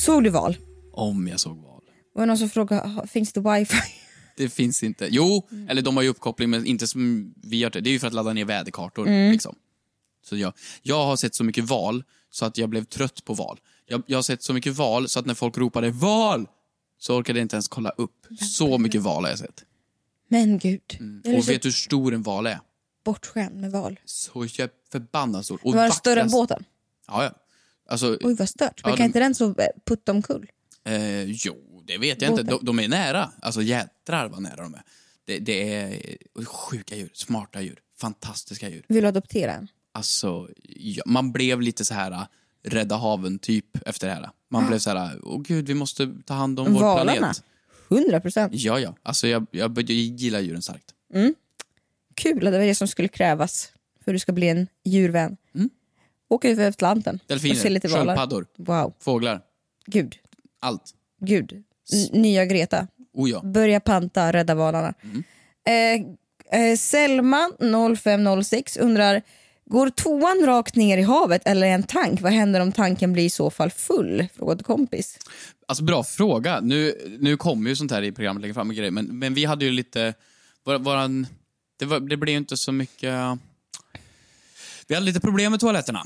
Såg 0.00 0.24
du 0.24 0.30
val? 0.30 0.56
Om 0.92 1.28
jag 1.28 1.40
såg 1.40 1.56
val. 1.62 1.82
Var 2.14 2.22
det 2.22 2.26
någon 2.26 2.38
som 2.38 2.50
frågade, 2.50 2.88
"Ha- 2.88 3.06
finns 3.06 3.32
det 3.32 3.40
wifi? 3.40 3.76
Det 4.36 4.48
finns 4.48 4.82
inte. 4.82 5.08
Jo, 5.10 5.48
eller 5.68 5.82
de 5.82 5.96
har 5.96 6.02
ju 6.02 6.08
uppkoppling 6.08 6.50
men 6.50 6.66
inte 6.66 6.86
som 6.86 7.34
vi 7.36 7.62
har. 7.62 7.70
Det 7.70 7.78
är 7.90 7.92
ju 7.92 7.98
för 7.98 8.06
att 8.06 8.12
ladda 8.12 8.32
ner 8.32 8.44
väderkartor. 8.44 9.06
Mm. 9.08 9.32
Liksom. 9.32 9.54
Så 10.24 10.36
jag, 10.36 10.52
jag 10.82 11.06
har 11.06 11.16
sett 11.16 11.34
så 11.34 11.44
mycket 11.44 11.64
val 11.64 12.04
så 12.30 12.44
att 12.44 12.58
jag 12.58 12.68
blev 12.68 12.84
trött 12.84 13.24
på 13.24 13.34
val. 13.34 13.60
Jag, 13.86 14.02
jag 14.06 14.18
har 14.18 14.22
sett 14.22 14.42
så 14.42 14.52
mycket 14.52 14.74
val 14.76 15.08
så 15.08 15.18
att 15.20 15.26
när 15.26 15.34
folk 15.34 15.58
ropade 15.58 15.90
val 15.90 16.46
så 16.98 17.16
orkade 17.16 17.38
jag 17.38 17.44
inte 17.44 17.56
ens 17.56 17.68
kolla 17.68 17.90
upp. 17.90 18.26
Så 18.40 18.78
mycket 18.78 19.00
val 19.02 19.24
har 19.24 19.30
jag 19.30 19.38
sett. 19.38 19.64
Men 20.28 20.58
gud. 20.58 20.80
Mm. 21.00 21.36
Och 21.36 21.48
vet 21.48 21.62
du 21.62 21.68
hur 21.68 21.72
stor 21.72 22.14
en 22.14 22.22
val 22.22 22.46
är? 22.46 22.60
bortskämd 23.04 23.56
med 23.60 23.72
val. 23.72 24.00
Så 24.04 24.46
jag 24.58 24.70
förbannat 24.92 25.44
stor. 25.44 25.60
Och 25.62 25.74
Var 25.74 25.82
den 25.82 25.92
större 25.92 26.20
än 26.20 26.30
båten? 26.30 26.64
Ja, 27.06 27.24
ja. 27.24 27.30
Alltså, 27.90 28.18
Oj 28.20 28.34
vad 28.34 28.48
stört. 28.48 28.80
Men 28.84 28.90
Ja, 28.90 28.96
kan 28.96 29.04
de- 29.04 29.06
inte 29.06 29.18
den 29.18 29.34
så 29.34 29.48
eh, 29.48 29.66
putta 29.86 30.12
omkull? 30.12 30.50
Eh, 30.84 31.22
jo, 31.24 31.82
det 31.86 31.98
vet 31.98 32.22
jag 32.22 32.30
inte. 32.30 32.44
Båten. 32.44 32.66
De, 32.66 32.76
de 32.76 32.84
är 32.84 32.88
nära. 32.88 33.32
Alltså 33.42 33.62
jädrar 33.62 34.28
vad 34.28 34.42
nära 34.42 34.62
de 34.62 34.74
är. 34.74 34.82
Det, 35.24 35.38
det 35.38 35.74
är 35.74 35.90
eh, 36.38 36.44
sjuka 36.44 36.96
djur, 36.96 37.10
smarta 37.14 37.60
djur, 37.60 37.78
fantastiska 37.98 38.68
djur. 38.68 38.84
Vill 38.88 39.02
du 39.02 39.08
adoptera 39.08 39.52
en? 39.52 39.68
Alltså, 39.92 40.48
ja, 40.62 41.02
man 41.06 41.32
blev 41.32 41.60
lite 41.60 41.84
så 41.84 41.94
här 41.94 42.10
äh, 42.10 42.22
rädda 42.62 42.96
haven-typ 42.96 43.66
efter 43.86 44.06
det 44.08 44.14
här. 44.14 44.30
Man 44.48 44.66
blev 44.66 44.78
så 44.78 44.90
här, 44.90 45.18
åh 45.22 45.42
gud, 45.42 45.66
vi 45.66 45.74
måste 45.74 46.14
ta 46.26 46.34
hand 46.34 46.60
om 46.60 46.72
vår 46.72 46.80
Valarna? 46.80 47.12
planet. 47.12 47.42
100 47.90 48.20
procent. 48.20 48.52
Ja, 48.54 48.78
ja. 48.80 48.94
Alltså 49.02 49.28
jag, 49.28 49.46
jag, 49.50 49.78
jag 49.78 49.90
gillar 49.90 50.40
djuren 50.40 50.62
starkt. 50.62 50.94
Mm. 51.14 51.34
Kul, 52.14 52.44
det 52.44 52.50
var 52.50 52.58
det 52.58 52.74
som 52.74 52.88
skulle 52.88 53.08
krävas 53.08 53.72
för 54.04 54.10
att 54.10 54.14
du 54.14 54.18
ska 54.18 54.32
bli 54.32 54.48
en 54.48 54.66
djurvän. 54.84 55.36
Åka 56.30 56.48
ut 56.50 56.58
över 56.58 56.68
Atlanten 56.68 57.14
och 57.14 57.20
se 57.40 57.48
Delfiner, 57.48 57.70
lite 57.70 57.88
valar. 57.88 58.04
sköldpaddor, 58.06 58.46
Wow, 58.56 58.94
fåglar, 59.00 59.40
gud, 59.86 60.16
allt. 60.60 60.94
gud. 61.20 61.52
N- 61.52 62.22
nya 62.22 62.44
Greta. 62.46 62.86
Oh 63.12 63.30
ja. 63.30 63.40
Börja 63.42 63.80
panta, 63.80 64.32
rädda 64.32 64.54
valarna. 64.54 64.94
Eh, 65.66 66.60
eh, 66.60 66.76
Selma 66.76 67.50
0506 67.96 68.76
undrar, 68.76 69.22
går 69.66 69.90
toan 69.90 70.42
rakt 70.46 70.76
ner 70.76 70.98
i 70.98 71.02
havet 71.02 71.42
eller 71.46 71.66
i 71.66 71.70
en 71.70 71.82
tank? 71.82 72.20
Vad 72.20 72.32
händer 72.32 72.60
om 72.60 72.72
tanken 72.72 73.12
blir 73.12 73.24
i 73.24 73.30
så 73.30 73.50
fall 73.50 73.70
full? 73.70 74.26
Frågade 74.36 74.64
kompis. 74.64 75.18
Alltså 75.68 75.84
bra 75.84 76.04
fråga. 76.04 76.60
Nu, 76.60 76.94
nu 77.20 77.36
kommer 77.36 77.70
ju 77.70 77.76
sånt 77.76 77.90
här 77.90 78.02
i 78.02 78.12
programmet 78.12 78.40
längre 78.40 78.54
fram 78.54 78.68
och 78.68 78.74
grejer, 78.74 78.90
men, 78.90 79.18
men 79.18 79.34
vi 79.34 79.44
hade 79.44 79.64
ju 79.64 79.70
lite, 79.70 80.14
vår, 80.64 80.78
våran, 80.78 81.26
det, 81.78 81.84
var, 81.84 82.00
det 82.00 82.16
blev 82.16 82.32
ju 82.32 82.38
inte 82.38 82.56
så 82.56 82.72
mycket, 82.72 83.14
vi 84.90 84.94
hade 84.94 85.06
lite 85.06 85.20
problem 85.20 85.50
med 85.52 85.60
toaletterna, 85.60 86.04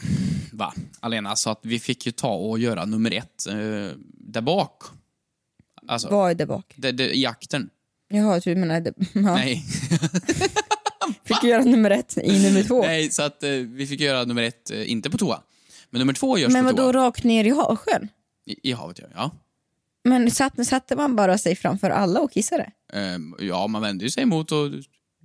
va, 0.52 0.74
Alena, 1.00 1.36
så 1.36 1.50
att 1.50 1.60
vi 1.62 1.80
fick 1.80 2.06
ju 2.06 2.12
ta 2.12 2.28
och 2.34 2.58
göra 2.58 2.84
nummer 2.84 3.10
ett 3.10 3.46
eh, 3.48 3.54
där 4.08 4.40
bak. 4.40 4.82
Alltså, 5.88 6.08
Vad 6.08 6.30
är 6.30 6.34
det 6.34 6.46
bak? 6.46 6.74
det, 6.76 7.16
i 7.16 7.26
akten. 7.26 7.70
Jaha, 8.08 8.40
du 8.40 8.54
menar 8.56 8.80
det? 8.80 8.92
Ja. 9.12 9.20
Nej. 9.20 9.64
Fick 11.24 11.42
göra 11.44 11.64
nummer 11.64 11.90
ett 11.90 12.18
i 12.18 12.42
nummer 12.42 12.62
två. 12.62 12.82
Nej, 12.82 13.10
så 13.10 13.22
att 13.22 13.42
eh, 13.42 13.50
vi 13.50 13.86
fick 13.86 14.00
göra 14.00 14.24
nummer 14.24 14.42
ett, 14.42 14.70
eh, 14.70 14.90
inte 14.90 15.10
på 15.10 15.18
toa. 15.18 15.40
Men 15.90 15.98
nummer 15.98 16.12
två 16.12 16.38
görs 16.38 16.52
Men 16.52 16.62
på 16.62 16.66
vad 16.66 16.76
då 16.76 16.92
toa. 16.92 17.02
rakt 17.06 17.24
ner 17.24 17.44
i 17.44 17.50
ha- 17.50 17.76
sjön? 17.76 18.08
I, 18.46 18.70
I 18.70 18.72
havet, 18.72 18.98
ja. 18.98 19.06
ja. 19.14 19.30
Men 20.04 20.30
satte, 20.30 20.64
satte 20.64 20.96
man 20.96 21.16
bara 21.16 21.38
sig 21.38 21.56
framför 21.56 21.90
alla 21.90 22.20
och 22.20 22.32
kissade? 22.32 22.70
Ehm, 22.92 23.34
ja, 23.38 23.66
man 23.66 23.82
vände 23.82 24.04
ju 24.04 24.10
sig 24.10 24.22
emot 24.22 24.52
och 24.52 24.70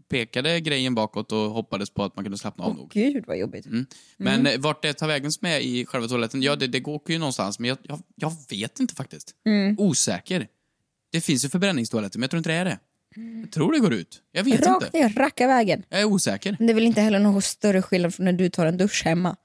pekade 0.09 0.59
grejen 0.59 0.95
bakåt 0.95 1.31
och 1.31 1.39
hoppades 1.39 1.89
på 1.89 2.03
att 2.03 2.15
man 2.15 2.25
kunde 2.25 2.37
slappna 2.37 2.63
av 2.65 2.75
nog. 2.75 2.89
Gud 2.91 3.23
vad 3.27 3.37
jobbigt. 3.37 3.65
Mm. 3.65 3.85
Men 4.17 4.39
mm. 4.39 4.61
vart 4.61 4.81
det 4.81 4.93
tar 4.93 5.07
vägen 5.07 5.31
som 5.31 5.47
är 5.47 5.59
i 5.59 5.85
själva 5.85 6.07
toaletten, 6.07 6.41
ja 6.41 6.55
det, 6.55 6.67
det 6.67 6.79
går 6.79 7.01
ju 7.07 7.17
någonstans, 7.17 7.59
men 7.59 7.69
jag, 7.69 7.77
jag, 7.83 7.99
jag 8.15 8.33
vet 8.49 8.79
inte 8.79 8.95
faktiskt. 8.95 9.35
Mm. 9.45 9.75
Osäker. 9.79 10.47
Det 11.11 11.21
finns 11.21 11.45
ju 11.45 11.49
förbränningstoaletter, 11.49 12.19
men 12.19 12.23
jag 12.23 12.29
tror 12.29 12.37
inte 12.37 12.49
det 12.49 12.55
är 12.55 12.65
det. 12.65 12.79
Jag 13.41 13.51
tror 13.51 13.71
det 13.71 13.79
går 13.79 13.93
ut. 13.93 14.21
Jag 14.31 14.43
vet 14.43 14.65
Rakt 14.67 14.83
inte. 14.85 14.97
ner, 14.97 15.09
racka 15.09 15.47
vägen. 15.47 15.83
Jag 15.89 15.99
är 16.01 16.05
osäker. 16.05 16.55
Men 16.59 16.67
det 16.67 16.73
är 16.73 16.75
väl 16.75 16.83
inte 16.83 17.01
heller 17.01 17.19
någon 17.19 17.41
större 17.41 17.81
skillnad 17.81 18.15
från 18.15 18.25
när 18.25 18.33
du 18.33 18.49
tar 18.49 18.65
en 18.65 18.77
dusch 18.77 19.01
hemma? 19.05 19.35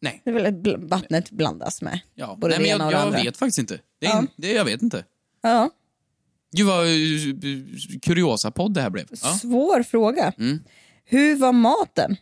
Nej. 0.00 0.20
Det 0.24 0.30
är 0.30 0.34
väl 0.34 0.46
att 0.46 0.80
vattnet 0.90 1.30
blandas 1.30 1.82
med 1.82 2.00
Ja. 2.14 2.36
både 2.40 2.58
Nej, 2.58 2.58
men 2.58 2.78
det 2.78 2.84
ena 2.84 2.84
jag, 2.84 2.86
och 2.86 2.92
det 2.92 2.98
jag 2.98 3.06
andra? 3.06 3.22
vet 3.22 3.36
faktiskt 3.36 3.58
inte. 3.58 3.80
Det 4.00 4.06
är, 4.06 4.10
Ja. 4.10 4.26
det, 4.36 4.52
jag 4.52 4.64
vet 4.64 4.82
inte. 4.82 5.04
Ja. 5.42 5.70
Gud 6.56 6.66
vad 6.66 6.86
uh, 6.86 7.98
kuriosa-podd 8.02 8.74
det 8.74 8.80
här 8.80 8.90
blev. 8.90 9.06
Ja. 9.10 9.16
Svår 9.16 9.82
fråga. 9.82 10.32
Mm. 10.38 10.64
Hur 11.04 11.36
var 11.36 11.52
maten? 11.52 12.16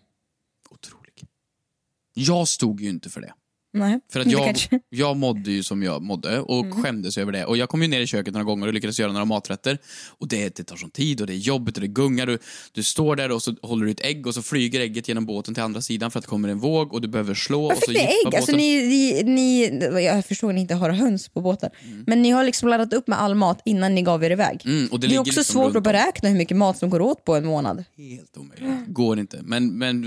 Jag 2.14 2.49
stod 2.49 2.81
ju 2.81 2.88
inte 2.88 3.11
för 3.11 3.21
det. 3.21 3.33
Nej. 3.75 4.01
För 4.13 4.21
att 4.21 4.27
det 4.27 4.33
jag, 4.33 4.45
kanske- 4.45 4.81
jag 4.91 5.17
mådde 5.17 5.51
ju 5.53 5.63
som 5.63 5.83
jag 5.83 6.03
mådde 6.03 6.41
och 6.41 6.65
Mm. 6.67 6.83
skämdes 6.83 7.19
över 7.19 7.33
det. 7.33 7.45
Och 7.45 7.57
jag 7.57 7.69
kom 7.69 7.83
ju 7.83 7.89
ner 7.89 8.01
i 8.01 8.07
köket 8.07 8.33
några 8.35 8.45
gånger 8.45 8.67
och 8.67 8.73
lyckades 8.75 8.99
göra 9.01 9.13
några 9.13 9.25
maträtter. 9.25 9.79
Och 10.19 10.29
det, 10.29 10.57
det 10.57 10.65
tar 10.65 10.77
sån 10.77 10.91
tid 10.91 11.21
och 11.21 11.27
det 11.27 11.33
är 11.33 11.37
jobbigt 11.37 11.77
och 11.77 11.81
det 11.81 11.89
gungar. 11.89 12.27
Du, 12.27 12.39
du 12.73 12.83
står 12.83 13.17
där 13.17 13.31
och 13.33 13.43
så 13.43 13.55
håller 13.63 13.85
du 13.87 13.91
ett 13.91 14.05
ägg 14.05 14.27
och 14.27 14.35
så 14.35 14.43
flyger 14.43 14.81
ägget 14.81 15.09
genom 15.09 15.27
båten 15.27 15.55
till 15.55 15.63
andra 15.63 15.81
sidan 15.81 16.11
för 16.11 16.19
att 16.19 16.25
det 16.25 16.29
kommer 16.29 16.49
en 16.49 16.59
våg 16.59 16.93
och 16.93 17.01
du 17.01 17.09
behöver 17.09 17.35
slå 17.35 17.63
Varför 17.63 17.77
och 17.77 17.83
så 17.85 17.93
jippar 17.93 18.29
ägg? 18.29 18.37
Alltså 18.37 18.53
ni, 18.57 18.83
ni, 19.23 19.23
ni, 19.25 20.05
jag 20.05 20.27
förstår 20.27 20.49
att 20.49 20.55
ni 20.55 20.61
inte 20.61 20.75
har 20.75 20.91
höns 20.91 21.29
på 21.29 21.41
båten. 21.41 21.71
Men 22.07 22.23
ni 22.23 22.31
har 22.31 22.45
liksom 22.45 22.69
laddat 22.69 22.93
upp 22.93 23.09
med 23.09 23.21
all 23.21 23.35
mat 23.35 23.63
innan 23.65 23.95
ni 23.95 24.03
gav 24.03 24.25
er 24.25 24.31
iväg. 24.31 24.63
Mm, 24.65 24.89
och 24.93 25.01
det 25.01 25.07
det 25.07 25.15
är 25.15 25.19
också 25.19 25.41
liksom 25.41 25.45
svårt 25.63 25.77
att 25.77 25.83
beräkna 25.83 26.29
hur 26.29 26.37
mycket 26.39 26.57
mat 26.57 26.79
som 26.79 26.91
går 26.91 27.01
åt 27.01 27.25
på 27.25 27.35
en 27.35 27.47
månad. 27.47 27.85
Helt 27.97 28.37
omöjligt. 28.37 28.87
Går 28.87 29.19
inte. 29.19 29.41
Men, 29.43 29.79
men 29.79 30.03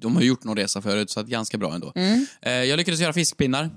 de 0.00 0.16
har 0.16 0.22
gjort 0.22 0.44
någon 0.44 0.56
resa 0.56 0.82
förut 0.82 1.10
så 1.10 1.20
att 1.20 1.26
ganska 1.26 1.58
bra 1.58 1.74
ändå. 1.74 1.92
Mm. 1.94 2.26
Eh, 2.42 2.52
jag 2.52 2.76
lyckades 2.76 3.00
göra 3.00 3.12
fiskpinnar. 3.12 3.70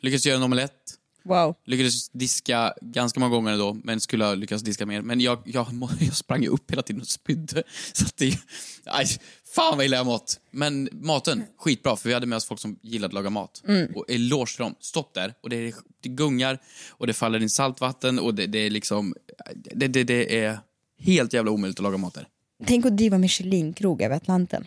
Lyckades 0.00 0.26
göra 0.26 0.36
en 0.36 0.42
omelett. 0.42 0.98
Wow. 1.24 1.54
Lyckades 1.64 2.08
diska 2.08 2.74
ganska 2.80 3.20
många 3.20 3.30
gånger 3.34 3.52
ändå, 3.52 3.76
men 3.84 4.00
skulle 4.00 4.24
ha 4.24 4.34
lyckats 4.34 4.62
diska 4.62 4.86
mer. 4.86 5.02
Men 5.02 5.20
jag, 5.20 5.38
jag, 5.44 5.66
jag 6.00 6.16
sprang 6.16 6.42
ju 6.42 6.48
upp 6.48 6.70
hela 6.70 6.82
tiden 6.82 7.00
och 7.00 7.08
spydde. 7.08 7.62
Så 7.92 8.04
att 8.04 8.16
det... 8.16 8.38
Aj, 8.84 9.06
fan 9.54 9.76
vad 9.76 9.86
illa 9.86 9.96
jag 9.96 10.06
mått. 10.06 10.40
Men 10.50 10.88
maten, 10.92 11.44
skitbra, 11.58 11.96
för 11.96 12.08
vi 12.08 12.14
hade 12.14 12.26
med 12.26 12.36
oss 12.36 12.44
folk 12.44 12.60
som 12.60 12.78
gillade 12.82 13.06
att 13.06 13.12
laga 13.12 13.30
mat. 13.30 13.62
Mm. 13.68 13.92
Och 13.94 14.04
eloge 14.10 14.56
till 14.56 14.62
dem. 14.62 14.74
Stopp 14.80 15.14
där. 15.14 15.34
Och 15.40 15.50
det, 15.50 15.56
är, 15.56 15.74
det 16.00 16.08
gungar, 16.08 16.58
och 16.88 17.06
det 17.06 17.14
faller 17.14 17.42
in 17.42 17.50
saltvatten, 17.50 18.18
och 18.18 18.34
det, 18.34 18.46
det 18.46 18.58
är 18.58 18.70
liksom... 18.70 19.14
Det, 19.54 19.88
det, 19.88 20.04
det 20.04 20.44
är 20.44 20.58
helt 20.98 21.32
jävla 21.32 21.50
omöjligt 21.50 21.78
att 21.78 21.82
laga 21.84 21.96
mat 21.96 22.14
där. 22.14 22.28
Tänk 22.66 22.86
att 22.86 22.96
driva 22.96 23.18
Michelin-krog 23.18 24.02
över 24.02 24.16
Atlanten. 24.16 24.66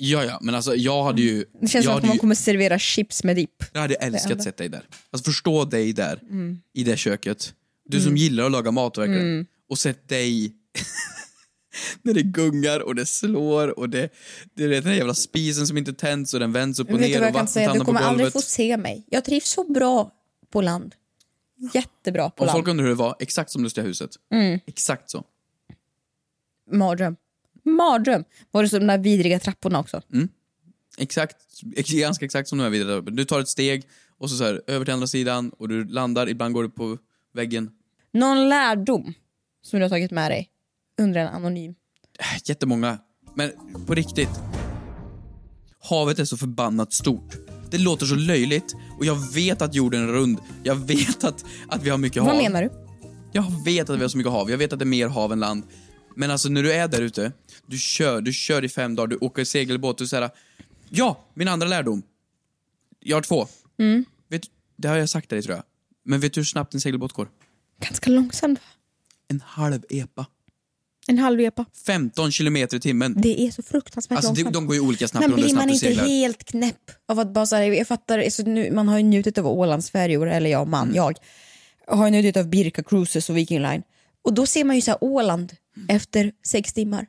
Ja, 0.00 0.24
ja, 0.24 0.38
men 0.42 0.54
alltså 0.54 0.74
jag 0.76 1.04
hade 1.04 1.22
ju... 1.22 1.44
Det 1.60 1.68
känns 1.68 1.74
jag 1.74 1.84
som 1.84 1.94
att 1.96 2.02
man 2.02 2.12
ju, 2.12 2.18
kommer 2.18 2.34
servera 2.34 2.78
chips 2.78 3.24
med 3.24 3.36
dipp. 3.36 3.64
Jag 3.72 3.80
hade 3.80 3.94
älskat 3.94 4.30
enda. 4.30 4.44
sett 4.44 4.56
dig 4.56 4.68
där. 4.68 4.88
Alltså 5.10 5.30
förstå 5.30 5.64
dig 5.64 5.92
där, 5.92 6.20
Mm. 6.30 6.58
i 6.74 6.84
det 6.84 6.96
köket. 6.96 7.54
Du 7.84 8.00
som 8.00 8.06
Mm. 8.08 8.16
gillar 8.16 8.44
att 8.44 8.52
laga 8.52 8.70
mat 8.70 8.98
verkligen. 8.98 9.20
Mm. 9.22 9.46
Och 9.68 9.78
sett 9.78 10.08
dig 10.08 10.52
när 12.02 12.14
det 12.14 12.22
gungar 12.22 12.80
och 12.80 12.94
det 12.94 13.06
slår 13.06 13.78
och 13.78 13.88
det, 13.90 14.08
det 14.54 14.64
är 14.64 14.68
den 14.68 14.82
här 14.86 14.94
jävla 14.94 15.14
spisen 15.14 15.66
som 15.66 15.76
inte 15.78 15.92
tänds 15.92 16.34
och 16.34 16.40
den 16.40 16.52
vänds 16.52 16.80
upp 16.80 16.90
och 16.90 17.00
Vet 17.00 17.12
du 17.12 17.20
ner 17.20 17.28
och 17.28 17.34
vattnet? 17.34 17.54
Du 17.54 17.60
hamnar 17.60 17.78
på 17.78 17.84
kommer 17.84 18.00
aldrig 18.00 18.32
få 18.32 18.40
se 18.40 18.76
mig. 18.76 19.04
Jag 19.10 19.24
trivs 19.24 19.48
så 19.50 19.64
bra 19.72 20.12
på 20.50 20.60
land. 20.62 20.94
Jättebra 21.74 22.30
på 22.30 22.42
Om 22.42 22.46
land. 22.46 22.56
folk 22.56 22.68
undrar 22.68 22.84
hur 22.84 22.90
det 22.90 22.96
var, 22.98 23.16
exakt 23.20 23.50
som 23.50 23.62
Lustiga 23.62 23.84
huset. 23.84 24.10
Mm. 24.32 24.60
Exakt 24.66 25.10
så. 25.10 25.24
Mardröm. 26.72 27.16
Mardröm. 27.68 28.24
Var 28.50 28.62
det 28.62 28.68
som 28.68 28.78
de 28.78 28.86
där 28.86 28.98
vidriga 28.98 29.38
trapporna 29.40 29.80
också? 29.80 30.02
Mm. 30.12 30.28
Exakt, 30.98 31.36
ex- 31.76 31.90
ganska 31.90 32.24
exakt 32.24 32.48
som 32.48 32.58
de 32.58 32.64
här 32.64 32.70
vidare. 32.70 33.00
Du 33.00 33.24
tar 33.24 33.40
ett 33.40 33.48
steg 33.48 33.82
och 34.18 34.30
så, 34.30 34.36
så 34.36 34.44
här, 34.44 34.62
över 34.66 34.84
till 34.84 34.94
andra 34.94 35.06
sidan 35.06 35.50
och 35.58 35.68
du 35.68 35.84
landar, 35.84 36.28
ibland 36.28 36.54
går 36.54 36.62
du 36.62 36.70
på 36.70 36.98
väggen. 37.34 37.70
Någon 38.12 38.48
lärdom 38.48 39.14
som 39.62 39.78
du 39.78 39.84
har 39.84 39.90
tagit 39.90 40.10
med 40.10 40.30
dig 40.30 40.48
under 41.00 41.20
en 41.20 41.28
anonym. 41.28 41.74
Jättemånga. 42.44 42.98
Men 43.34 43.50
på 43.86 43.94
riktigt. 43.94 44.30
Havet 45.80 46.18
är 46.18 46.24
så 46.24 46.36
förbannat 46.36 46.92
stort. 46.92 47.36
Det 47.70 47.78
låter 47.78 48.06
så 48.06 48.14
löjligt 48.14 48.74
och 48.98 49.04
jag 49.06 49.32
vet 49.34 49.62
att 49.62 49.74
jorden 49.74 50.08
är 50.08 50.12
rund. 50.12 50.38
Jag 50.62 50.74
vet 50.74 51.24
att, 51.24 51.44
att 51.68 51.82
vi 51.82 51.90
har 51.90 51.98
mycket 51.98 52.22
Vad 52.22 52.32
hav. 52.34 52.42
menar 52.42 52.62
du? 52.62 52.70
Jag 53.32 53.64
vet 53.64 53.90
att 53.90 53.98
vi 53.98 54.02
har 54.02 54.08
så 54.08 54.16
mycket 54.18 54.32
hav. 54.32 54.50
Jag 54.50 54.58
vet 54.58 54.72
att 54.72 54.78
det 54.78 54.82
är 54.82 54.86
mer 54.86 55.08
hav 55.08 55.32
än 55.32 55.40
land. 55.40 55.62
Men 56.16 56.30
alltså 56.30 56.48
när 56.48 56.62
du 56.62 56.72
är 56.72 56.88
där 56.88 57.02
ute, 57.02 57.32
du 57.68 57.78
kör, 57.78 58.20
du 58.20 58.32
kör 58.32 58.64
i 58.64 58.68
fem 58.68 58.94
dagar, 58.94 59.06
du 59.06 59.16
åker 59.16 59.44
segelbåt, 59.44 59.98
du 59.98 60.06
säger 60.06 60.30
Ja, 60.90 61.24
min 61.34 61.48
andra 61.48 61.66
lärdom. 61.68 62.02
Jag 63.00 63.16
har 63.16 63.22
två. 63.22 63.46
Mm. 63.78 64.04
Vet, 64.28 64.42
det 64.76 64.88
har 64.88 64.96
jag 64.96 65.08
sagt 65.08 65.28
till 65.28 65.36
dig 65.36 65.42
tror 65.42 65.56
jag. 65.56 65.64
Men 66.04 66.20
vet 66.20 66.32
du 66.32 66.40
hur 66.40 66.44
snabbt 66.44 66.74
en 66.74 66.80
segelbåt 66.80 67.12
går? 67.12 67.28
Ganska 67.80 68.10
långsamt. 68.10 68.58
va? 68.58 68.64
En 69.28 69.40
halv 69.40 69.84
epa. 69.90 70.26
En 71.08 71.18
halv 71.18 71.40
epa. 71.40 71.64
15 71.86 72.32
kilometer 72.32 72.76
i 72.76 72.80
timmen. 72.80 73.14
Det 73.20 73.40
är 73.40 73.50
så 73.50 73.62
fruktansvärt 73.62 74.16
Alltså 74.16 74.30
långsamt. 74.34 74.54
de 74.54 74.66
går 74.66 74.74
ju 74.74 74.80
olika 74.80 75.08
snabbt 75.08 75.26
Men 75.26 75.36
blir 75.36 75.54
man 75.54 75.70
inte 75.70 75.90
helt 75.92 76.44
knäpp 76.44 76.90
av 77.08 77.18
att 77.18 77.32
bara 77.34 77.46
så 77.46 77.56
här, 77.56 77.62
jag 77.62 77.88
fattar, 77.88 78.18
alltså 78.18 78.42
nu, 78.42 78.70
man 78.70 78.88
har 78.88 78.96
ju 78.98 79.02
njutit 79.04 79.38
av 79.38 79.46
Ålandsfärjor, 79.46 80.28
eller 80.30 80.50
jag, 80.50 80.60
Mm. 80.60 80.70
man, 80.70 80.94
jag, 80.94 81.18
har 81.86 82.04
ju 82.06 82.10
njutit 82.10 82.36
av 82.36 82.48
Birka 82.48 82.82
Cruises 82.82 83.30
och 83.30 83.36
Viking 83.36 83.62
Line. 83.62 83.82
Och 84.22 84.34
då 84.34 84.46
ser 84.46 84.64
man 84.64 84.76
ju 84.76 84.82
så 84.82 84.90
här 84.90 84.98
Åland 85.04 85.56
Mm. 85.76 85.96
efter 85.96 86.32
sex 86.46 86.72
timmar. 86.72 87.06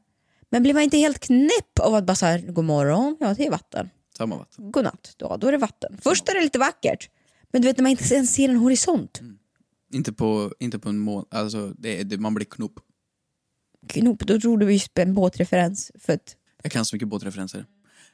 Men 0.50 0.64
blir 0.64 0.74
man 0.74 0.84
inte 0.84 0.98
helt 0.98 1.20
knäpp 1.20 1.80
av 1.80 1.96
att 1.96 2.06
bara 2.06 2.16
så 2.16 2.26
här, 2.26 2.40
god 2.40 2.66
morgon, 2.66 3.18
ja 3.20 3.34
det 3.34 3.46
är 3.46 3.52
vatten. 3.52 3.90
Samma 4.18 4.38
vatten. 4.38 4.72
God 4.72 4.84
natt, 4.84 5.14
då, 5.18 5.38
då 5.38 5.48
är 5.48 5.52
det 5.52 5.58
vatten. 5.58 5.98
Först 6.02 6.30
är 6.30 6.34
det 6.34 6.42
lite 6.42 6.60
vackert, 6.60 7.10
men 7.52 7.62
du 7.62 7.68
vet 7.68 7.78
när 7.78 7.84
man 7.84 7.92
inte 7.92 8.16
ens 8.16 8.34
ser 8.34 8.50
en 8.50 8.56
horisont. 8.58 9.20
Mm. 9.22 9.38
Inte 9.94 10.14
på, 10.14 10.54
inte 10.60 10.80
på 10.80 10.90
en 10.90 11.00
månad, 11.00 11.28
alltså 11.32 11.74
det, 11.78 12.04
det, 12.04 12.18
man 12.18 12.34
blir 12.34 12.46
knop. 12.46 12.80
Knop, 13.88 14.20
då 14.20 14.40
tror 14.40 14.58
du 14.58 14.66
vi 14.66 14.82
en 14.96 15.14
båtreferens. 15.14 15.92
För 16.00 16.14
att, 16.14 16.36
Jag 16.64 16.72
kan 16.72 16.86
så 16.86 16.96
mycket 16.96 17.08
båtreferenser. 17.08 17.66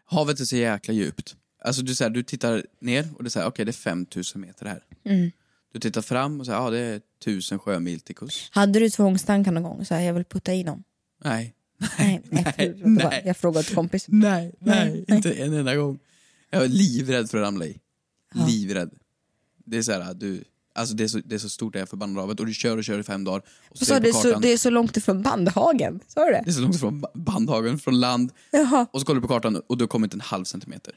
Havet 0.05 0.39
är 0.39 0.45
så 0.45 0.55
jäkla 0.55 0.93
djupt. 0.93 1.35
Alltså 1.63 1.81
du, 1.81 1.95
så 1.95 2.03
här, 2.03 2.11
du 2.11 2.23
tittar 2.23 2.65
ner 2.81 3.07
och 3.15 3.23
det 3.23 3.27
är 3.27 3.29
så 3.29 3.39
här, 3.39 3.47
okej 3.47 3.65
det 3.65 3.71
är 3.71 3.73
5000 3.73 4.41
meter 4.41 4.65
här. 4.65 4.83
mm. 5.05 5.31
Du 5.73 5.79
tittar 5.79 6.01
fram 6.01 6.39
och 6.39 6.45
säger, 6.45 6.59
ja 6.59 6.69
det 6.69 6.79
är 6.79 7.01
1000 7.21 7.59
sjömil 7.59 7.99
till 7.99 8.15
kust. 8.15 8.49
Hade 8.51 8.79
du 8.79 8.89
tvångstankar 8.89 9.51
någon 9.51 9.63
gång? 9.63 9.85
Så 9.85 9.93
här, 9.93 10.01
jag 10.01 10.13
vill 10.13 10.25
putta 10.25 10.53
i 10.53 10.63
någon. 10.63 10.83
Nej. 11.23 11.55
Nej, 11.99 12.21
nej, 12.29 12.53
nej, 12.57 12.73
nej. 12.83 13.23
jag 13.25 13.37
frågade 13.37 13.59
ett 13.59 13.75
kompis. 13.75 14.05
Nej, 14.07 14.55
nej, 14.59 15.05
inte 15.07 15.33
en 15.33 15.53
enda 15.53 15.75
gång. 15.75 15.99
Jag 16.49 16.59
var 16.59 16.67
livrädd 16.67 17.29
för 17.29 17.37
att 17.37 17.43
ramla 17.43 17.65
i. 17.65 17.79
Livrädd. 18.47 18.93
Det 19.65 19.77
är 19.77 19.81
så 19.81 19.91
här, 19.91 20.13
du, 20.13 20.43
alltså 20.75 20.95
det 20.95 21.03
är 21.03 21.07
så, 21.07 21.19
det 21.25 21.35
är 21.35 21.39
så 21.39 21.49
stort 21.49 21.73
det 21.73 21.79
här 21.79 21.85
förbannade 21.85 22.21
havet 22.21 22.39
och 22.39 22.45
du 22.45 22.53
kör 22.53 22.77
och 22.77 22.83
kör 22.83 22.99
i 22.99 23.03
fem 23.03 23.23
dagar. 23.23 23.41
Och 23.69 23.77
Så 23.77 23.85
ser 23.85 23.99
det, 23.99 24.09
är 24.09 24.13
så, 24.13 24.39
det 24.39 24.53
är 24.53 24.57
så 24.57 24.69
långt 24.69 24.97
ifrån 24.97 25.21
Bandhagen, 25.21 25.99
sa 26.07 26.25
du 26.25 26.31
det? 26.31 26.41
det 26.45 26.51
är 26.51 26.53
så 26.53 26.61
långt 26.61 26.75
ifrån 26.75 27.01
Ba- 27.01 27.07
Bandhagen, 27.13 27.79
från 27.79 27.99
land. 27.99 28.31
Jaha. 28.51 28.85
Och 28.91 28.99
så 28.99 29.05
kollar 29.05 29.21
du 29.21 29.27
på 29.27 29.33
kartan 29.33 29.61
och 29.67 29.77
du 29.77 29.83
har 29.83 29.87
kommit 29.87 30.13
en 30.13 30.21
halv 30.21 30.43
centimeter. 30.45 30.93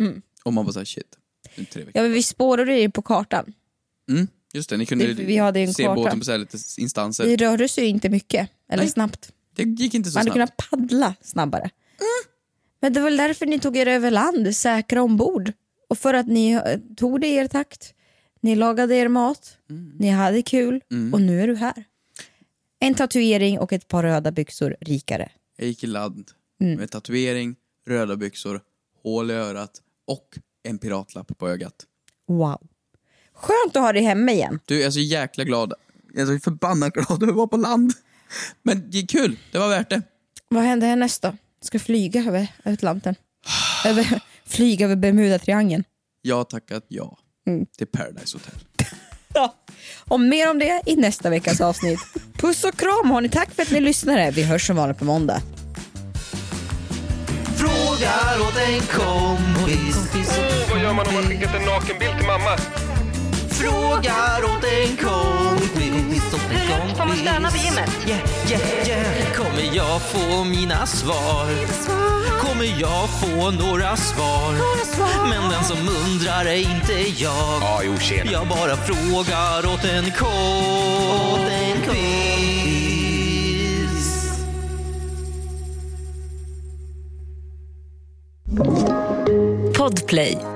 Mm. 0.00 0.22
Och 0.44 0.52
man 0.52 0.64
bara 0.64 0.72
såhär, 0.72 0.84
shit. 0.84 1.18
Är 1.54 1.60
det 1.60 1.64
tre 1.66 1.80
veckor. 1.84 1.92
Ja, 1.94 2.02
men 2.02 2.12
vi 2.12 2.22
spårade 2.22 2.72
det 2.72 2.90
på 2.90 3.02
kartan. 3.02 3.52
Mm, 4.10 4.28
just 4.54 4.70
det, 4.70 4.76
ni 4.76 4.86
kunde 4.86 5.06
Vi- 5.06 5.24
vi 5.24 5.36
hade 5.36 5.60
en 5.60 5.74
se 5.74 5.82
karta. 5.82 5.94
båten 5.94 6.18
på 6.18 6.24
så 6.24 6.36
lite 6.36 6.58
instanser. 6.78 7.24
Vi 7.24 7.36
rörde 7.36 7.68
sig 7.68 7.84
ju 7.84 7.90
inte 7.90 8.08
mycket, 8.08 8.48
eller 8.68 8.82
Nej. 8.82 8.92
snabbt. 8.92 9.32
Det 9.56 9.62
gick 9.62 9.94
inte 9.94 10.10
så 10.10 10.18
Man 10.18 10.26
hade 10.28 10.34
snabbt. 10.46 10.56
kunnat 10.68 10.70
paddla 10.88 11.14
snabbare. 11.22 11.70
Men 12.80 12.92
det 12.92 13.00
var 13.00 13.04
väl 13.10 13.16
därför 13.16 13.46
ni 13.46 13.58
tog 13.60 13.76
er 13.76 13.86
över 13.86 14.10
land, 14.10 14.56
säkra 14.56 15.02
ombord. 15.02 15.52
Och 15.88 15.98
för 15.98 16.14
att 16.14 16.26
ni 16.26 16.50
eh, 16.50 16.62
tog 16.96 17.20
det 17.20 17.26
i 17.26 17.34
er 17.36 17.46
takt. 17.48 17.92
Ni 18.40 18.56
lagade 18.56 18.94
er 18.96 19.08
mat, 19.08 19.58
ni 19.98 20.08
hade 20.10 20.42
kul 20.42 20.80
Mm. 20.90 21.14
och 21.14 21.20
nu 21.20 21.40
är 21.40 21.46
du 21.46 21.54
här. 21.56 21.84
En 22.78 22.94
tatuering 22.94 23.58
och 23.58 23.72
ett 23.72 23.88
par 23.88 24.02
röda 24.02 24.30
byxor 24.30 24.76
rikare. 24.80 25.28
Jag 25.56 25.68
gick 25.68 25.84
i 25.84 25.86
land 25.86 26.30
Mm. 26.60 26.78
med 26.80 26.90
tatuering, 26.90 27.56
röda 27.88 28.16
byxor, 28.16 28.60
hål 29.02 29.30
i 29.30 29.34
örat 29.34 29.70
och 30.06 30.38
en 30.62 30.78
piratlapp 30.78 31.38
på 31.38 31.48
ögat. 31.48 31.74
Wow. 32.28 32.66
Skönt 33.34 33.76
att 33.76 33.82
ha 33.82 33.92
dig 33.92 34.02
hemma 34.02 34.32
igen. 34.32 34.58
Du, 34.64 34.74
jag 34.78 34.86
är 34.86 34.90
så 34.90 35.00
jäkla 35.00 35.44
glad. 35.44 35.72
Jag 36.14 36.22
är 36.22 36.26
så 36.38 36.40
förbannat 36.44 36.92
glad 36.92 37.22
över 37.22 37.28
att 37.32 37.36
vara 37.36 37.46
på 37.46 37.56
land. 37.56 37.92
Men 38.62 38.90
det 38.90 38.98
är 38.98 39.06
kul, 39.06 39.36
det 39.52 39.58
var 39.58 39.68
värt 39.68 39.90
det. 39.90 40.02
Vad 40.48 40.62
händer 40.64 40.86
härnäst 40.88 41.22
då? 41.22 41.36
Ska 41.62 41.78
flyga 41.78 42.20
över 42.20 42.46
Atlanten? 42.64 43.14
över, 43.86 44.20
flyga 44.46 44.84
över 44.86 44.96
Bermudatriangeln? 44.96 45.84
Jag 46.22 46.36
har 46.36 46.44
tackat 46.44 46.84
ja 46.88 47.18
Mm. 47.46 47.66
till 47.78 47.86
Paradise 47.86 48.36
Hotel. 48.36 48.54
Ja. 49.34 49.54
Och 50.04 50.20
mer 50.20 50.50
om 50.50 50.58
det 50.58 50.82
i 50.86 50.96
nästa 50.96 51.30
veckas 51.30 51.60
avsnitt. 51.60 52.00
Puss 52.38 52.64
och 52.64 52.76
kram 52.76 53.10
hörni, 53.10 53.28
tack 53.28 53.54
för 53.54 53.62
att 53.62 53.70
ni 53.70 53.80
lyssnade. 53.80 54.30
Vi 54.30 54.42
hörs 54.42 54.66
som 54.66 54.76
vanligt 54.76 54.98
på 54.98 55.04
måndag. 55.04 55.40
Frågar 57.56 58.40
åt 58.40 58.56
en 58.56 58.80
kompis. 58.80 59.96
Oh, 60.38 60.70
vad 60.70 60.82
gör 60.82 60.92
man 60.92 61.06
om 61.06 61.14
man 61.14 61.22
skickat 61.22 61.54
en 61.54 61.62
nakenbild 61.62 62.16
till 62.18 62.26
mamma? 62.26 62.56
Frågar 63.58 64.44
åt 64.44 64.64
en 64.64 64.96
kompis. 64.96 66.34
Åt 66.34 66.40
en 66.50 66.56
Hur 66.56 66.72
högt 66.74 66.96
får 66.98 67.06
man 67.06 67.16
stöna 67.16 67.50
vid 67.50 67.62
gymmet? 67.62 67.90
Yeah, 68.06 68.20
yeah, 68.50 68.88
yeah. 68.88 69.32
Kommer 69.36 69.76
jag 69.76 70.02
få 70.02 70.44
mina 70.44 70.86
svar? 70.86 71.46
Kommer 72.40 72.80
jag 72.80 73.08
få 73.20 73.50
några 73.50 73.96
svar? 73.96 74.54
Men 75.28 75.50
den 75.50 75.64
som 75.64 75.78
undrar 75.88 76.44
är 76.44 76.56
inte 76.56 76.92
jag. 77.22 77.60
Ja, 77.60 77.80
jo, 77.84 77.96
tjena. 77.98 78.32
Jag 78.32 78.48
bara 78.48 78.76
frågar 78.76 79.74
åt 79.74 79.84
en 79.84 80.10
kompis. 80.10 80.36
Podplay. 89.78 90.55